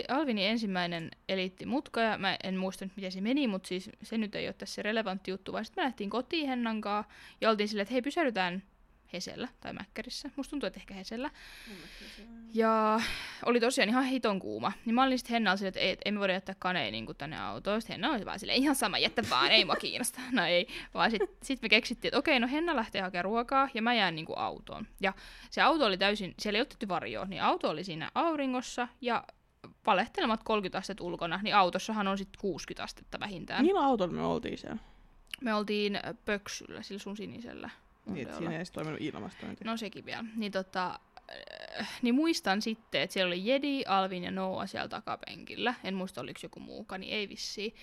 Alvinin 0.09 0.49
ensimmäinen 0.49 1.11
eliittimutka, 1.29 2.01
ja 2.01 2.19
mä 2.19 2.37
en 2.45 2.57
muista 2.57 2.85
nyt 2.85 2.97
miten 2.97 3.13
se 3.13 3.21
meni, 3.21 3.47
mutta 3.47 3.69
siis 3.69 3.91
se 4.03 4.19
nyt 4.19 4.35
ei 4.35 4.47
ole 4.47 4.55
tässä 4.59 4.83
relevantti 4.83 5.31
juttu, 5.31 5.53
vaan 5.53 5.65
sitten 5.65 5.83
me 5.83 5.87
lähtiin 5.87 6.11
kotiin 6.11 6.49
Hennankaa, 6.49 7.09
ja 7.41 7.51
oltiin 7.51 7.69
silleen, 7.69 7.83
että 7.83 7.93
hei 7.93 8.03
pysähdytään 8.03 8.63
Hesellä 9.15 9.49
tai 9.61 9.73
Mäkkärissä. 9.73 10.31
Musta 10.37 10.51
tuntuu, 10.51 10.67
että 10.67 10.81
ehkä 10.81 10.95
Hesellä. 10.95 11.31
Ja 12.55 13.01
oli 13.45 13.61
tosiaan 13.61 13.89
ihan 13.89 14.05
hiton 14.05 14.41
kuuma. 14.41 14.73
Niin 14.85 14.95
mä 14.95 15.03
olin 15.03 15.19
sitten 15.19 15.33
Hennalla 15.33 15.57
silleen, 15.57 15.69
että 15.69 15.81
ei, 15.81 15.97
ei 16.05 16.13
me 16.13 16.21
voida 16.21 16.33
jättää 16.33 16.55
kanei 16.59 16.91
niin 16.91 17.07
tänne 17.19 17.41
autoon. 17.41 17.81
Sitten 17.81 17.95
Henna 17.95 18.11
oli 18.11 18.25
vaan 18.25 18.39
silleen, 18.39 18.59
ihan 18.59 18.75
sama, 18.75 18.99
jättä 18.99 19.23
vaan, 19.31 19.51
ei 19.51 19.65
mua 19.65 19.77
kiinnosta. 19.77 20.21
No 20.33 20.45
ei, 20.45 20.67
vaan 20.95 21.11
sitten 21.11 21.29
sit 21.43 21.63
me 21.63 21.69
keksittiin, 21.69 22.09
että 22.09 22.19
okei, 22.19 22.41
no 22.41 22.49
Henna 22.49 22.77
lähtee 22.77 23.03
hakemaan 23.03 23.25
ruokaa 23.25 23.69
ja 23.75 23.83
mä 23.83 23.95
jään 23.95 24.15
niin 24.15 24.27
kuin 24.27 24.39
autoon. 24.39 24.87
Ja 25.01 25.13
se 25.51 25.63
auto 25.63 25.87
oli 25.87 25.99
täysin, 25.99 26.35
siellä 26.39 26.57
ei 26.57 26.63
otettu 26.63 26.89
varjoa, 26.89 27.25
niin 27.25 27.43
auto 27.43 27.71
oli 27.71 27.85
siinä 27.85 28.11
auringossa 28.15 28.89
ja 29.01 29.25
valehtelemat 29.87 30.43
30 30.45 30.79
astetta 30.79 31.05
ulkona, 31.05 31.41
niin 31.43 31.57
autossahan 31.57 32.09
on 32.09 32.19
sitten 32.19 32.41
60 32.41 32.85
astetta 32.85 33.21
vähintään. 33.21 33.65
Millä 33.65 33.81
autolla 33.81 34.13
me 34.13 34.23
oltiin 34.23 34.59
siellä? 34.59 34.79
Me 35.41 35.55
oltiin 35.55 36.01
pöksyllä, 36.25 36.83
sillä 36.83 36.99
sun 36.99 37.17
sinisellä. 37.17 37.71
Niin, 38.07 38.29
siinä 38.37 38.51
ei 38.51 38.57
edes 38.57 38.71
toiminut 38.71 39.01
ilmastointi. 39.01 39.65
No 39.65 39.77
sekin 39.77 40.05
vielä. 40.05 40.25
Niin, 40.37 40.53
tota, 40.53 40.87
äh, 41.31 41.37
niin 42.03 42.15
muistan 42.15 42.63
sitten, 42.63 43.01
että 43.01 43.15
siellä 43.15 43.29
oli 43.29 43.47
Jedi, 43.47 43.83
Alvin 43.87 44.25
ja 44.25 44.31
Noah 44.31 44.69
siellä 44.69 44.89
takapenkillä. 44.89 45.75
En 45.85 45.95
muista, 45.95 46.21
oliko 46.21 46.41
joku 46.43 46.61
muukaan, 46.61 47.01
niin 47.01 47.15
ei 47.15 47.29
vissiin. 47.29 47.75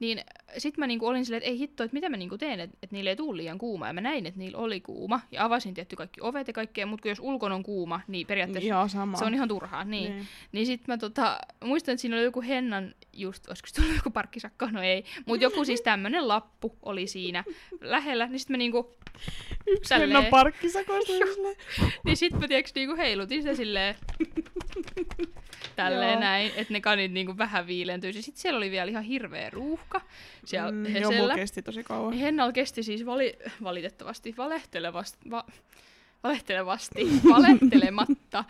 Niin 0.00 0.20
sitten 0.58 0.82
mä 0.82 0.86
niinku 0.86 1.06
olin 1.06 1.24
silleen, 1.24 1.38
että 1.42 1.50
ei 1.50 1.58
hitto, 1.58 1.84
että 1.84 1.94
mitä 1.94 2.08
mä 2.08 2.16
niinku 2.16 2.38
teen, 2.38 2.60
että 2.60 2.78
et 2.82 2.92
niille 2.92 3.10
ei 3.10 3.16
tule 3.16 3.36
liian 3.36 3.58
kuuma. 3.58 3.86
Ja 3.86 3.92
mä 3.92 4.00
näin, 4.00 4.26
että 4.26 4.38
niillä 4.38 4.58
oli 4.58 4.80
kuuma. 4.80 5.20
Ja 5.30 5.44
avasin 5.44 5.74
tietty 5.74 5.96
kaikki 5.96 6.20
ovet 6.20 6.46
ja 6.46 6.52
kaikkea, 6.52 6.86
mutta 6.86 7.08
jos 7.08 7.20
ulkona 7.20 7.54
on 7.54 7.62
kuuma, 7.62 8.00
niin 8.08 8.26
periaatteessa 8.26 8.66
Ihan 8.66 8.88
sama. 8.88 9.16
se 9.16 9.24
on 9.24 9.34
ihan 9.34 9.48
turhaa. 9.48 9.84
Niin. 9.84 10.12
Niin. 10.12 10.26
Niin 10.52 10.66
sit 10.66 10.88
mä 10.88 10.98
tota, 10.98 11.38
muistan, 11.64 11.92
että 11.92 12.00
siinä 12.00 12.16
oli 12.16 12.24
joku 12.24 12.42
Hennan, 12.42 12.94
just, 13.12 13.48
olisiko 13.48 13.68
se 13.68 13.74
tullut 13.74 13.96
joku 13.96 14.10
parkkisakko, 14.10 14.66
no 14.66 14.82
ei. 14.82 15.04
Mutta 15.26 15.44
joku 15.44 15.64
siis 15.64 15.80
tämmönen 15.80 16.28
lappu 16.28 16.76
oli 16.82 17.06
siinä 17.06 17.44
lähellä, 17.80 18.26
niin 18.26 18.40
sit 18.40 18.48
mä 18.48 18.56
niinku, 18.56 18.96
Yksi 19.66 19.88
Tälleen. 19.88 20.10
Hennan 20.12 20.30
parkkisakoista. 20.30 21.12
silleen. 21.12 21.56
niin 22.04 22.16
sit 22.16 22.32
mä 22.32 22.48
tiiäks 22.48 22.74
niinku 22.74 22.96
heilutin 22.96 23.42
sitä 23.42 23.54
silleen, 23.54 23.94
tälleen 25.76 26.10
Joo. 26.12 26.20
näin, 26.20 26.52
että 26.56 26.72
ne 26.72 26.80
kanit 26.80 27.12
niinku 27.12 27.38
vähän 27.38 27.66
viilentyisi. 27.66 28.22
Sitten 28.22 28.42
siellä 28.42 28.58
oli 28.58 28.70
vielä 28.70 28.90
ihan 28.90 29.02
hirveä 29.04 29.50
ruuhka 29.50 30.00
siellä 30.44 30.70
Mm, 30.72 30.86
Joo, 30.86 30.94
mulla 30.94 31.08
Hesellä. 31.12 31.34
kesti 31.34 31.62
tosi 31.62 31.82
kauan. 31.84 32.10
Niin 32.10 32.20
Hennalla 32.20 32.52
kesti 32.52 32.82
siis 32.82 33.06
vali, 33.06 33.36
valitettavasti, 33.62 34.34
valehtelevasti, 34.38 35.18
va, 35.30 35.44
valehtelevasti, 36.24 37.08
valehtelematta 37.34 38.44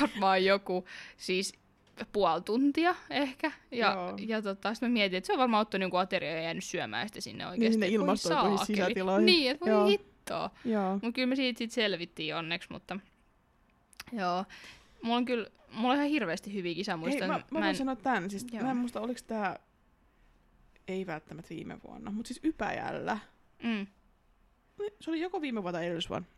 varmaan 0.00 0.44
joku 0.44 0.84
siis 1.16 1.52
puoli 2.12 2.40
tuntia 2.42 2.94
ehkä. 3.10 3.52
Ja, 3.70 3.92
Joo. 3.92 4.14
ja 4.26 4.42
tota, 4.42 4.74
sitten 4.74 4.90
mä 4.90 4.92
mietin, 4.92 5.16
että 5.16 5.26
se 5.26 5.32
on 5.32 5.38
varmaan 5.38 5.62
ottanut 5.62 5.82
jonkun 5.82 6.00
aterian 6.00 6.36
ja 6.36 6.42
jäänyt 6.42 6.64
syömään 6.64 7.08
sitten 7.08 7.22
sinne 7.22 7.46
oikeasti. 7.46 7.72
sinne 7.72 7.86
että 7.86 7.98
voi 7.98 8.02
ilmastoituihin 8.04 8.58
saakeli. 8.58 8.76
sisätiloihin. 8.76 9.26
Niin, 9.26 9.50
että 9.50 9.66
voi 9.66 9.70
Joo. 9.72 9.86
Hittoa. 10.20 10.50
Joo. 10.64 10.92
Mutta 10.92 11.12
kyllä 11.12 11.26
me 11.26 11.36
siitä 11.36 11.58
sit 11.58 11.70
selvittiin 11.70 12.36
onneksi, 12.36 12.68
mutta 12.70 12.98
joo. 14.12 14.44
Mulla 15.02 15.16
on 15.16 15.24
kyllä, 15.24 15.46
mulla 15.72 15.88
on 15.88 15.96
ihan 15.96 16.08
hirveästi 16.08 16.54
hyviä 16.54 16.74
kisamuistoja. 16.74 17.28
mä, 17.28 17.38
mä, 17.38 17.44
voin 17.52 17.64
en- 17.64 17.76
sanoa 17.76 17.96
tän. 17.96 18.30
Siis, 18.30 18.46
Joo. 18.52 18.62
mä 18.62 18.70
en 18.70 18.76
muista, 18.76 19.00
oliko 19.00 19.20
tää... 19.26 19.58
Ei 20.88 21.06
välttämättä 21.06 21.54
viime 21.54 21.78
vuonna, 21.82 22.10
mutta 22.10 22.28
siis 22.28 22.40
Ypäjällä. 22.44 23.18
Mm. 23.62 23.86
Se 25.00 25.10
oli 25.10 25.20
joko 25.20 25.40
viime 25.40 25.62
vuonna 25.62 25.78
tai 25.78 25.86
edellisvuonna. 25.86 26.28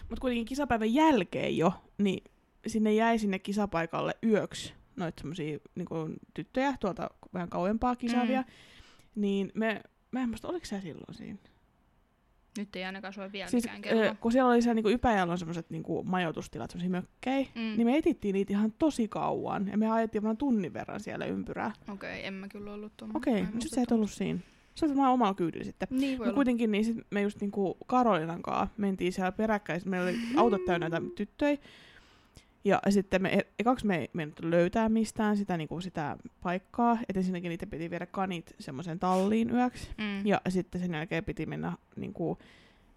Mutta 0.00 0.20
kuitenkin 0.20 0.44
kisapäivän 0.44 0.94
jälkeen 0.94 1.56
jo, 1.56 1.72
niin 1.98 2.24
sinne 2.66 2.92
jäi 2.92 3.18
sinne 3.18 3.38
kisapaikalle 3.38 4.14
yöksi 4.22 4.74
noita 4.96 5.20
semmosia 5.20 5.58
niin 5.74 6.16
tyttöjä 6.34 6.74
tuolta 6.80 7.10
vähän 7.34 7.48
kauempaa 7.48 7.96
kisaavia. 7.96 8.42
Mm. 8.42 8.48
Niin 9.14 9.52
me, 9.54 9.80
mä 10.10 10.22
en 10.22 10.28
muista, 10.28 10.48
oliko 10.48 10.66
sä 10.66 10.80
silloin 10.80 11.14
siinä? 11.14 11.38
Nyt 12.58 12.76
ei 12.76 12.84
ainakaan 12.84 13.12
soi 13.12 13.32
vielä 13.32 13.50
Siis, 13.50 13.64
mikään 13.64 13.82
kello. 13.82 14.02
ö, 14.02 14.14
kun 14.20 14.32
siellä 14.32 14.50
oli 14.50 14.62
siellä 14.62 14.74
niinku 14.74 14.88
Ypäjällä 14.90 15.32
on 15.32 15.38
semmoiset 15.38 15.70
niinku 15.70 16.02
majoitustilat, 16.02 16.70
semmoisia 16.70 16.90
mökkejä, 16.90 17.46
Mm. 17.54 17.60
niin 17.60 17.86
me 17.86 17.96
etittiin 17.96 18.32
niitä 18.32 18.52
ihan 18.52 18.72
tosi 18.78 19.08
kauan. 19.08 19.68
Ja 19.68 19.78
me 19.78 19.90
ajettiin 19.90 20.22
vaan 20.22 20.36
tunnin 20.36 20.72
verran 20.72 21.00
siellä 21.00 21.24
ympyrää. 21.26 21.72
Okei, 21.92 22.10
okay, 22.12 22.26
en 22.26 22.34
mä 22.34 22.48
kyllä 22.48 22.72
ollut 22.72 22.92
tuon. 22.96 23.10
Okei, 23.16 23.32
okay, 23.42 23.54
no 23.54 23.60
sit 23.60 23.72
sä 23.72 23.82
et 23.82 23.92
ollut 23.92 24.10
siinä. 24.10 24.38
Sä 24.74 24.86
olet 24.86 24.96
vaan 24.96 25.12
omalla 25.12 25.34
kyydillä 25.34 25.64
sitten. 25.64 25.88
Niin 25.90 26.18
voi 26.18 26.26
No 26.26 26.30
olla. 26.30 26.34
kuitenkin 26.34 26.70
niin 26.72 26.84
sit 26.84 26.96
me 27.10 27.22
just 27.22 27.40
niinku 27.40 27.76
Karolinan 27.86 28.42
kanssa 28.42 28.68
mentiin 28.76 29.12
siellä 29.12 29.32
peräkkäin. 29.32 29.80
Meillä 29.84 30.04
oli 30.08 30.18
autot 30.36 30.64
täynnä 30.64 30.88
näitä 30.88 31.06
tyttöjä. 31.16 31.56
Ja 32.64 32.80
sitten 32.88 33.22
me, 33.22 33.28
e- 33.28 33.52
ekaksi 33.58 33.86
me 33.86 33.96
ei 33.96 34.10
mennyt 34.12 34.40
löytää 34.40 34.88
mistään 34.88 35.36
sitä, 35.36 35.56
niinku 35.56 35.80
sitä 35.80 36.16
paikkaa. 36.42 36.98
Et 37.08 37.16
ensinnäkin 37.16 37.48
niitä 37.48 37.66
piti 37.66 37.90
viedä 37.90 38.06
kanit 38.06 38.54
semmoiseen 38.60 38.98
talliin 38.98 39.50
yöksi. 39.50 39.88
Mm. 39.98 40.26
Ja 40.26 40.40
sitten 40.48 40.80
sen 40.80 40.94
jälkeen 40.94 41.24
piti 41.24 41.46
mennä 41.46 41.72
niinku, 41.96 42.38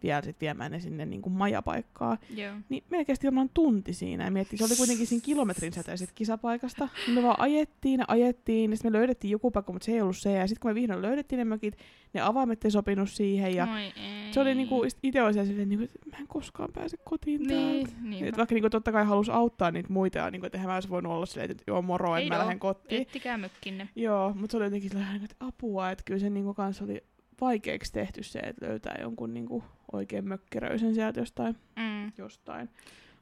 vielä 0.06 0.22
sit 0.22 0.42
viemään 0.42 0.72
ne 0.72 0.80
sinne 0.80 1.06
niinku 1.06 1.30
majapaikkaa. 1.30 2.18
Joo. 2.36 2.54
Niin 2.70 2.84
meillä 2.90 3.06
kesti 3.06 3.28
varmaan 3.28 3.50
tunti 3.54 3.94
siinä 3.94 4.26
ja 4.26 4.32
miettii, 4.32 4.58
se 4.60 4.66
oli 4.66 4.76
kuitenkin 4.76 5.08
siinä 5.08 5.22
kilometrin 5.26 5.74
säteiset 5.80 6.12
kisapaikasta. 6.16 6.90
Niin 7.08 7.16
me 7.16 7.24
vaan 7.24 7.40
ajettiin 7.40 8.00
ja 8.00 8.06
ajettiin 8.08 8.72
ja 8.72 8.78
sitten 8.78 8.92
me 8.92 8.98
löydettiin 8.98 9.32
joku 9.32 9.52
paikka, 9.52 9.74
mutta 9.74 9.86
se 9.86 9.92
ei 9.92 10.02
ollut 10.02 10.18
se. 10.18 10.32
Ja 10.32 10.48
sitten 10.48 10.62
kun 10.62 10.72
me 10.72 10.76
vihdoin 10.76 11.02
löydettiin 11.02 11.38
ne 11.38 11.46
mökit, 11.46 11.78
ne 12.14 12.22
avaimet 12.22 12.66
ei 12.66 12.72
sopinut 12.72 13.10
siihen 13.10 13.56
ja 13.56 13.66
Moi 13.66 13.92
se 14.32 14.40
oli 14.42 14.56
niinku, 14.56 14.84
itse 15.04 15.24
oli 15.24 15.34
silleen, 15.34 15.70
niinku, 15.70 15.86
että 15.86 16.10
mä 16.12 16.18
en 16.18 16.28
koskaan 16.28 16.70
pääse 16.74 16.98
kotiin 17.04 17.42
Niin, 17.44 17.88
täältä. 17.88 18.02
niin. 18.02 18.26
Et 18.26 18.38
vaikka 18.38 18.56
niinku, 18.56 18.70
totta 18.70 18.92
kai 18.92 19.06
halusi 19.06 19.32
auttaa 19.32 19.72
niitä 19.72 19.94
muita 19.94 20.18
ja 20.18 20.32
niinku, 20.32 20.46
että 20.46 20.58
mä 20.58 20.74
olisi 20.74 20.90
voinut 20.90 21.14
olla 21.14 21.26
silleen, 21.26 21.52
että 21.52 21.64
joo 21.68 21.82
moro, 21.82 22.16
että 22.18 22.34
mä 22.34 22.40
lähden 22.40 22.60
kotiin. 22.60 23.02
Ettikää 23.02 23.38
mökkinne. 23.38 23.90
Joo, 23.96 24.34
mutta 24.34 24.52
se 24.52 24.58
oli 24.58 24.66
jotenkin 24.66 24.90
sellainen, 24.90 25.24
että 25.24 25.36
apua, 25.40 25.92
että 25.92 26.04
kyllä 26.06 26.20
se 26.20 26.30
niinku 26.30 26.54
kanssa 26.54 26.84
oli 26.84 27.04
vaikeaksi 27.42 27.94
tehty 27.94 28.24
se, 28.24 28.40
että 28.40 28.66
löytää 28.66 28.98
jonkun 29.02 29.34
niinku 29.34 29.64
oikein 29.92 30.28
mökkeröisen 30.28 30.96
sieltä 30.96 31.20
jostain 31.20 31.58
Mm. 31.76 32.12
jostain. 32.18 32.70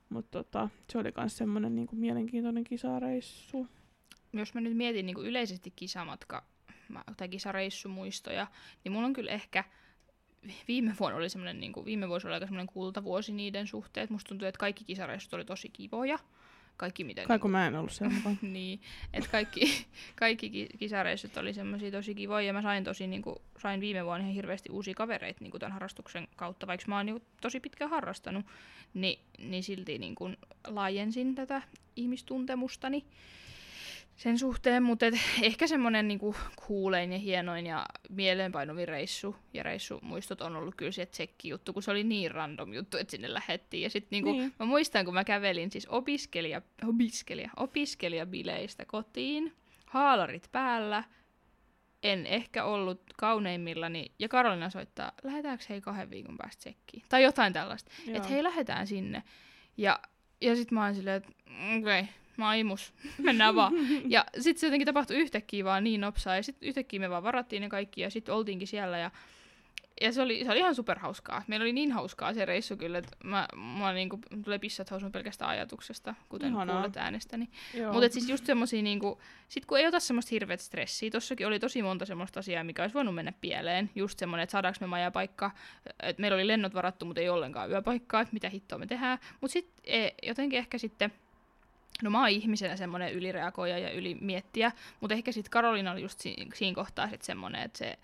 Mutta 0.10 0.44
tota, 0.44 0.70
se 0.90 0.98
oli 0.98 1.12
myös 1.18 1.38
semmoinen 1.38 1.76
niinku 1.76 1.96
mielenkiintoinen 1.96 2.64
kisareissu. 2.64 3.68
Jos 4.34 4.54
mä 4.54 4.62
nyt 4.62 4.78
mietin 4.78 5.06
niin 5.06 5.18
yleisesti 5.18 5.74
kisamatka 5.76 6.44
tai 7.18 7.30
kisareissumuistoja, 7.30 8.48
niin 8.84 8.92
mulla 8.92 9.06
on 9.06 9.14
kyllä 9.14 9.32
ehkä 9.32 9.64
viime 10.68 10.96
vuonna 11.00 11.18
oli 11.18 11.30
semmoinen, 11.30 11.60
niin 11.60 11.74
kuin, 11.74 11.86
viime 11.86 12.10
vuosi 12.10 12.28
oli 12.28 12.34
aika 12.34 12.46
semmoinen 12.46 12.68
kultavuosi 12.74 13.34
niiden 13.34 13.68
suhteen. 13.68 14.08
Musta 14.10 14.30
tuntuu, 14.30 14.48
että 14.48 14.60
kaikki 14.60 14.84
kisareissut 14.84 15.34
oli 15.34 15.46
tosi 15.46 15.70
kivoja. 15.70 16.20
Kaikki 16.78 17.04
mitä... 17.04 17.24
Kai 17.28 17.40
kun 17.40 17.52
mä 17.52 17.68
en 17.68 17.76
ollut 17.76 17.92
siellä 17.92 18.14
mukaan. 18.16 18.38
niin, 18.54 18.82
että 19.14 19.30
kaikki, 19.30 19.86
kaikki 20.16 20.50
ki- 20.50 20.70
kisareissut 20.80 21.38
oli 21.38 21.54
semmoisia 21.54 21.92
tosi 21.92 22.16
kivoja. 22.16 22.48
Ja 22.48 22.54
mä 22.54 22.62
sain 22.62 22.84
tosi 22.84 23.08
niinku, 23.08 23.42
sain 23.62 23.82
viime 23.82 24.06
vuonna 24.06 24.24
ihan 24.24 24.36
hirveästi 24.36 24.70
uusia 24.72 24.94
kavereita 24.94 25.38
niinku 25.42 25.60
tämän 25.60 25.74
harrastuksen 25.74 26.28
kautta, 26.36 26.68
vaikka 26.68 26.86
mä 26.88 26.98
oon 26.98 27.06
niinku 27.06 27.26
tosi 27.42 27.60
pitkään 27.60 27.92
harrastanut, 27.92 28.46
niin, 28.94 29.20
niin 29.38 29.64
silti 29.64 29.98
niinku 29.98 30.30
laajensin 30.68 31.36
tätä 31.36 31.62
ihmistuntemustani 31.96 33.06
sen 34.16 34.40
suhteen, 34.40 34.84
mutta 34.84 35.06
et 35.06 35.14
ehkä 35.42 35.68
semmoinen 35.68 36.08
niinku 36.08 36.36
kuulein 36.68 37.14
ja 37.14 37.20
hienoin 37.20 37.66
ja 37.66 37.86
mieleenpainuvin 38.10 38.88
reissu 38.88 39.36
ja 39.54 39.64
reissumuistot 39.64 40.42
on 40.42 40.56
ollut 40.56 40.76
kyllä 40.76 40.92
se 40.92 41.06
tsekki-juttu, 41.06 41.74
kun 41.74 41.84
se 41.84 41.92
oli 41.92 42.04
niin 42.04 42.32
random 42.32 42.74
juttu, 42.74 42.98
että 42.98 43.12
sinne 43.12 43.34
lähettiin. 43.34 43.84
Ja 43.84 43.90
sitten 43.90 44.08
niinku, 44.12 44.32
Niin. 44.32 44.54
mä 44.60 44.66
muistan, 44.66 45.06
kun 45.06 45.14
mä 45.14 45.24
kävelin 45.24 45.72
siis 45.72 45.88
opiskelija, 45.88 46.62
opiskelija, 46.88 47.50
opiskelijabileistä 47.58 48.86
kotiin, 48.86 49.54
haalarit 49.86 50.50
päällä, 50.52 51.04
en 52.04 52.26
ehkä 52.26 52.64
ollut 52.66 53.02
kauneimmillani, 53.18 54.12
ja 54.20 54.30
Karolina 54.30 54.70
soittaa, 54.70 55.12
lähdetäänkö 55.24 55.64
hei 55.70 55.82
kahden 55.82 56.10
viikon 56.10 56.38
päästä 56.38 56.60
tsekkiin? 56.60 57.04
Tai 57.10 57.24
jotain 57.24 57.54
tällaista. 57.54 57.92
Että 58.08 58.30
hei, 58.30 58.44
lähdetään 58.44 58.88
sinne. 58.88 59.24
Ja, 59.78 60.00
ja 60.42 60.56
sit 60.56 60.72
mä 60.72 60.86
oon 60.86 60.96
silleen, 60.96 61.18
että 61.18 61.30
okei, 61.78 61.80
okay, 61.80 62.06
mä 62.38 62.48
oon 62.48 62.56
imus, 62.56 62.94
mennään 63.18 63.56
vaan. 63.56 63.74
Ja 64.08 64.26
sit 64.40 64.58
se 64.58 64.68
jotenkin 64.68 64.86
tapahtui 64.86 65.18
yhtäkkiä 65.18 65.66
vaan 65.66 65.84
niin 65.84 66.02
nopsaa, 66.02 66.36
ja 66.36 66.44
sit 66.44 66.58
yhtäkkiä 66.62 67.00
me 67.00 67.10
vaan 67.10 67.24
varattiin 67.24 67.62
ne 67.62 67.70
kaikki, 67.70 68.02
ja 68.02 68.10
sit 68.10 68.30
oltiinkin 68.30 68.68
siellä, 68.68 68.98
ja 68.98 69.12
ja 70.02 70.12
se 70.12 70.22
oli, 70.22 70.44
se 70.46 70.52
oli 70.52 70.60
ihan 70.60 70.76
superhauskaa. 70.76 71.44
Meillä 71.48 71.64
oli 71.64 71.74
niin 71.74 71.92
hauskaa 71.92 72.34
se 72.34 72.46
reissu 72.46 72.78
kyllä, 72.78 72.98
että 72.98 73.18
mä, 73.24 73.48
mä 73.80 73.94
niinku, 73.94 74.20
tulee 74.44 74.60
pissat 74.60 74.92
housuun 74.92 75.12
pelkästään 75.12 75.52
ajatuksesta, 75.52 76.16
kuten 76.30 76.50
Ihanaa. 76.50 76.76
kuulet 76.76 76.98
äänestäni. 76.98 77.50
Mutta 77.92 78.10
siis 78.10 78.30
just 78.30 78.46
semmosia 78.46 78.82
niinku, 78.82 79.22
sit 79.48 79.66
kun 79.66 79.80
ei 79.80 79.88
ota 79.88 80.00
semmoista 80.00 80.30
hirveät 80.32 80.60
stressiä, 80.60 81.10
tossakin 81.10 81.48
oli 81.48 81.60
tosi 81.60 81.82
monta 81.82 82.06
semmoista 82.06 82.40
asiaa, 82.40 82.64
mikä 82.64 82.82
olisi 82.82 82.94
voinut 82.94 83.16
mennä 83.16 83.34
pieleen. 83.42 83.90
Just 83.96 84.20
semmoinen, 84.20 84.44
että 84.44 84.52
saadaanko 84.52 84.78
me 84.82 84.88
majapaikka, 84.88 85.52
että 86.04 86.22
meillä 86.22 86.36
oli 86.36 86.48
lennot 86.48 86.74
varattu, 86.74 87.06
mutta 87.06 87.22
ei 87.22 87.30
ollenkaan 87.30 87.70
yöpaikkaa, 87.70 88.22
että 88.22 88.34
mitä 88.34 88.50
hittoa 88.50 88.80
me 88.80 88.88
tehdään. 88.88 89.20
Mutta 89.42 89.54
sitten 89.54 90.12
jotenkin 90.24 90.60
ehkä 90.60 90.78
sitten 90.78 91.12
No 92.02 92.10
mä 92.10 92.20
oon 92.20 92.30
ihmisenä 92.30 92.76
semmoinen 92.76 93.14
ylireagoija 93.14 93.78
ja 93.80 93.92
ylimiettiä, 93.92 94.72
mutta 95.00 95.14
ehkä 95.16 95.32
sitten 95.32 95.52
Karolina 95.52 95.92
oli 95.92 96.02
just 96.02 96.20
si- 96.20 96.36
siinä 96.54 96.76
kohtaa 96.76 97.10
sitten 97.10 97.26
semmoinen, 97.26 97.62
että 97.62 97.78
se, 97.80 98.00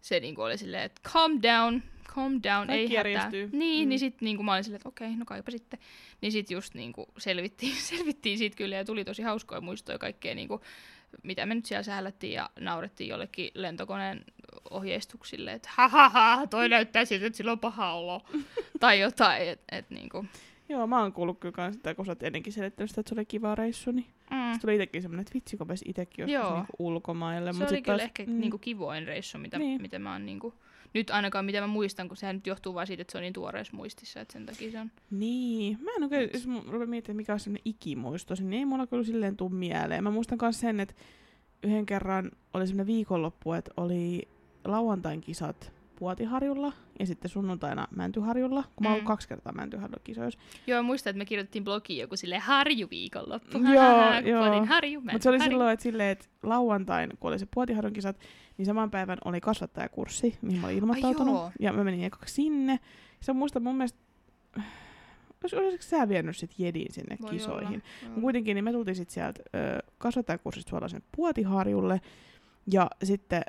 se 0.00 0.20
niinku 0.20 0.42
oli 0.42 0.58
silleen, 0.58 0.82
että 0.82 1.00
calm 1.10 1.32
down, 1.42 1.82
calm 2.14 2.32
down, 2.32 2.66
Kaikki 2.66 2.72
ei 2.72 2.86
hätää. 2.86 2.98
järjestyy. 2.98 3.48
Niin, 3.52 3.80
Mm. 3.80 3.84
mm. 3.84 3.88
niin 3.88 3.98
sitten 3.98 4.24
niinku 4.26 4.42
mä 4.42 4.52
olin 4.52 4.64
silleen, 4.64 4.76
että 4.76 4.88
okei, 4.88 5.16
no 5.16 5.24
kaipa 5.24 5.50
sitten. 5.50 5.78
Niin 6.20 6.32
sitten 6.32 6.54
just 6.54 6.74
niinku 6.74 7.06
selvittiin, 7.18 7.76
selvittiin 7.96 8.38
siitä 8.38 8.56
kyllä 8.56 8.76
ja 8.76 8.84
tuli 8.84 9.04
tosi 9.04 9.22
hauskoja 9.22 9.60
muistoja 9.60 9.98
kaikkea 9.98 10.34
niinku, 10.34 10.60
mitä 11.22 11.46
me 11.46 11.54
nyt 11.54 11.66
siellä 11.66 11.82
sählättiin 11.82 12.32
ja 12.32 12.50
naurettiin 12.60 13.08
jollekin 13.08 13.50
lentokoneen 13.54 14.24
ohjeistuksille, 14.70 15.52
että 15.52 15.68
ha 15.72 15.88
ha 15.88 16.08
ha, 16.08 16.46
toi 16.50 16.68
näyttää 16.68 17.04
siltä, 17.04 17.26
että 17.26 17.36
sillä 17.36 17.52
on 17.52 17.58
paha 17.60 17.92
olo. 17.92 18.22
tai 18.80 19.00
jotain, 19.00 19.42
että 19.48 19.76
et, 19.78 19.90
niinku. 19.90 20.24
Joo, 20.68 20.86
mä 20.86 21.00
oon 21.00 21.12
kuullut 21.12 21.38
kyllä 21.40 21.52
kans 21.52 21.74
sitä, 21.74 21.94
kun 21.94 22.06
sä 22.06 22.12
oot 22.12 22.22
ennenkin 22.22 22.52
selittänyt 22.52 22.90
sitä, 22.90 23.00
että 23.00 23.08
se 23.08 23.14
oli 23.14 23.24
kiva 23.24 23.54
reissu, 23.54 23.90
niin 23.90 24.06
Mm. 24.30 24.52
se 24.54 24.60
tuli 24.60 24.74
itsekin 24.74 25.02
semmoinen, 25.02 25.20
että 25.20 25.34
vitsi, 25.34 25.56
kun 25.56 25.66
pääsi 25.66 25.84
itekin 25.88 26.28
joskus 26.28 26.52
niinku 26.52 26.72
ulkomaille. 26.78 27.52
Se 27.52 27.58
mut 27.58 27.70
oli 27.70 27.82
kyllä 27.82 27.98
taas- 27.98 28.04
ehkä 28.04 28.24
mm, 28.26 28.40
niinku 28.40 28.58
kivoin 28.58 29.06
reissu, 29.06 29.38
mitä, 29.38 29.58
Niin. 29.58 29.82
mitä 29.82 29.98
mä 29.98 30.12
oon 30.12 30.26
niinku, 30.26 30.54
nyt 30.94 31.10
ainakaan 31.10 31.44
mitä 31.44 31.60
mä 31.60 31.66
muistan, 31.66 32.08
kun 32.08 32.16
sehän 32.16 32.36
nyt 32.36 32.46
johtuu 32.46 32.74
vaan 32.74 32.86
siitä, 32.86 33.00
että 33.00 33.12
se 33.12 33.18
on 33.18 33.22
niin 33.22 33.32
tuoreessa 33.32 33.76
muistissa, 33.76 34.20
että 34.20 34.32
sen 34.32 34.46
takia 34.46 34.70
se 34.70 34.80
on. 34.80 34.90
Niin, 35.10 35.78
mä 35.82 35.90
en 35.96 36.02
oikein, 36.02 36.30
jos 36.32 36.48
rupean 36.68 36.90
miettimään, 36.90 37.16
mikä 37.16 37.32
on 37.32 37.40
semmoinen 37.40 37.62
ikimuistosi, 37.64 38.44
niin 38.44 38.58
ei 38.58 38.64
mulla 38.64 38.86
kyllä 38.86 39.04
silleen 39.04 39.36
tuu 39.36 39.48
mieleen. 39.48 40.04
Mä 40.04 40.10
muistan 40.10 40.38
myös 40.42 40.60
sen, 40.60 40.80
että 40.80 40.94
yhden 41.62 41.86
kerran 41.86 42.30
oli 42.54 42.66
semmoinen 42.66 42.86
viikonloppu, 42.94 43.52
että 43.52 43.70
oli 43.76 44.28
lauantain 44.64 45.20
kisat 45.20 45.72
Puotiharjulla 46.06 46.72
ja 46.98 47.06
sitten 47.06 47.30
sunnuntaina 47.30 47.88
Mäntyharjulla, 47.96 48.64
kun 48.76 48.86
mä 48.86 48.90
oon 48.90 49.00
Mm. 49.00 49.04
kaksi 49.06 49.28
kertaa 49.28 49.52
Mäntyharjulla 49.52 50.00
kisoissa. 50.04 50.40
Joo, 50.66 50.82
muistan, 50.82 51.10
että 51.10 51.18
me 51.18 51.24
kirjoitettiin 51.24 51.64
blogiin 51.64 52.00
joku 52.00 52.16
sille 52.16 52.38
harju 52.38 52.90
viikonloppu. 52.90 53.58
Joo, 53.58 54.20
joo. 54.26 54.66
harju, 54.66 55.00
Mutta 55.00 55.18
se 55.22 55.28
oli 55.28 55.38
harju. 55.38 55.50
silloin, 55.50 55.72
että, 55.72 55.82
silleen, 55.82 56.08
että 56.10 56.24
lauantain, 56.42 57.10
kun 57.20 57.30
oli 57.30 57.38
se 57.38 57.46
Puotiharjun 57.54 57.92
kisat, 57.92 58.16
niin 58.58 58.66
saman 58.66 58.90
päivän 58.90 59.18
oli 59.24 59.40
kasvattajakurssi, 59.40 60.38
mihin 60.42 60.60
mä 60.60 60.66
olin 60.66 60.78
ilmoittautunut. 60.78 61.34
joo. 61.34 61.50
ja 61.60 61.72
mä 61.72 61.84
menin 61.84 62.04
ekaksi 62.04 62.34
sinne. 62.34 62.78
Se 63.20 63.32
muista 63.32 63.60
mun 63.60 63.76
mielestä, 63.76 63.98
olis- 65.44 65.54
olisiko 65.58 65.82
sä 65.82 66.08
vienyt 66.08 66.36
sit 66.36 66.54
Jedin 66.58 66.92
sinne 66.92 67.16
Voi 67.22 67.30
kisoihin? 67.30 67.66
olla, 67.68 68.10
joo. 68.12 68.20
kuitenkin 68.20 68.54
niin 68.54 68.64
me 68.64 68.72
tultiin 68.72 68.94
sitten 68.96 69.14
sieltä 69.14 69.42
ö, 69.54 69.82
kasvattajakurssista 69.98 70.70
suoraan 70.70 70.90
sinne 70.90 71.04
Puotiharjulle. 71.16 72.00
Ja 72.72 72.90
sitten 73.04 73.42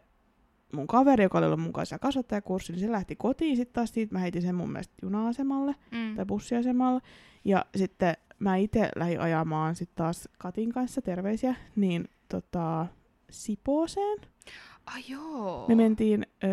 mun 0.73 0.87
kaveri, 0.87 1.23
joka 1.23 1.37
oli 1.37 1.45
ollut 1.45 1.59
mun 1.61 1.73
kanssa 1.73 1.99
kasvattajakurssi, 1.99 2.71
niin 2.73 2.79
se 2.79 2.91
lähti 2.91 3.15
kotiin 3.15 3.55
sitten 3.57 3.73
taas 3.73 3.93
siitä. 3.93 4.13
Mä 4.13 4.19
heitin 4.19 4.41
sen 4.41 4.55
mun 4.55 4.71
mielestä 4.71 4.93
juna-asemalle 5.01 5.75
Mm. 5.91 6.15
tai 6.15 6.25
bussiasemalle. 6.25 7.01
Ja 7.45 7.65
sitten 7.75 8.13
mä 8.39 8.55
itse 8.55 8.89
lähdin 8.95 9.19
ajamaan 9.21 9.75
sitten 9.75 9.95
taas 9.95 10.29
Katin 10.37 10.71
kanssa, 10.73 11.01
terveisiä, 11.01 11.55
niin 11.75 12.07
tota, 12.29 12.87
Sipooseen. 13.31 14.17
Ai 14.85 15.01
joo. 15.09 15.65
Me 15.67 15.75
mentiin 15.75 16.25
ö, 16.43 16.47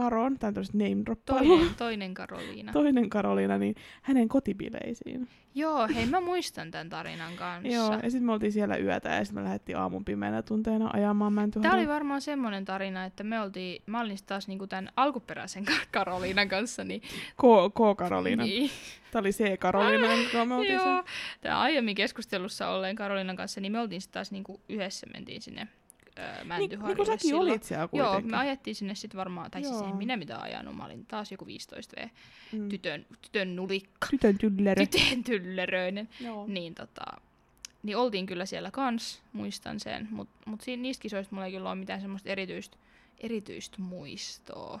Karon, 0.00 0.38
tai 0.38 0.52
tämmöiset 0.52 0.74
name 0.74 1.16
toinen, 1.26 1.74
toinen 1.78 2.14
Karoliina. 2.14 2.72
Toinen 2.72 3.10
Karoliina, 3.10 3.58
niin 3.58 3.74
hänen 4.02 4.28
kotibileisiin. 4.28 5.28
Joo, 5.54 5.88
hei 5.94 6.06
mä 6.06 6.20
muistan 6.20 6.70
tämän 6.70 6.88
tarinan 6.88 7.32
kanssa. 7.36 7.68
Joo, 7.74 7.92
ja 7.92 8.10
sitten 8.10 8.22
me 8.22 8.32
oltiin 8.32 8.52
siellä 8.52 8.76
yötä 8.76 9.08
ja 9.08 9.24
sitten 9.24 9.42
me 9.42 9.44
lähdettiin 9.44 9.78
aamun 9.78 10.04
pimeänä 10.04 10.42
tunteena 10.42 10.90
ajamaan 10.92 11.32
Tämä 11.32 11.40
Mäntyharjuun. 11.40 11.78
oli 11.80 11.88
varmaan 11.88 12.20
semmoinen 12.20 12.64
tarina, 12.64 13.04
että 13.04 13.24
me 13.24 13.40
oltiin, 13.40 13.82
mä 13.86 14.00
olin 14.00 14.18
taas 14.26 14.48
niinku 14.48 14.66
tämän 14.66 14.88
alkuperäisen 14.96 15.64
Kar- 15.68 15.86
Karoliinan 15.90 16.48
kanssa, 16.48 16.84
niin, 16.84 17.00
K, 17.36 17.42
K 17.74 17.96
Karoliina. 17.96 18.44
niin 18.44 18.70
Tämä 19.10 19.20
oli 19.20 19.30
C 19.30 19.58
Karoliina, 19.58 20.06
jonka 20.14 20.44
me 20.44 20.54
oltiin 20.54 20.74
joo, 20.74 21.04
tämä 21.40 21.60
aiemmin 21.60 21.94
keskustelussa 21.94 22.68
olleen 22.68 22.96
Karoliinan 22.96 23.36
kanssa, 23.36 23.60
niin 23.60 23.72
me 23.72 23.80
oltiin 23.80 24.00
sitten 24.00 24.14
taas 24.14 24.32
niinku 24.32 24.60
yhdessä 24.68 25.06
mentiin 25.14 25.42
sinne 25.42 25.68
öö, 26.20 26.36
Niin, 26.38 26.48
Mäntyharjulle 26.48 26.86
niin 26.88 26.96
kuin 26.96 27.06
säkin 27.06 27.20
silloin. 27.20 27.50
olit 27.50 27.62
siellä 27.62 27.88
Joo, 27.92 28.06
kuitenkin. 28.06 28.30
me 28.30 28.36
ajettiin 28.36 28.74
sinne 28.74 28.94
sitten 28.94 29.18
varmaan, 29.18 29.50
tai 29.50 29.62
siis 29.62 29.74
Joo. 29.80 29.88
en 29.90 29.96
minä 29.96 30.16
mitä 30.16 30.38
ajanut, 30.40 30.76
mä 30.76 30.84
olin 30.84 31.06
taas 31.06 31.32
joku 31.32 31.46
15 31.46 31.96
V, 32.00 32.08
mm. 32.52 32.68
tytön, 32.68 33.06
tytön 33.22 33.56
nulikka, 33.56 34.06
Tytön 34.10 34.38
tyllerö. 34.38 34.86
tytön 34.86 35.24
tylleröinen. 35.24 36.08
Joo. 36.20 36.46
Niin 36.46 36.74
tota, 36.74 37.04
niin 37.82 37.96
oltiin 37.96 38.26
kyllä 38.26 38.46
siellä 38.46 38.70
kans, 38.70 39.22
muistan 39.32 39.80
sen, 39.80 40.08
mutta 40.10 40.34
mut 40.46 40.60
siinä, 40.60 40.82
niistä 40.82 41.02
kisoista 41.02 41.34
mulla 41.34 41.46
ei 41.46 41.52
kyllä 41.52 41.70
ole 41.70 41.78
mitään 41.78 42.00
semmoista 42.00 42.28
erityistä, 42.28 42.76
erityistä 43.20 43.76
muistoa. 43.82 44.80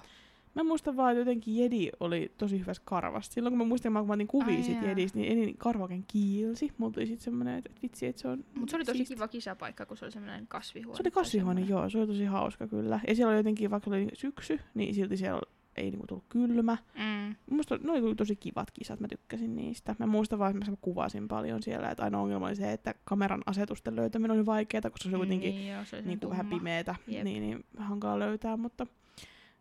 Mä 0.54 0.64
muistan 0.64 0.96
vaan, 0.96 1.10
että 1.12 1.20
jotenkin 1.20 1.56
Jedi 1.56 1.90
oli 2.00 2.32
tosi 2.38 2.60
hyvässä 2.60 2.82
karvasta. 2.86 3.34
Silloin 3.34 3.52
kun 3.52 3.58
mä 3.58 3.64
muistin, 3.64 3.92
kun 3.92 4.06
mä 4.06 4.12
otin 4.12 4.26
kuvia 4.26 4.56
Ai 4.56 4.62
siitä. 4.62 4.86
Jedistä, 4.86 5.18
niin 5.18 5.28
ei 5.30 5.36
niin 5.46 5.58
karva 5.58 5.82
oikein 5.82 6.04
kiilsi. 6.08 6.72
Mulla 6.78 6.92
tuli 6.92 7.06
sitten 7.06 7.24
semmoinen, 7.24 7.58
että 7.58 7.70
että 7.70 7.82
vitsi, 7.82 8.06
että 8.06 8.22
se 8.22 8.28
on 8.28 8.44
Mutta 8.54 8.70
se 8.70 8.76
oli 8.76 8.84
tosi 8.84 8.96
siisti. 8.96 9.14
kiva 9.14 9.28
kisapaikka, 9.28 9.86
kun 9.86 9.96
se 9.96 10.04
oli 10.04 10.12
semmoinen 10.12 10.46
kasvihuone. 10.46 10.96
Se 10.96 11.02
oli 11.02 11.10
kasvihuone, 11.10 11.60
joo. 11.60 11.90
Se 11.90 11.98
oli 11.98 12.06
tosi 12.06 12.24
hauska 12.24 12.66
kyllä. 12.66 13.00
Ja 13.08 13.14
siellä 13.14 13.30
oli 13.30 13.38
jotenkin, 13.38 13.70
vaikka 13.70 13.90
oli 13.90 14.08
syksy, 14.14 14.60
niin 14.74 14.94
silti 14.94 15.16
siellä 15.16 15.40
ei 15.76 15.90
niinku 15.90 16.06
tullut 16.06 16.24
kylmä. 16.28 16.78
Mm. 16.94 17.36
Musta 17.50 17.78
ne 17.82 17.92
oli 17.92 18.14
tosi 18.14 18.36
kivat 18.36 18.70
kisat, 18.70 19.00
mä 19.00 19.08
tykkäsin 19.08 19.56
niistä. 19.56 19.96
Mä 19.98 20.06
muistan 20.06 20.38
vaan, 20.38 20.56
että 20.56 20.70
mä 20.70 20.76
kuvasin 20.80 21.28
paljon 21.28 21.62
siellä, 21.62 21.88
että 21.90 22.02
aina 22.04 22.20
ongelma 22.20 22.46
oli 22.46 22.56
se, 22.56 22.72
että 22.72 22.94
kameran 23.04 23.40
asetusten 23.46 23.96
löytäminen 23.96 24.36
oli 24.36 24.46
vaikeaa, 24.46 24.82
koska 24.82 25.10
se 25.10 25.16
oli 25.16 25.16
kuitenkin 25.16 25.54
Niin, 25.54 25.72
joo, 25.72 25.84
se 25.84 25.96
oli 25.96 26.04
niin 26.04 26.20
kuin 26.20 26.30
vähän 26.30 26.46
pimeetä, 26.46 26.94
Jep. 27.06 27.24
niin, 27.24 27.42
niin 27.42 27.64
hankala 27.78 28.18
löytää, 28.18 28.56
mutta 28.56 28.86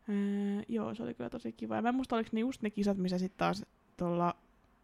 öö, 0.09 0.61
joo, 0.67 0.95
se 0.95 1.03
oli 1.03 1.13
kyllä 1.13 1.29
tosi 1.29 1.51
kiva. 1.51 1.75
Ja 1.75 1.81
mä 1.81 1.89
en 1.89 1.95
muista, 1.95 2.15
oliko 2.15 2.29
ne 2.33 2.39
just 2.39 2.61
ne 2.61 2.69
kisat, 2.69 2.97
missä 2.97 3.17
sitten 3.17 3.37
taas 3.37 3.65
tuolla, 3.97 4.35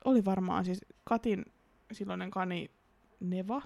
oli 0.05 0.25
varmaan 0.25 0.65
siis 0.65 0.85
Katin 1.03 1.45
silloinen 1.91 2.31
kani 2.31 2.71
Neva, 3.19 3.61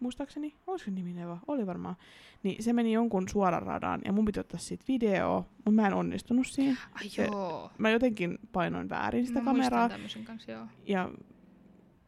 muistaakseni, 0.00 0.54
olisiko 0.66 0.90
nimi 0.90 1.12
Neva, 1.12 1.38
oli 1.48 1.66
varmaan, 1.66 1.96
niin 2.42 2.62
se 2.62 2.72
meni 2.72 2.92
jonkun 2.92 3.28
suoran 3.28 3.62
radan 3.62 4.00
ja 4.04 4.12
mun 4.12 4.24
piti 4.24 4.40
ottaa 4.40 4.60
siitä 4.60 4.84
video, 4.88 5.46
mutta 5.56 5.70
mä 5.70 5.86
en 5.86 5.94
onnistunut 5.94 6.46
siinä. 6.46 6.76
Ai 6.92 7.08
se- 7.08 7.24
joo. 7.24 7.70
Mä 7.78 7.90
jotenkin 7.90 8.38
painoin 8.52 8.88
väärin 8.88 9.26
sitä 9.26 9.38
Mä 9.40 9.44
kameraa 9.44 9.90
kanssa, 10.24 10.52
joo. 10.52 10.66
ja 10.86 11.10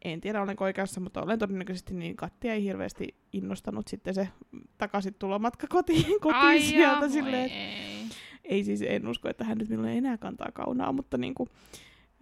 en 0.01 0.21
tiedä 0.21 0.41
olenko 0.41 0.63
oikeassa, 0.63 1.01
mutta 1.01 1.21
olen 1.21 1.39
todennäköisesti 1.39 1.93
niin 1.93 2.15
Katti 2.15 2.49
ei 2.49 2.63
hirveästi 2.63 3.15
innostanut 3.33 3.87
sitten 3.87 4.13
se 4.13 4.29
takaisin 4.77 5.13
tulomatka 5.13 5.67
kotiin, 5.67 6.05
kotiin 6.21 6.35
Ai 6.35 6.61
sieltä 6.61 6.99
jaa, 6.99 7.09
silleen, 7.09 7.49
ei. 7.51 8.05
Ei 8.43 8.63
siis 8.63 8.81
en 8.81 9.07
usko, 9.07 9.29
että 9.29 9.43
hän 9.43 9.57
nyt 9.57 9.69
minulle 9.69 9.97
enää 9.97 10.17
kantaa 10.17 10.51
kaunaa, 10.53 10.91
mutta 10.91 11.17
niinku, 11.17 11.47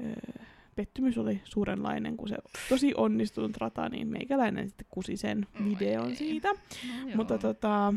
öö, 0.04 0.44
pettymys 0.76 1.18
oli 1.18 1.42
suurenlainen, 1.44 2.18
kun 2.18 2.30
se 2.30 2.38
tosi 2.70 2.94
onnistunut 2.98 3.58
rata, 3.58 3.90
niin 3.90 4.08
meikäläinen 4.08 4.68
sitten 4.68 4.88
kusi 4.90 5.18
sen 5.18 5.48
videon 5.70 6.16
siitä. 6.16 6.48
No, 6.50 6.60
joo. 7.08 7.16
Mutta 7.16 7.38
tota, 7.38 7.94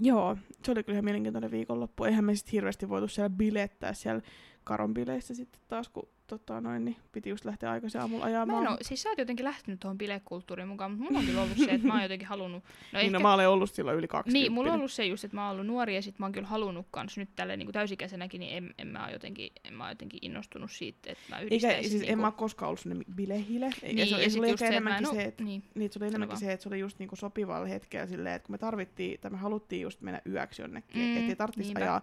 joo, 0.00 0.36
se 0.64 0.72
oli 0.72 0.84
kyllä 0.84 0.94
ihan 0.94 1.04
mielenkiintoinen 1.04 1.50
viikonloppu. 1.50 2.04
Eihän 2.04 2.24
me 2.24 2.34
sitten 2.34 2.52
hirveästi 2.52 2.88
voitu 2.88 3.08
siellä 3.08 3.30
bilettää 3.30 3.92
siellä 3.92 4.22
Karon 4.64 4.94
bileissä 4.94 5.34
sitten 5.34 5.60
taas, 5.68 5.88
kun 5.88 6.08
tota, 6.28 6.60
noin, 6.60 6.84
niin 6.84 6.96
piti 7.12 7.30
just 7.30 7.44
lähteä 7.44 7.70
aikaisin 7.70 8.00
aamulla 8.00 8.24
Mä 8.24 8.30
ajamaan. 8.30 8.62
en 8.66 8.70
oo, 8.70 8.76
siis 8.82 9.02
sä 9.02 9.08
oot 9.08 9.18
jotenkin 9.18 9.44
lähtenyt 9.44 9.80
tuohon 9.80 9.98
bilekulttuuriin 9.98 10.68
mukaan, 10.68 10.90
mutta 10.90 11.04
mulla 11.04 11.18
on 11.18 11.24
kyllä 11.26 11.42
ollut 11.42 11.58
se, 11.58 11.70
että 11.70 11.86
mä 11.86 11.92
oon 11.92 12.02
jotenkin 12.02 12.28
halunnut... 12.28 12.64
No 12.92 12.98
niin, 12.98 13.12
no 13.12 13.20
mä 13.20 13.34
olen 13.34 13.48
ollut 13.48 13.70
silloin 13.74 13.96
yli 13.98 14.08
20. 14.08 14.32
Niin, 14.32 14.52
mulla 14.52 14.72
on 14.72 14.78
ollut 14.78 14.92
se 14.92 15.04
just, 15.06 15.24
että 15.24 15.34
mä 15.36 15.42
oon 15.42 15.52
ollut 15.52 15.66
nuori 15.66 15.94
ja 15.94 16.02
sit 16.02 16.18
mä 16.18 16.26
oon 16.26 16.32
kyllä 16.32 16.46
halunnut 16.48 16.86
kans 16.90 17.16
nyt 17.18 17.28
tälle 17.36 17.56
niin 17.56 17.72
täysikäisenäkin, 17.72 18.38
niin 18.40 18.56
en, 18.56 18.74
en, 18.78 18.88
mä 18.88 19.04
oo 19.06 19.12
jotenkin, 19.12 19.52
en 19.64 19.74
mä 19.74 19.84
oo 19.84 19.90
jotenkin 19.90 20.18
innostunut 20.22 20.70
siitä, 20.70 21.12
että 21.12 21.24
mä 21.28 21.38
Eikä, 21.38 21.46
yhdistäisin 21.46 21.90
siis 21.90 22.00
niinku, 22.00 22.12
en 22.12 22.18
mä 22.18 22.26
ole 22.26 22.34
koskaan 22.36 22.68
ollut 22.68 22.80
sellainen 22.80 23.14
bilehile. 23.14 23.66
Eikä 23.66 23.86
niin, 23.86 24.08
se, 24.08 24.22
ja 24.22 24.30
se 24.30 24.38
oli 24.38 24.48
ehkä 24.48 24.58
se, 24.58 24.66
että 24.66 24.80
mä 24.80 24.90
enemmänkin 24.90 25.20
se, 25.22 25.28
että 25.28 25.44
niin, 25.44 25.62
Niin, 25.74 25.92
se 25.92 25.98
oli 25.98 26.06
enemmänkin 26.06 26.38
se, 26.38 26.52
että 26.52 26.62
se 26.62 26.68
oli 26.68 26.78
just 26.78 26.98
niinku 26.98 27.16
sopivalla 27.16 27.66
hetkellä 27.66 28.06
silleen, 28.06 28.34
että 28.34 28.46
kun 28.46 28.54
me 28.54 28.58
tarvittiin, 28.58 29.20
tai 29.20 29.30
me 29.30 29.36
haluttiin 29.36 29.82
just 29.82 30.00
mennä 30.00 30.20
yöksi 30.26 30.62
jonnekin, 30.62 31.02
Mm, 31.02 31.16
ettei 31.16 31.36
tarvitsisi 31.36 31.72
ajaa 31.76 32.02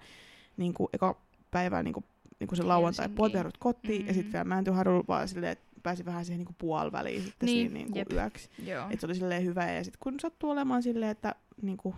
niinku 0.57 0.89
eka 0.93 1.21
päivää 1.51 1.83
niinku, 1.83 2.03
niinku 2.39 2.55
se 2.55 2.63
lauantai 2.63 3.09
puoliharjut 3.09 3.57
kotiin, 3.57 4.01
mm. 4.01 4.07
ja 4.07 4.13
Mm. 4.13 4.15
sitten 4.15 4.33
vielä 4.33 4.43
Mäntyharjulla 4.43 5.03
vaan 5.07 5.27
silleen, 5.27 5.51
että 5.51 5.65
pääsi 5.83 6.05
vähän 6.05 6.25
siihen 6.25 6.39
niinku 6.39 6.55
puoliväliin 6.57 7.23
sitten 7.23 7.45
Niin, 7.45 7.55
niin, 7.55 7.71
siinä 7.71 7.77
niinku 7.77 7.97
jep. 7.97 8.11
yöksi. 8.13 8.49
joo. 8.65 8.85
Että 8.89 8.97
se 8.99 9.05
oli 9.05 9.15
silleen 9.15 9.43
hyvä, 9.45 9.71
ja 9.71 9.83
sitten 9.83 9.99
kun 10.03 10.19
sattuu 10.19 10.49
olemaan 10.49 10.83
silleen, 10.83 11.11
että 11.11 11.35
niinku, 11.61 11.95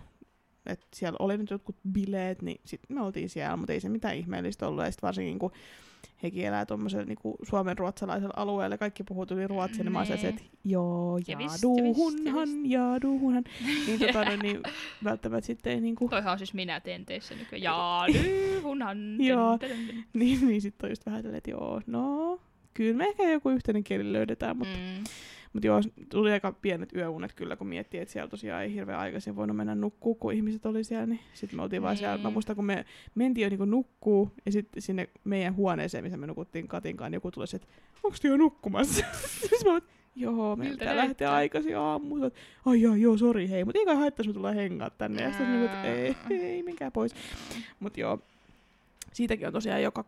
et 0.66 0.88
siellä 0.96 1.18
oli 1.20 1.38
nyt 1.38 1.50
jotkut 1.50 1.76
bileet, 1.92 2.42
niin 2.42 2.62
sitten 2.66 2.98
me 2.98 3.02
oltiin 3.04 3.30
siellä, 3.30 3.58
mutta 3.58 3.74
ei 3.74 3.80
se 3.80 3.90
mitään 3.90 4.16
ihmeellistä 4.16 4.68
ollut. 4.68 4.84
Ja 4.86 4.92
sitten 4.92 5.08
varsinkin 5.08 5.40
kun 5.40 5.52
hekin 6.24 6.46
elää 6.46 6.66
tuommoisella 6.66 7.06
niinku 7.06 7.36
suomen 7.44 7.78
ruotsalaisella 7.78 8.34
alueella, 8.36 8.78
kaikki 8.78 9.04
puhuu 9.04 9.26
tuli 9.26 9.48
ruotsia, 9.48 9.84
niin 9.84 9.92
mä 9.94 10.04
Nee. 10.04 10.30
että 10.30 10.42
joo, 10.64 11.20
jaaduhunhan, 11.28 12.50
jaaduhunhan. 12.70 13.44
Niin, 13.88 14.00
tota, 14.00 14.26
no, 14.26 14.36
niin 14.42 14.60
välttämättä 15.04 15.46
sitten 15.48 15.74
ei 15.74 15.82
niinku, 15.82 16.10
Toihan 16.10 16.32
on 16.32 16.38
siis 16.38 16.54
minä 16.54 16.80
tenteissä 16.80 17.36
nykyään. 17.36 17.64
Jaa, 17.64 18.08
lyhunhan. 18.08 19.22
Joo. 19.26 19.60
niin, 20.14 20.48
niin 20.48 20.62
sitten 20.62 20.88
on 20.88 20.92
just 20.92 21.06
vähän 21.06 21.36
että 21.36 21.52
joo, 21.52 21.82
no, 21.88 22.40
kyllä 22.74 22.98
me 22.98 23.06
ehkä 23.06 23.24
joku 23.32 23.50
yhteinen 23.50 23.84
kieli 23.84 24.14
löydetään, 24.14 24.58
mutta 24.58 24.78
Mm. 24.78 25.04
Mut 25.58 25.64
joo, 25.64 25.82
tuli 26.10 26.32
aika 26.32 26.52
pienet 26.52 26.94
yöunet 26.96 27.34
kyllä, 27.34 27.56
kun 27.56 27.68
miettii, 27.68 28.00
että 28.00 28.12
siellä 28.12 28.30
tosiaan 28.30 28.64
ei 28.64 28.74
hirveän 28.74 29.00
aikaisin 29.00 29.36
voinut 29.36 29.58
mennä 29.58 29.76
nukkuu, 29.76 30.16
kun 30.16 30.34
ihmiset 30.34 30.66
oli 30.66 30.84
siellä. 30.84 31.06
Niin 31.06 31.20
sitten 31.34 31.60
me 31.60 31.64
oltiin 31.64 31.82
vaan 31.82 31.98
siellä. 31.98 32.18
Mä 32.18 32.24
Niin. 32.24 32.34
muistan, 32.34 32.56
kun 32.56 32.66
me 32.66 32.86
mentiin 33.16 33.44
jo 33.44 33.50
niinku 33.50 33.66
nukkuu, 33.66 34.32
ja 34.46 34.52
sitten 34.52 34.82
sinne 34.82 35.10
meidän 35.24 35.56
huoneeseen, 35.56 36.04
missä 36.04 36.18
me 36.18 36.28
nukuttiin 36.28 36.68
Katinkaan, 36.68 37.12
niin 37.12 37.18
joku 37.18 37.32
tuli 37.32 37.46
että 37.56 37.68
onko 38.04 38.18
te 38.22 38.28
jo 38.28 38.38
nukkumassa? 38.38 39.06
sitten 39.50 39.74
mä 39.74 39.82
joo, 40.16 40.56
me 40.56 40.64
Miltä 40.64 40.80
pitää 40.80 40.96
lähteä 40.96 41.32
aikaisin 41.34 41.78
aamulla. 41.78 42.32
Ai 42.66 42.82
joo, 42.82 42.96
joo, 42.96 43.18
sori, 43.18 43.50
hei. 43.50 43.66
Mutta 43.66 43.80
ei 43.80 43.86
kai 43.86 43.96
haittaisi, 43.96 44.30
me 44.30 44.34
tullaan 44.34 44.56
hengaa 44.56 44.90
tänne. 44.90 45.22
Ja 45.24 45.30
sitten 45.30 45.52
niinku, 45.52 45.66
että 45.66 45.84
ei, 45.94 46.16
ei, 46.30 46.64
minkään 46.64 46.92
pois. 46.92 47.16
Mutta 47.80 48.00
joo, 48.00 48.20
siitäkin 49.14 49.48
on 49.48 49.54
tosiaan 49.54 49.84
joka, 49.84 50.06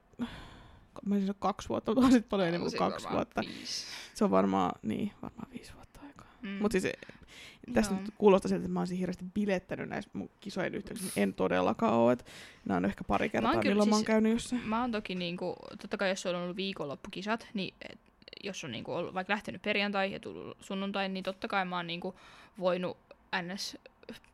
mä 1.06 1.18
siis 1.18 1.32
kaksi 1.40 1.70
vuotta, 1.70 1.94
mutta 1.96 2.12
sitten 2.12 2.30
paljon 2.30 2.50
enemmän 2.50 2.70
kuin 2.72 2.80
kaksi 2.80 3.08
vuotta. 3.12 3.42
viisi. 3.48 3.86
Se 4.14 4.24
on 4.24 4.32
varmaan, 4.32 4.72
niin, 4.84 5.12
varmaan 5.22 5.52
viisi 5.52 5.74
vuotta 5.76 6.00
aikaa. 6.08 6.28
Mm. 6.42 6.50
Mutta 6.50 6.80
siis 6.80 6.94
tästä 7.74 7.94
Joo. 7.94 8.02
nyt 8.02 8.14
kuulostaa 8.18 8.50
siltä, 8.50 8.62
että 8.66 8.74
mä 8.74 8.80
olisin 8.80 8.98
hirveästi 8.98 9.26
bilettänyt 9.34 9.90
näissä 9.90 10.10
mun 10.14 10.30
kisojen 10.40 10.76
yhteydessä. 10.76 11.22
En 11.22 11.34
todellakaan 11.34 11.94
ole. 11.94 12.14
Että 12.14 12.26
nämä 12.66 12.78
on 12.78 12.86
ehkä 12.86 13.04
pari 13.04 13.30
kertaa, 13.30 13.52
kyllä 13.52 13.64
milloin 13.64 13.90
mä 13.90 13.96
oon 13.96 14.00
siis- 14.00 14.08
käynyt 14.08 14.32
jossain. 14.32 14.62
Mä 14.66 14.82
oon 14.82 14.92
toki 14.92 15.16
niinku, 15.16 15.56
totta 15.82 15.98
kai 15.98 16.10
jos 16.10 16.26
on 16.26 16.36
ollut 16.36 16.56
viikonloppukisat, 16.56 17.48
niin 17.54 17.74
et, 17.90 18.00
jos 18.44 18.64
on 18.64 18.72
niinku 18.72 18.94
ollut, 18.94 19.14
vaikka 19.14 19.34
lähtenyt 19.34 19.62
perjantai 19.62 20.12
ja 20.12 20.20
tullut 20.20 20.58
sunnuntai, 20.60 21.10
niin 21.10 21.24
totta 21.24 21.48
kai 21.48 21.66
mä 21.66 21.76
oon 21.76 21.88
niinku 21.88 22.16
voinut 22.60 22.98
ns. 23.42 23.78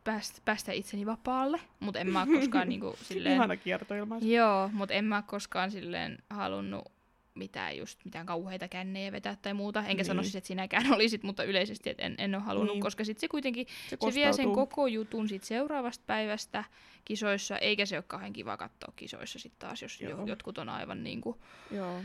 Päästä, 0.04 0.40
päästä 0.44 0.72
itseni 0.72 1.06
vapaalle, 1.06 1.60
mutta 1.80 2.00
en 2.00 2.12
mä 2.12 2.20
oo 2.20 2.26
koskaan 2.38 2.68
niinku 2.78 2.96
silleen... 3.02 3.34
Ihana 3.34 3.56
kiertoilmaisu. 3.56 4.26
Joo, 4.28 4.70
mutta 4.72 4.94
en 4.94 5.04
mä 5.04 5.16
oo 5.16 5.22
koskaan 5.26 5.70
silleen 5.70 6.18
halunnut 6.30 6.92
mitään 7.34 7.76
just 7.76 7.98
mitään 8.04 8.26
kauheita 8.26 8.68
kännejä 8.68 9.12
vetää 9.12 9.36
tai 9.42 9.54
muuta. 9.54 9.80
Enkä 9.80 9.94
Niin. 9.94 10.04
sano 10.04 10.22
siis, 10.22 10.36
että 10.36 10.48
sinäkään 10.48 10.92
olisit, 10.94 11.22
mutta 11.22 11.44
yleisesti 11.44 11.90
että 11.90 12.02
en, 12.02 12.14
en 12.18 12.34
ole 12.34 12.42
halunnut, 12.42 12.74
Niin. 12.74 12.82
koska 12.82 13.04
sitten 13.04 13.20
se 13.20 13.28
kuitenkin 13.28 13.66
Se, 13.88 13.96
se 14.10 14.14
vie 14.14 14.32
sen 14.32 14.52
koko 14.52 14.86
jutun 14.86 15.28
sit 15.28 15.44
seuraavasta 15.44 16.04
päivästä 16.06 16.64
kisoissa, 17.04 17.58
eikä 17.58 17.86
se 17.86 17.96
ole 17.96 18.04
kauhean 18.06 18.32
kiva 18.32 18.56
katsoa 18.56 18.92
kisoissa 18.96 19.38
sitten 19.38 19.68
taas, 19.68 19.82
jos 19.82 20.00
jo, 20.00 20.10
Joo. 20.10 20.26
jotkut 20.26 20.58
on 20.58 20.68
aivan, 20.68 21.04
niinku, 21.04 21.40
Joo. 21.70 22.00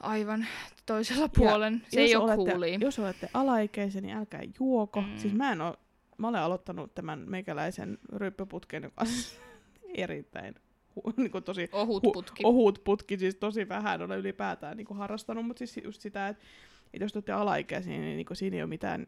aivan 0.00 0.46
toisella 0.86 1.28
puolen. 1.28 1.82
Se 1.88 2.00
ei 2.00 2.16
ole 2.16 2.24
olette, 2.34 2.50
coolia. 2.52 2.78
Jos 2.80 2.98
olette 2.98 3.28
alaikäisiä, 3.34 4.00
niin 4.00 4.16
älkää 4.16 4.40
juoko. 4.60 5.00
Mm. 5.00 5.18
Siis 5.18 5.34
mä 5.34 5.52
en 5.52 5.60
oo, 5.60 5.76
mä 6.18 6.28
olen 6.28 6.40
aloittanut 6.40 6.94
tämän 6.94 7.24
meikäläisen 7.28 7.98
ryppyputken, 8.12 8.82
joka 8.82 9.00
on 9.02 9.06
erittäin 9.94 10.54
hu, 10.96 11.02
niin 11.16 11.30
kuin 11.30 11.44
tosi 11.44 11.68
Ohut 11.72 12.04
hu- 12.06 12.12
putki. 12.12 12.42
ohut 12.46 12.80
putki, 12.84 13.18
siis 13.18 13.34
tosi 13.36 13.68
vähän 13.68 14.02
olen 14.02 14.18
ylipäätään 14.18 14.76
niin 14.76 14.86
kuin 14.86 14.98
harrastanut, 14.98 15.46
mutta 15.46 15.58
siis 15.58 15.80
just 15.84 16.00
sitä, 16.00 16.28
että, 16.28 16.42
että 16.94 17.04
jos 17.04 17.12
te 17.12 17.16
olette 17.18 17.32
alaikäisiä, 17.32 17.92
niin, 17.92 18.16
niin 18.16 18.26
kuin 18.26 18.36
siinä 18.36 18.56
ei 18.56 18.62
ole 18.62 18.68
mitään, 18.68 19.06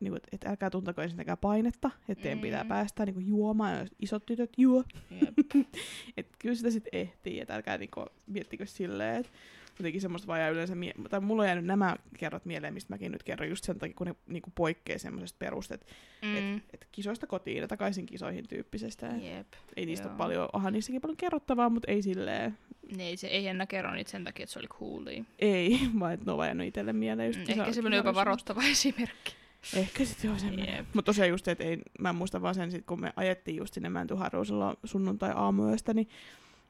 niin 0.00 0.10
kuin, 0.12 0.20
että 0.32 0.48
älkää 0.50 0.70
tuntako 0.70 1.02
ensinnäkään 1.02 1.38
painetta, 1.38 1.90
että 2.08 2.22
teidän 2.22 2.38
Mm. 2.38 2.42
pitää 2.42 2.64
päästä 2.64 3.04
niin 3.06 3.14
kuin 3.14 3.26
juomaan, 3.26 3.78
jos 3.78 3.88
isot 3.98 4.26
tytöt 4.26 4.50
juo, 4.56 4.84
Jep. 5.10 5.34
että 6.16 6.36
kyllä 6.38 6.54
sitä 6.54 6.70
sitten 6.70 7.00
ehtii, 7.00 7.40
että 7.40 7.54
älkää 7.54 7.78
niin 7.78 7.90
kuin, 7.94 8.06
miettikö 8.26 8.66
silleen, 8.66 9.16
että 9.16 9.32
jotenkin 9.78 10.00
semmoista 10.00 10.26
vaan 10.26 10.40
jää 10.40 10.48
yleensä, 10.48 10.74
mie- 10.74 10.94
tai 11.10 11.20
mulla 11.20 11.42
on 11.42 11.48
jäänyt 11.48 11.64
nämä 11.64 11.96
kerrat 12.18 12.44
mieleen, 12.44 12.74
mistä 12.74 12.94
mäkin 12.94 13.12
nyt 13.12 13.22
kerron, 13.22 13.48
just 13.48 13.64
sen 13.64 13.78
takia, 13.78 13.94
kun 13.94 14.06
ne 14.06 14.14
niin 14.26 14.42
kuin 14.42 14.52
poikkeaa 14.56 14.98
semmoisesta 14.98 15.36
perustet, 15.38 15.86
Mm. 16.22 16.36
että 16.56 16.62
et 16.74 16.88
kisoista 16.92 17.26
kotiin 17.26 17.56
ja 17.56 17.68
takaisin 17.68 18.06
kisoihin 18.06 18.48
tyyppisestä. 18.48 19.08
Et 19.08 19.22
Jep. 19.24 19.46
ei 19.76 19.86
niistä 19.86 20.04
joo. 20.06 20.10
ole 20.12 20.18
paljon, 20.18 20.48
onhan 20.52 20.72
niissäkin 20.72 21.00
paljon 21.00 21.16
kerrottavaa, 21.16 21.68
mutta 21.68 21.90
ei 21.90 22.02
silleen, 22.02 22.58
Niin, 22.96 23.18
se 23.18 23.26
ei 23.26 23.44
Henna 23.44 23.66
kerro 23.66 23.92
niitä 23.94 24.10
sen 24.10 24.24
takia, 24.24 24.42
että 24.42 24.52
se 24.52 24.58
oli 24.58 24.68
coolia. 24.68 25.24
Ei, 25.38 25.78
vaan 26.00 26.12
että 26.12 26.26
ne 26.26 26.32
on 26.32 26.38
vaan 26.38 26.48
jäänyt 26.48 26.66
itselle 26.68 26.92
mieleen. 26.92 27.26
Just 27.28 27.38
Mm, 27.38 27.44
kisa- 27.46 27.60
Ehkä 27.62 27.72
semmoinen 27.72 27.96
jopa 27.96 28.14
varoittava 28.14 28.62
esimerkki. 28.72 29.34
Ehkä 29.76 30.04
sitten 30.04 30.28
joo 30.28 30.38
semmoinen. 30.38 30.76
Jep. 30.76 30.86
Mutta 30.94 31.06
tosiaan 31.08 31.28
just, 31.30 31.48
että 31.48 31.64
ei, 31.64 31.78
mä 31.98 32.12
muistan 32.12 32.42
vaan 32.42 32.54
sen, 32.54 32.70
sit, 32.70 32.86
kun 32.86 33.00
me 33.00 33.12
ajettiin 33.16 33.56
just 33.56 33.74
sinne 33.74 33.88
Mäntyharjoisella 33.88 34.76
sunnuntai 34.84 35.32
aamuyöstä, 35.34 35.94
niin, 35.94 36.08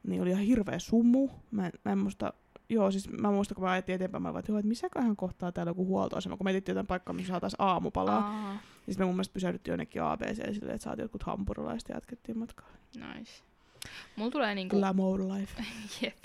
niin 0.07 0.21
oli 0.21 0.29
ihan 0.29 0.43
hirveä 0.43 0.79
sumu. 0.79 1.29
Mä, 1.51 1.65
en- 1.65 1.71
mä 1.85 1.91
en 1.91 1.97
muista, 1.97 2.33
joo 2.69 2.91
siis 2.91 3.09
mä 3.09 3.31
muistan, 3.31 3.55
kun 3.55 3.63
mä 3.63 3.71
ajettiin 3.71 3.95
eteenpäin, 3.95 4.21
mä 4.21 4.29
olin, 4.29 4.39
että, 4.39 4.51
joo, 4.51 4.59
että 4.59 4.69
missäköhän 4.69 5.15
kohtaa 5.15 5.51
täällä 5.51 5.69
joku 5.69 5.85
huoltoasema, 5.85 6.37
kun 6.37 6.45
me 6.45 6.51
etsittiin 6.51 6.73
jotain 6.73 6.87
paikkaa, 6.87 7.13
missä 7.13 7.31
saataisiin 7.31 7.61
aamupalaa. 7.61 8.19
Aa, 8.19 8.53
Ja 8.53 8.93
sitten 8.93 9.01
me 9.01 9.05
mun 9.05 9.15
mielestä 9.15 9.33
pysähdyttiin 9.33 9.71
jonnekin 9.71 10.01
ABC 10.01 10.53
silleen, 10.53 10.75
että 10.75 10.83
saatiin 10.83 11.03
jotkut 11.03 11.23
hampurilaiset 11.23 11.89
ja 11.89 11.95
jatkettiin 11.95 12.37
matkaa. 12.37 12.69
nice. 12.95 13.31
Mulla 14.15 14.31
tulee 14.31 14.55
niinku... 14.55 14.75
Glamour 14.77 15.21
life. 15.21 15.63
Jep. 16.01 16.17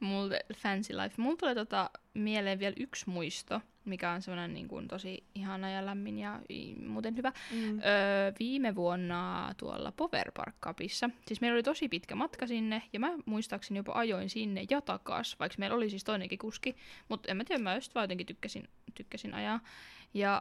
Mulla, 0.00 0.34
fancy 0.56 0.92
life. 0.96 1.14
Mulla 1.22 1.36
tulee 1.36 1.54
tota 1.54 1.90
mieleen 2.14 2.58
vielä 2.58 2.74
yksi 2.80 3.10
muisto, 3.10 3.60
mikä 3.84 4.10
on 4.10 4.22
semmoinen 4.22 4.54
niin 4.54 4.68
kuin, 4.68 4.88
tosi 4.88 5.24
ihana 5.34 5.70
ja 5.70 5.86
lämmin 5.86 6.18
ja 6.18 6.40
i- 6.50 6.74
muuten 6.74 7.16
hyvä. 7.16 7.32
Mm. 7.52 7.78
Öö, 7.78 8.32
viime 8.38 8.74
vuonna 8.74 9.54
tuolla 9.56 9.92
Power 9.92 10.32
Park 10.36 10.54
Cupissa, 10.60 11.10
siis 11.26 11.40
meillä 11.40 11.54
oli 11.56 11.62
tosi 11.62 11.88
pitkä 11.88 12.14
matka 12.14 12.46
sinne, 12.46 12.82
ja 12.92 13.00
mä 13.00 13.12
muistaakseni 13.26 13.78
jopa 13.78 13.92
ajoin 13.94 14.30
sinne 14.30 14.64
ja 14.70 14.80
takas, 14.80 15.36
vaikka 15.40 15.56
meillä 15.58 15.76
oli 15.76 15.90
siis 15.90 16.04
toinenkin 16.04 16.38
kuski, 16.38 16.76
mutta 17.08 17.30
en 17.30 17.36
mä 17.36 17.44
tiedä, 17.44 17.62
mä 17.62 17.74
just 17.74 17.94
vaan 17.94 18.04
jotenkin 18.04 18.26
tykkäsin, 18.26 18.68
tykkäsin 18.94 19.34
ajaa. 19.34 19.60
Ja 20.14 20.40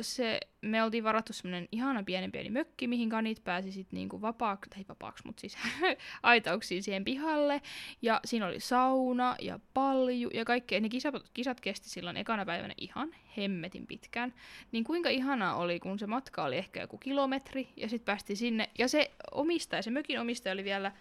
se, 0.00 0.40
me 0.60 0.82
oltiin 0.82 1.04
varattu 1.04 1.32
semmoinen 1.32 1.68
ihana 1.72 2.02
pieni 2.02 2.28
pieni 2.28 2.50
mökki, 2.50 2.86
mihin 2.86 3.08
kanit 3.08 3.44
pääsi 3.44 3.72
sitten 3.72 3.96
niinku 3.96 4.22
vapaaksi, 4.22 4.70
tai 4.70 4.84
vapaaksi, 4.88 5.26
mutta 5.26 5.40
siis 5.40 5.56
aitauksiin 6.22 6.82
siihen 6.82 7.04
pihalle. 7.04 7.62
Ja 8.02 8.20
siinä 8.24 8.46
oli 8.46 8.60
sauna 8.60 9.36
ja 9.40 9.60
palju 9.74 10.30
ja 10.34 10.44
kaikkea. 10.44 10.80
Ne 10.80 10.88
kisat, 10.88 11.14
kisat 11.34 11.60
kesti 11.60 11.88
silloin 11.88 12.16
ekana 12.16 12.44
päivänä 12.44 12.74
ihan 12.78 13.14
hemmetin 13.36 13.86
pitkään. 13.86 14.34
Niin 14.72 14.84
kuinka 14.84 15.08
ihanaa 15.08 15.56
oli, 15.56 15.80
kun 15.80 15.98
se 15.98 16.06
matka 16.06 16.44
oli 16.44 16.56
ehkä 16.56 16.80
joku 16.80 16.98
kilometri 16.98 17.68
ja 17.76 17.88
sitten 17.88 18.06
päästiin 18.06 18.36
sinne. 18.36 18.70
Ja 18.78 18.88
se 18.88 19.10
omistaja, 19.30 19.82
se 19.82 19.90
mökin 19.90 20.20
omistaja 20.20 20.52
oli 20.52 20.64
vielä 20.64 20.92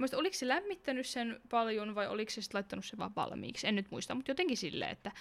Mä 0.00 0.02
muistan, 0.02 0.20
oliko 0.20 0.36
se 0.36 0.48
lämmittänyt 0.48 1.06
sen 1.06 1.40
paljon 1.50 1.94
vai 1.94 2.08
oliko 2.08 2.30
se 2.30 2.42
sitten 2.42 2.58
laittanut 2.58 2.84
sen 2.84 2.98
vaan 2.98 3.14
valmiiksi? 3.16 3.66
En 3.66 3.76
nyt 3.76 3.90
muista, 3.90 4.14
mutta 4.14 4.30
jotenkin 4.30 4.56
silleen, 4.56 4.90
että 4.90 5.12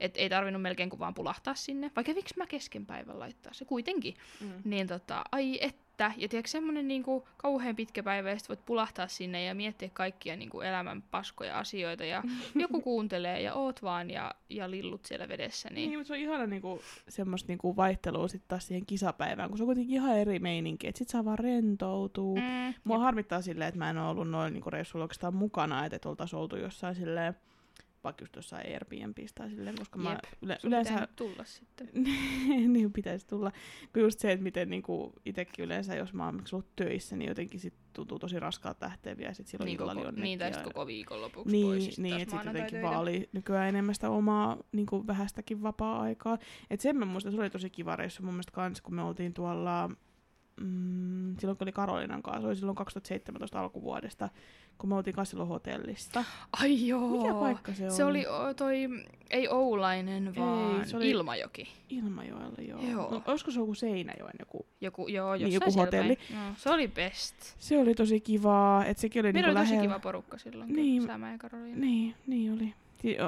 et 0.00 0.16
ei 0.16 0.28
tarvinnut 0.28 0.62
melkein 0.62 0.90
kuin 0.90 1.00
vaan 1.00 1.14
pulahtaa 1.14 1.54
sinne. 1.54 1.90
Vai 1.96 2.04
kävikö 2.04 2.30
mä 2.36 2.46
kesken 2.46 2.86
päivän 2.86 3.18
laittaa 3.18 3.52
se 3.52 3.64
kuitenkin? 3.64 4.14
Mm. 4.40 4.52
Niin 4.64 4.86
tota, 4.86 5.24
ai 5.32 5.58
että. 5.60 5.85
Ja 5.98 6.28
tiedätkö, 6.28 6.50
semmonen 6.50 6.88
niinku 6.88 7.28
kauhean 7.36 7.76
pitkä 7.76 8.02
päivä, 8.02 8.30
ja 8.30 8.36
voit 8.48 8.64
pulahtaa 8.66 9.08
sinne 9.08 9.44
ja 9.44 9.54
miettiä 9.54 9.90
kaikkia 9.92 10.36
niinku 10.36 10.60
elämän 10.60 11.02
paskoja 11.02 11.58
asioita, 11.58 12.04
ja 12.04 12.22
joku 12.54 12.80
kuuntelee, 12.80 13.40
ja 13.42 13.54
oot 13.54 13.82
vaan, 13.82 14.10
ja, 14.10 14.34
ja 14.50 14.70
lillut 14.70 15.04
siellä 15.04 15.28
vedessä, 15.28 15.68
Niin, 15.70 15.90
niin... 15.90 15.98
mutta 15.98 16.08
se 16.08 16.12
on 16.12 16.20
ihana 16.20 16.46
niinku, 16.46 16.82
semmoista 17.08 17.48
niinku 17.48 17.76
vaihtelua 17.76 18.28
sitten 18.28 18.48
taas 18.48 18.66
siihen 18.66 18.86
kisapäivään, 18.86 19.48
kun 19.48 19.58
se 19.58 19.64
on 19.64 19.66
kuitenkin 19.66 19.94
ihan 19.94 20.18
eri 20.18 20.38
meininki, 20.38 20.88
että 20.88 20.98
sit 20.98 21.08
saa 21.08 21.24
vaan 21.24 21.38
rentoutua. 21.38 22.40
Mm. 22.40 22.74
Mua 22.84 22.98
harmittaa 22.98 23.42
silleen, 23.42 23.68
että 23.68 23.78
mä 23.78 23.90
en 23.90 23.98
ole 23.98 24.08
ollut 24.08 24.30
noin 24.30 24.52
niinku 24.52 24.70
reissuilla 24.70 25.04
oikeastaan 25.04 25.34
mukana, 25.34 25.84
että 25.84 25.96
et 25.96 26.06
oltaisiin 26.06 26.40
oltu 26.40 26.56
jossain 26.56 26.94
silleen, 26.94 27.36
vaikka 28.06 28.22
just 28.22 28.36
jossain 28.36 28.72
Airbnbistä 28.72 29.42
tai 29.42 29.50
silleen, 29.50 29.78
koska 29.78 29.98
mä 29.98 30.10
Jep. 30.10 30.18
yle, 30.42 30.58
sun 30.60 30.68
yleensä 30.68 31.08
tulla 31.16 31.44
sitten. 31.44 31.88
niin 32.72 32.92
pitäisi 32.92 33.26
tulla. 33.26 33.52
Kun 33.92 34.02
just 34.02 34.18
se, 34.18 34.32
että 34.32 34.42
miten 34.42 34.70
niinku 34.70 35.12
itsekin 35.24 35.64
yleensä, 35.64 35.94
jos 35.96 36.12
mä 36.12 36.24
oon 36.24 36.42
ollut 36.52 36.76
töissä, 36.76 37.16
niin 37.16 37.28
jotenkin 37.28 37.60
sit 37.60 37.74
tuntuu 37.92 38.18
tosi 38.18 38.40
raskaalta 38.40 38.86
lähteä 38.86 39.16
vielä 39.16 39.34
sit 39.34 39.46
silloin 39.46 39.66
Niin, 39.66 39.74
illalla 39.76 39.94
koko, 39.94 40.04
jonnekin. 40.06 40.24
niin 40.24 40.38
tai 40.38 40.52
koko 40.64 40.86
viikonlopuksi 40.86 41.52
niin, 41.56 41.66
pois. 41.66 41.84
sit 41.84 41.98
niin 41.98 42.20
että 42.20 42.30
sitten 42.36 42.54
jotenkin 42.56 42.82
vaan 42.82 43.00
oli 43.00 43.28
nykyään 43.32 43.68
enemmän 43.68 43.94
sitä 43.94 44.10
omaa 44.10 44.56
niin 44.72 44.86
kuin 44.86 45.06
vähästäkin 45.06 45.62
vapaa-aikaa. 45.62 46.38
Et 46.70 46.80
sen 46.80 46.96
mä 46.96 47.04
muistan, 47.04 47.32
se 47.32 47.40
oli 47.40 47.50
tosi 47.50 47.70
kiva 47.70 47.96
reissu 47.96 48.22
mun 48.22 48.34
mielestä 48.34 48.52
kans, 48.52 48.80
kun 48.80 48.94
me 48.94 49.02
oltiin 49.02 49.34
tuolla, 49.34 49.90
mm, 50.60 51.36
silloin 51.38 51.58
kun 51.58 51.64
oli 51.64 51.72
Karolinan 51.72 52.22
kanssa, 52.22 52.40
se 52.40 52.46
oli 52.46 52.56
silloin 52.56 52.76
2017 52.76 53.60
alkuvuodesta, 53.60 54.28
kun 54.78 54.88
me 54.88 54.94
oltiin 54.94 55.14
kanssa 55.16 55.30
silloin 55.30 55.48
hotellista. 55.48 56.24
Ai 56.62 56.86
joo. 56.88 57.22
Mikä 57.22 57.34
paikka 57.34 57.74
se, 57.74 57.90
Se 57.90 58.04
oli 58.04 58.26
o, 58.26 58.54
toi, 58.54 58.76
ei 59.30 59.48
Oulainen, 59.48 60.36
vaan 60.36 60.88
se 60.88 60.96
oli- 60.96 61.10
Ilmajoki. 61.10 61.68
Ilmajoella, 61.90 62.62
joo. 62.68 62.80
Joo. 62.82 63.10
No, 63.10 63.22
olisiko 63.26 63.50
se 63.50 63.60
joku 63.60 63.74
Seinäjoen 63.74 64.34
joku? 64.38 64.66
Joku, 64.80 65.08
joo, 65.08 65.34
Niin, 65.36 65.52
joku 65.52 65.72
hotelli. 65.76 66.18
Joo, 66.32 66.40
se 66.56 66.70
oli 66.70 66.88
best. 66.88 67.34
Se 67.58 67.78
oli 67.78 67.94
tosi 67.94 68.20
kivaa, 68.20 68.84
että 68.84 69.00
sekin 69.00 69.20
oli 69.20 69.32
Meillä 69.32 69.46
niinku 69.48 69.58
oli 69.58 69.64
tosi 69.66 69.74
lähellä. 69.74 69.94
kiva 69.94 69.98
porukka 70.02 70.38
silloin, 70.38 70.68
Niin. 70.72 70.76
niin. 70.76 71.02
Sämä 71.06 71.32
ja 71.32 71.38
Karoliina. 71.38 71.76
Niin, 71.80 72.14
niin 72.26 72.52
oli. 72.52 72.74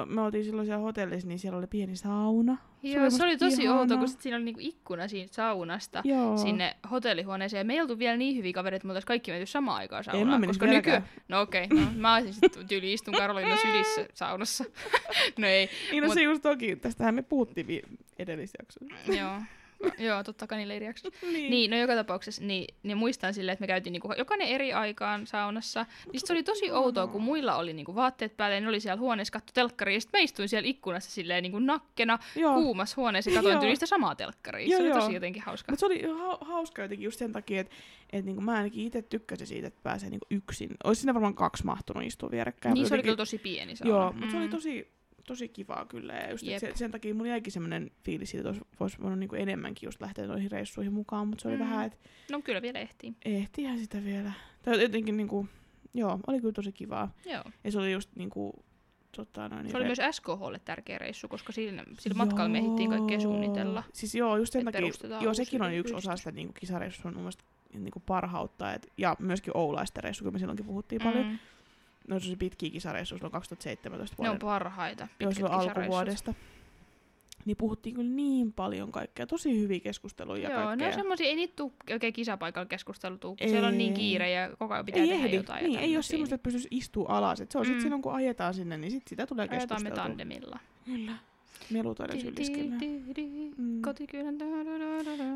Me 0.05 0.21
oltiin 0.21 0.43
silloin 0.45 0.65
siellä 0.67 0.81
hotellissa, 0.83 1.27
niin 1.27 1.39
siellä 1.39 1.57
oli 1.59 1.67
pieni 1.67 1.95
sauna. 1.95 2.57
Joo, 2.83 3.01
oli 3.03 3.11
se 3.11 3.23
oli 3.23 3.37
tosi 3.37 3.63
ihana. 3.63 3.79
outo, 3.79 3.97
kun 3.97 4.07
sit 4.07 4.21
siinä 4.21 4.35
oli 4.37 4.45
niinku 4.45 4.59
ikkuna 4.63 5.07
siitä 5.07 5.33
saunasta 5.35 6.01
Joo. 6.05 6.37
sinne 6.37 6.75
hotellihuoneeseen. 6.91 7.67
Me 7.67 7.73
ei 7.73 7.81
oltu 7.81 7.99
vielä 7.99 8.17
niin 8.17 8.35
hyviä 8.37 8.53
kavereita, 8.53 8.75
että 8.81 8.87
me 8.87 8.91
oltaisiin 8.91 9.07
kaikki 9.07 9.31
menty 9.31 9.45
samaan 9.45 9.77
aikaan 9.77 10.03
En 10.13 10.13
mä 10.27 10.31
saunaan. 10.31 10.47
koska 10.47 10.65
nykyään... 10.65 11.05
No 11.27 11.41
okei, 11.41 11.63
okay, 11.65 11.77
no, 11.79 11.85
mä 11.95 12.13
olisin 12.15 12.33
sitten 12.33 12.67
tyyli 12.67 12.93
istun 12.93 13.13
Karoliina 13.13 13.57
sylissä 13.57 14.05
saunassa. 14.13 14.63
no 15.39 15.47
ei, 15.47 15.69
Niin 15.91 16.03
no 16.03 16.07
Mut- 16.09 16.13
se 16.13 16.21
just 16.21 16.41
toki, 16.41 16.75
tästähän 16.75 17.15
me 17.15 17.21
puhuttiin 17.21 17.67
vi- 17.67 17.83
edellisjaksossa. 18.19 19.13
joo. 19.19 19.41
Joo, 20.07 20.23
totta 20.23 20.47
kanileiriäksi. 20.47 21.07
Niin. 21.31 21.51
Niin, 21.51 21.71
no 21.71 21.77
joka 21.77 21.95
tapauksessa, 21.95 22.43
niin, 22.43 22.75
niin 22.83 22.97
muistan 22.97 23.33
silleen, 23.33 23.53
että 23.53 23.63
me 23.63 23.67
käytiin 23.67 23.91
niinku 23.93 24.13
jokainen 24.17 24.47
eri 24.47 24.73
aikaan 24.73 25.27
saunassa. 25.27 25.85
Niin 26.13 26.19
se 26.27 26.33
oli 26.33 26.43
tosi 26.43 26.71
outoa, 26.71 27.07
kun 27.07 27.21
muilla 27.21 27.55
oli 27.55 27.73
niinku 27.73 27.95
vaatteet 27.95 28.37
päällä 28.37 28.55
ja 28.55 28.61
ne 28.61 28.67
oli 28.67 28.79
siellä 28.79 28.99
huoneessa 28.99 29.31
katto 29.31 29.51
telkkaria. 29.53 29.95
Ja 29.95 30.01
sit 30.01 30.09
mä 30.13 30.19
istuin 30.19 30.49
siellä 30.49 30.67
ikkunassa 30.69 31.11
silleen 31.11 31.43
niinku 31.43 31.59
nakkena 31.59 32.19
Joo. 32.35 32.53
kuumassa 32.53 32.93
huoneessa 32.97 33.31
ja 33.31 33.35
katsoin 33.35 33.59
tyyli 33.59 33.75
sitä 33.75 33.85
samaa 33.85 34.15
telkkaria. 34.15 34.67
Joo, 34.67 34.77
se 34.77 34.83
oli 34.83 34.89
joo. 34.89 34.99
tosi 34.99 35.13
jotenkin 35.13 35.41
hauska. 35.43 35.71
Mutta 35.71 35.79
se 35.79 35.85
oli 35.85 36.01
ha- 36.19 36.37
hauska 36.41 36.81
jotenkin 36.81 37.05
just 37.05 37.19
sen 37.19 37.31
takia, 37.33 37.61
että 37.61 37.75
et 38.13 38.25
niinku 38.25 38.41
mä 38.41 38.51
ainakin 38.53 38.85
itse 38.85 39.01
tykkäsin 39.01 39.47
siitä, 39.47 39.67
että 39.67 39.79
pääsee 39.83 40.09
niinku 40.09 40.27
yksin. 40.29 40.69
Olisi 40.83 41.01
siinä 41.01 41.13
varmaan 41.13 41.35
kaksi 41.35 41.65
mahtunut 41.65 42.03
istua 42.03 42.31
vierekkäin. 42.31 42.73
Niin 42.73 42.87
se 42.87 42.93
oli 42.93 42.99
jotenkin- 42.99 43.03
kyllä 43.07 43.17
tosi 43.17 43.37
pieni 43.37 43.75
sauna. 43.75 43.89
Joo, 43.93 44.11
mutta 44.11 44.31
se 44.31 44.37
oli 44.37 44.45
Mm. 44.45 44.51
tosi, 44.51 44.91
tosi 45.29 45.47
kivaa 45.49 45.85
kyllä. 45.85 46.13
Ja 46.13 46.31
just, 46.31 46.43
et 46.43 46.49
Jep. 46.49 46.59
se, 46.59 46.71
sen 46.75 46.91
takia 46.91 47.15
mulla 47.15 47.29
jäikin 47.29 47.53
semmoinen 47.53 47.91
fiilis 48.03 48.29
siitä, 48.29 48.41
että 48.41 48.49
olisi, 48.49 48.65
olisi 48.79 49.01
voinut 49.01 49.19
niinku 49.19 49.35
enemmänkin 49.35 49.87
just 49.87 50.01
lähteä 50.01 50.27
noihin 50.27 50.51
reissuihin 50.51 50.93
mukaan, 50.93 51.27
mutta 51.27 51.41
se 51.41 51.47
oli 51.47 51.55
Mm. 51.57 51.63
vähän, 51.63 51.85
että 51.85 51.97
No 52.31 52.41
kyllä 52.41 52.61
vielä 52.61 52.79
ehtii. 52.79 53.13
ehtihän 53.25 53.79
sitä 53.79 54.03
vielä. 54.03 54.31
Tai 54.61 54.81
jotenkin 54.81 55.17
niinku, 55.17 55.47
joo, 55.93 56.19
oli 56.27 56.39
kyllä 56.39 56.53
tosi 56.53 56.71
kivaa. 56.71 57.11
Joo. 57.25 57.43
Ja 57.63 57.71
se 57.71 57.79
oli 57.79 57.91
just 57.91 58.09
niinku, 58.15 58.63
tota 59.15 59.49
noin, 59.49 59.69
Se 59.71 59.77
oli 59.77 59.83
re- 59.85 59.87
myös 59.87 60.15
SKHlle 60.15 60.59
tärkeä 60.65 60.97
reissu, 60.97 61.27
koska 61.27 61.51
sillä, 61.53 61.83
sillä 61.99 62.15
matkalla 62.17 62.49
me 62.49 62.57
ehdittiin 62.57 62.89
kaikkea 62.89 63.19
suunnitella. 63.19 63.83
Siis 63.93 64.15
joo, 64.15 64.37
just 64.37 64.53
sen 64.53 64.65
takia, 64.65 64.81
joo 65.21 65.33
sekin 65.33 65.61
on 65.61 65.73
yksi 65.73 65.93
osa 65.93 66.15
sitä 66.17 66.31
niinku 66.31 66.53
kisareissua 66.59 67.11
mun 67.11 67.21
mielestä 67.21 67.43
niinku 67.73 67.99
parhautta. 68.05 68.73
Et, 68.73 68.87
ja 68.97 69.15
myöskin 69.19 69.57
Oulaisten 69.57 70.03
reissu, 70.03 70.23
kun 70.23 70.33
me 70.33 70.39
silloinkin 70.39 70.65
puhuttiin 70.65 71.01
paljon. 71.03 71.39
Mm. 72.09 72.15
Ne 72.25 72.31
on 72.31 72.37
pitkiä 72.39 72.69
kisareissuja 72.69 73.17
silloin 73.17 73.31
2017 73.31 74.13
Ne 74.13 74.17
vuoden. 74.17 74.31
on 74.31 74.39
parhaita. 74.39 75.07
joo, 75.19 75.31
silloin 75.31 75.51
kisareissut. 75.59 75.77
alkuvuodesta. 75.77 76.33
Niin 77.45 77.57
puhuttiin 77.57 77.95
kyllä 77.95 78.09
niin 78.09 78.53
paljon 78.53 78.91
kaikkea. 78.91 79.27
Tosi 79.27 79.59
hyviä 79.61 79.79
keskusteluja 79.79 80.43
ja 80.43 80.49
Joo, 80.49 80.59
ne 80.59 80.65
kaikkea. 80.65 80.87
on 80.87 80.93
semmosia, 80.93 81.27
ei 81.27 81.35
niitä 81.35 81.53
tuu 81.55 81.73
oikein 81.91 82.13
kisapaikalla 82.13 82.65
keskusteltu, 82.65 83.35
kun 83.35 83.49
siellä 83.49 83.67
on 83.67 83.77
niin 83.77 83.91
Ei. 83.93 83.97
kiire 83.99 84.31
ja 84.31 84.49
koko 84.59 84.73
ajan 84.73 84.85
pitää 84.85 85.01
ei 85.01 85.07
tehdä 85.09 85.25
ehdi. 85.25 85.35
jotain. 85.35 85.63
Niin, 85.63 85.79
ei 85.79 85.95
ole 85.97 86.03
semmoista, 86.03 86.35
että 86.35 86.43
pystyisi 86.43 86.67
istua 86.71 87.05
alas. 87.09 87.41
Et 87.41 87.51
se 87.51 87.57
on 87.57 87.67
Mm. 87.67 87.79
silloin, 87.79 88.01
kun 88.01 88.13
ajetaan 88.13 88.53
sinne, 88.53 88.77
niin 88.77 88.91
sit 88.91 89.07
sitä 89.07 89.27
tulee 89.27 89.43
Ajetaan 89.43 89.59
me 89.61 89.67
keskusteltua. 89.67 90.03
tandemilla. 90.03 90.59
Kyllä. 90.85 91.11
Melutoiden 91.69 92.21
syliskellä. 92.21 92.75
Mm. 93.57 93.81
Kotikylän. 93.81 94.35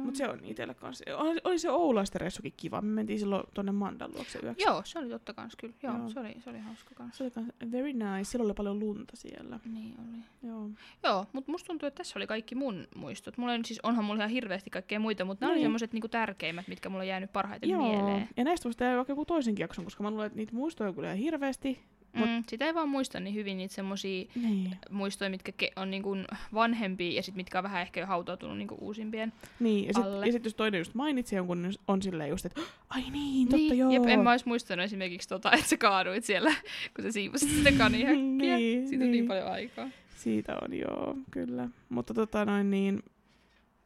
Mutta 0.03 0.17
se 0.17 0.30
on 0.30 0.39
itsellä 0.43 0.74
kanssa. 0.74 1.05
Oli, 1.17 1.39
oli 1.43 1.59
se 1.59 1.69
Oulaisten 1.71 2.21
reissukin 2.21 2.53
kiva. 2.57 2.82
Me 2.82 2.88
mentiin 2.93 3.19
silloin 3.19 3.43
tonne 3.53 3.71
Mandan 3.71 4.11
luokse 4.13 4.39
yöksi. 4.43 4.63
Joo, 4.65 4.82
se 4.86 4.99
oli 4.99 5.09
totta 5.09 5.34
kans 5.34 5.55
kyllä. 5.55 5.74
Joo, 5.84 5.97
Joo. 5.97 6.09
Se, 6.09 6.19
oli, 6.19 6.36
se 6.43 6.49
oli 6.49 6.59
hauska 6.59 6.89
kans. 6.95 7.17
Se 7.17 7.24
oli 7.24 7.32
kans 7.32 7.47
very 7.71 7.93
nice. 7.93 8.24
Silloin 8.24 8.45
oli 8.47 8.53
paljon 8.53 8.80
lunta 8.80 9.15
siellä. 9.15 9.59
Niin 9.74 9.95
oli. 9.99 10.49
Joo. 10.51 10.69
Joo, 11.03 11.26
mutta 11.34 11.51
musta 11.51 11.67
tuntuu, 11.67 11.88
että 11.88 11.97
tässä 11.97 12.19
oli 12.19 12.28
kaikki 12.28 12.55
mun 12.55 12.88
muistot. 12.95 13.38
Mulla 13.38 13.53
on 13.53 13.65
siis, 13.65 13.80
onhan 13.84 14.05
mulla 14.05 14.19
ihan 14.19 14.30
hirveästi 14.30 14.69
kaikkea 14.69 14.99
muita, 14.99 15.26
mutta 15.26 15.45
nämä 15.45 15.51
oli 15.51 15.57
Niin. 15.59 15.65
semmoset 15.65 15.93
niinku 15.93 16.07
tärkeimmät, 16.07 16.67
mitkä 16.67 16.89
mulla 16.89 17.01
on 17.01 17.07
jäänyt 17.07 17.34
parhaiten 17.34 17.69
Joo. 17.69 17.82
mieleen. 17.91 18.30
Ja 18.38 18.43
näistä 18.43 18.63
voisi 18.63 18.78
tehdä 18.78 18.95
vaikka 18.95 19.11
joku 19.11 19.26
toisenkin 19.26 19.63
jakson, 19.63 19.84
koska 19.86 20.03
mä 20.03 20.11
luulen, 20.11 20.28
että 20.28 20.38
niitä 20.38 20.53
muistoja 20.55 20.88
on 20.89 20.95
kyllä 20.95 21.07
ihan 21.07 21.17
hirveästi. 21.17 21.80
Mut- 22.16 22.30
Mm, 22.30 22.43
sitä 22.49 22.66
ei 22.66 22.74
vaan 22.74 22.89
muista 22.89 23.20
niin 23.20 23.36
hyvin 23.36 23.57
niitä 23.57 23.74
semmosia 23.76 24.26
Niin. 24.36 24.78
muistoja, 24.89 25.30
mitkä 25.30 25.51
ke- 25.64 25.74
on 25.76 25.91
niinku 25.91 26.16
vanhempia 26.53 27.11
ja 27.11 27.24
sit 27.24 27.36
mitkä 27.36 27.57
on 27.59 27.64
vähän 27.64 27.82
ehkä 27.82 27.99
jo 27.99 28.05
hautautunut 28.05 28.57
niinku 28.57 28.78
uusimpien. 28.82 29.34
Niin, 29.59 29.86
ja 29.86 29.91
Alle. 29.95 30.16
sitten 30.16 30.32
sit 30.34 30.43
jos 30.45 30.53
toinen 30.55 30.78
just 30.78 30.93
mainitsi 30.93 31.36
jonkun, 31.36 31.61
niin 31.61 31.74
on 31.88 32.01
silleen 32.01 32.30
just, 32.30 32.45
että 32.45 32.61
ai 32.89 33.01
niin, 33.11 33.47
totta 33.47 33.57
niin, 33.57 33.78
joo. 33.78 33.91
Jep, 33.91 34.05
en 34.07 34.20
mä 34.20 34.32
ois 34.32 34.45
muistanut 34.45 34.84
esimerkiksi 34.86 35.30
tota, 35.30 35.51
että 35.51 35.66
sä 35.68 35.78
kaaduit 35.78 36.24
siellä, 36.26 36.55
kun 36.95 37.03
sä 37.03 37.11
siivosit 37.11 37.49
sitä 37.49 37.72
kanihäkkiä. 37.72 38.57
Niin, 38.57 38.88
Siitä 38.88 39.05
on 39.05 39.11
niin 39.11 39.11
niin. 39.11 39.28
paljon 39.28 39.51
aikaa. 39.51 39.89
Siitä 40.16 40.57
on, 40.61 40.74
joo, 40.74 41.18
kyllä. 41.32 41.70
Mutta 41.89 42.14
tota 42.14 42.45
noin 42.45 42.72
niin, 42.72 43.03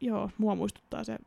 joo, 0.02 0.32
mua 0.38 0.56
muistuttaa 0.56 1.04
se 1.04 1.18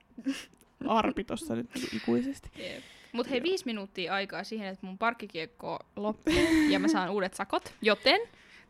arpi 0.87 1.25
tossa 1.25 1.55
nyt 1.55 1.71
niinku 1.75 1.97
ikuisesti. 1.97 2.51
Jep. 2.59 2.83
Mut 3.13 3.31
hei, 3.31 3.43
viisi 3.43 3.67
minuuttia 3.67 4.15
aikaa 4.15 4.45
siihen, 4.45 4.69
että 4.69 4.87
mun 4.87 4.99
parkkikiekko 4.99 5.79
loppuu 5.97 6.35
ja 6.69 6.79
mä 6.79 6.89
saan 6.89 7.11
uudet 7.11 7.35
sakot. 7.35 7.75
Joten 7.83 8.21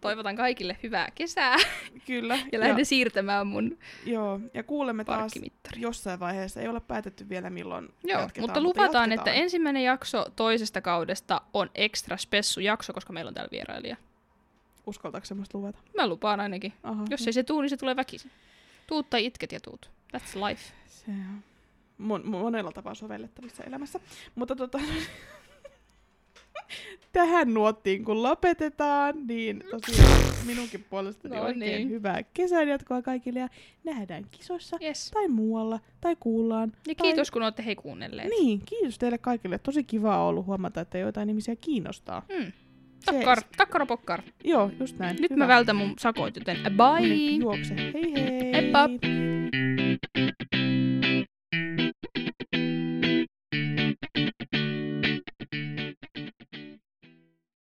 toivotan 0.00 0.36
kaikille 0.36 0.76
hyvää 0.82 1.08
kesää 1.14 1.56
Kyllä. 2.06 2.38
ja 2.52 2.60
lähden 2.60 2.86
siirtämään 2.86 3.46
mun 3.46 3.78
Joo, 4.06 4.40
ja 4.54 4.62
kuulemme 4.62 5.04
taas 5.04 5.32
jossain 5.76 6.20
vaiheessa. 6.20 6.60
Ei 6.60 6.68
ole 6.68 6.80
päätetty 6.80 7.28
vielä 7.28 7.50
milloin 7.50 7.88
Joo, 8.04 8.20
jatketaan, 8.20 8.42
mutta 8.42 8.60
luvataan, 8.60 8.86
jatketaan. 9.10 9.12
että 9.12 9.32
ensimmäinen 9.32 9.82
jakso 9.82 10.26
toisesta 10.36 10.80
kaudesta 10.80 11.40
on 11.54 11.70
extra 11.74 12.16
spessu 12.16 12.60
jakso, 12.60 12.92
koska 12.92 13.12
meillä 13.12 13.28
on 13.28 13.34
täällä 13.34 13.50
vierailija. 13.52 13.96
Uskaltaako 14.86 15.24
semmoista 15.26 15.58
luvata? 15.58 15.78
Mä 15.96 16.06
lupaan 16.06 16.40
ainakin. 16.40 16.72
Aha, 16.82 17.04
Jos 17.10 17.26
ei 17.26 17.32
se 17.32 17.42
tuu, 17.42 17.60
niin 17.60 17.70
se 17.70 17.76
tulee 17.76 17.96
väkisin. 17.96 18.30
Tuut 18.86 19.10
tai 19.10 19.24
itket 19.26 19.52
ja 19.52 19.60
tuut. 19.60 19.90
That's 20.16 20.48
life. 20.48 20.72
Se 20.86 21.10
on 21.10 21.42
mon- 22.00 22.26
monella 22.26 22.72
tapaa 22.72 22.94
sovellettavissa 22.94 23.64
elämässä. 23.64 24.00
Mutta 24.34 24.56
tota, 24.56 24.78
tähän 27.12 27.54
nuottiin 27.54 28.04
kun 28.04 28.22
lopetetaan, 28.22 29.26
niin 29.26 29.64
tosiaan 29.70 30.20
minunkin 30.46 30.84
puolestani 30.90 31.36
No 31.36 31.42
oikein 31.42 31.60
niin. 31.60 31.88
hyvää 31.90 32.22
kesän 32.34 32.68
jatkoa 32.68 33.02
kaikille 33.02 33.40
ja 33.40 33.48
nähdään 33.84 34.24
kisoissa 34.30 34.78
Yes. 34.82 35.10
tai 35.14 35.28
muualla 35.28 35.80
tai 36.00 36.16
kuullaan. 36.20 36.72
Ja 36.88 36.94
tai... 36.94 37.06
kiitos, 37.08 37.30
kun 37.30 37.42
olette 37.42 37.64
hei 37.64 37.76
kuunnelleet. 37.76 38.28
Niin, 38.28 38.62
kiitos 38.64 38.98
teille 38.98 39.18
kaikille. 39.18 39.58
Tosi 39.58 39.84
kiva 39.84 40.24
ollut 40.24 40.46
huomata, 40.46 40.80
että 40.80 40.98
joitain 40.98 41.28
ihmisiä 41.28 41.56
kiinnostaa. 41.56 42.22
Mm. 42.38 42.52
Takkar, 43.04 43.38
takkara 43.56 43.86
pokkar. 43.86 44.22
Joo, 44.44 44.70
just 44.80 44.98
näin. 44.98 45.16
Nyt 45.20 45.30
Hyvä. 45.30 45.44
mä 45.44 45.48
vältän 45.48 45.76
mun 45.76 45.94
sakot, 45.98 46.36
joten 46.36 46.56
bye! 46.62 47.08
niin, 47.08 47.40
Juokse. 47.40 47.74
Hei 47.74 48.12
hei. 48.14 48.52
Heippa! 48.52 48.88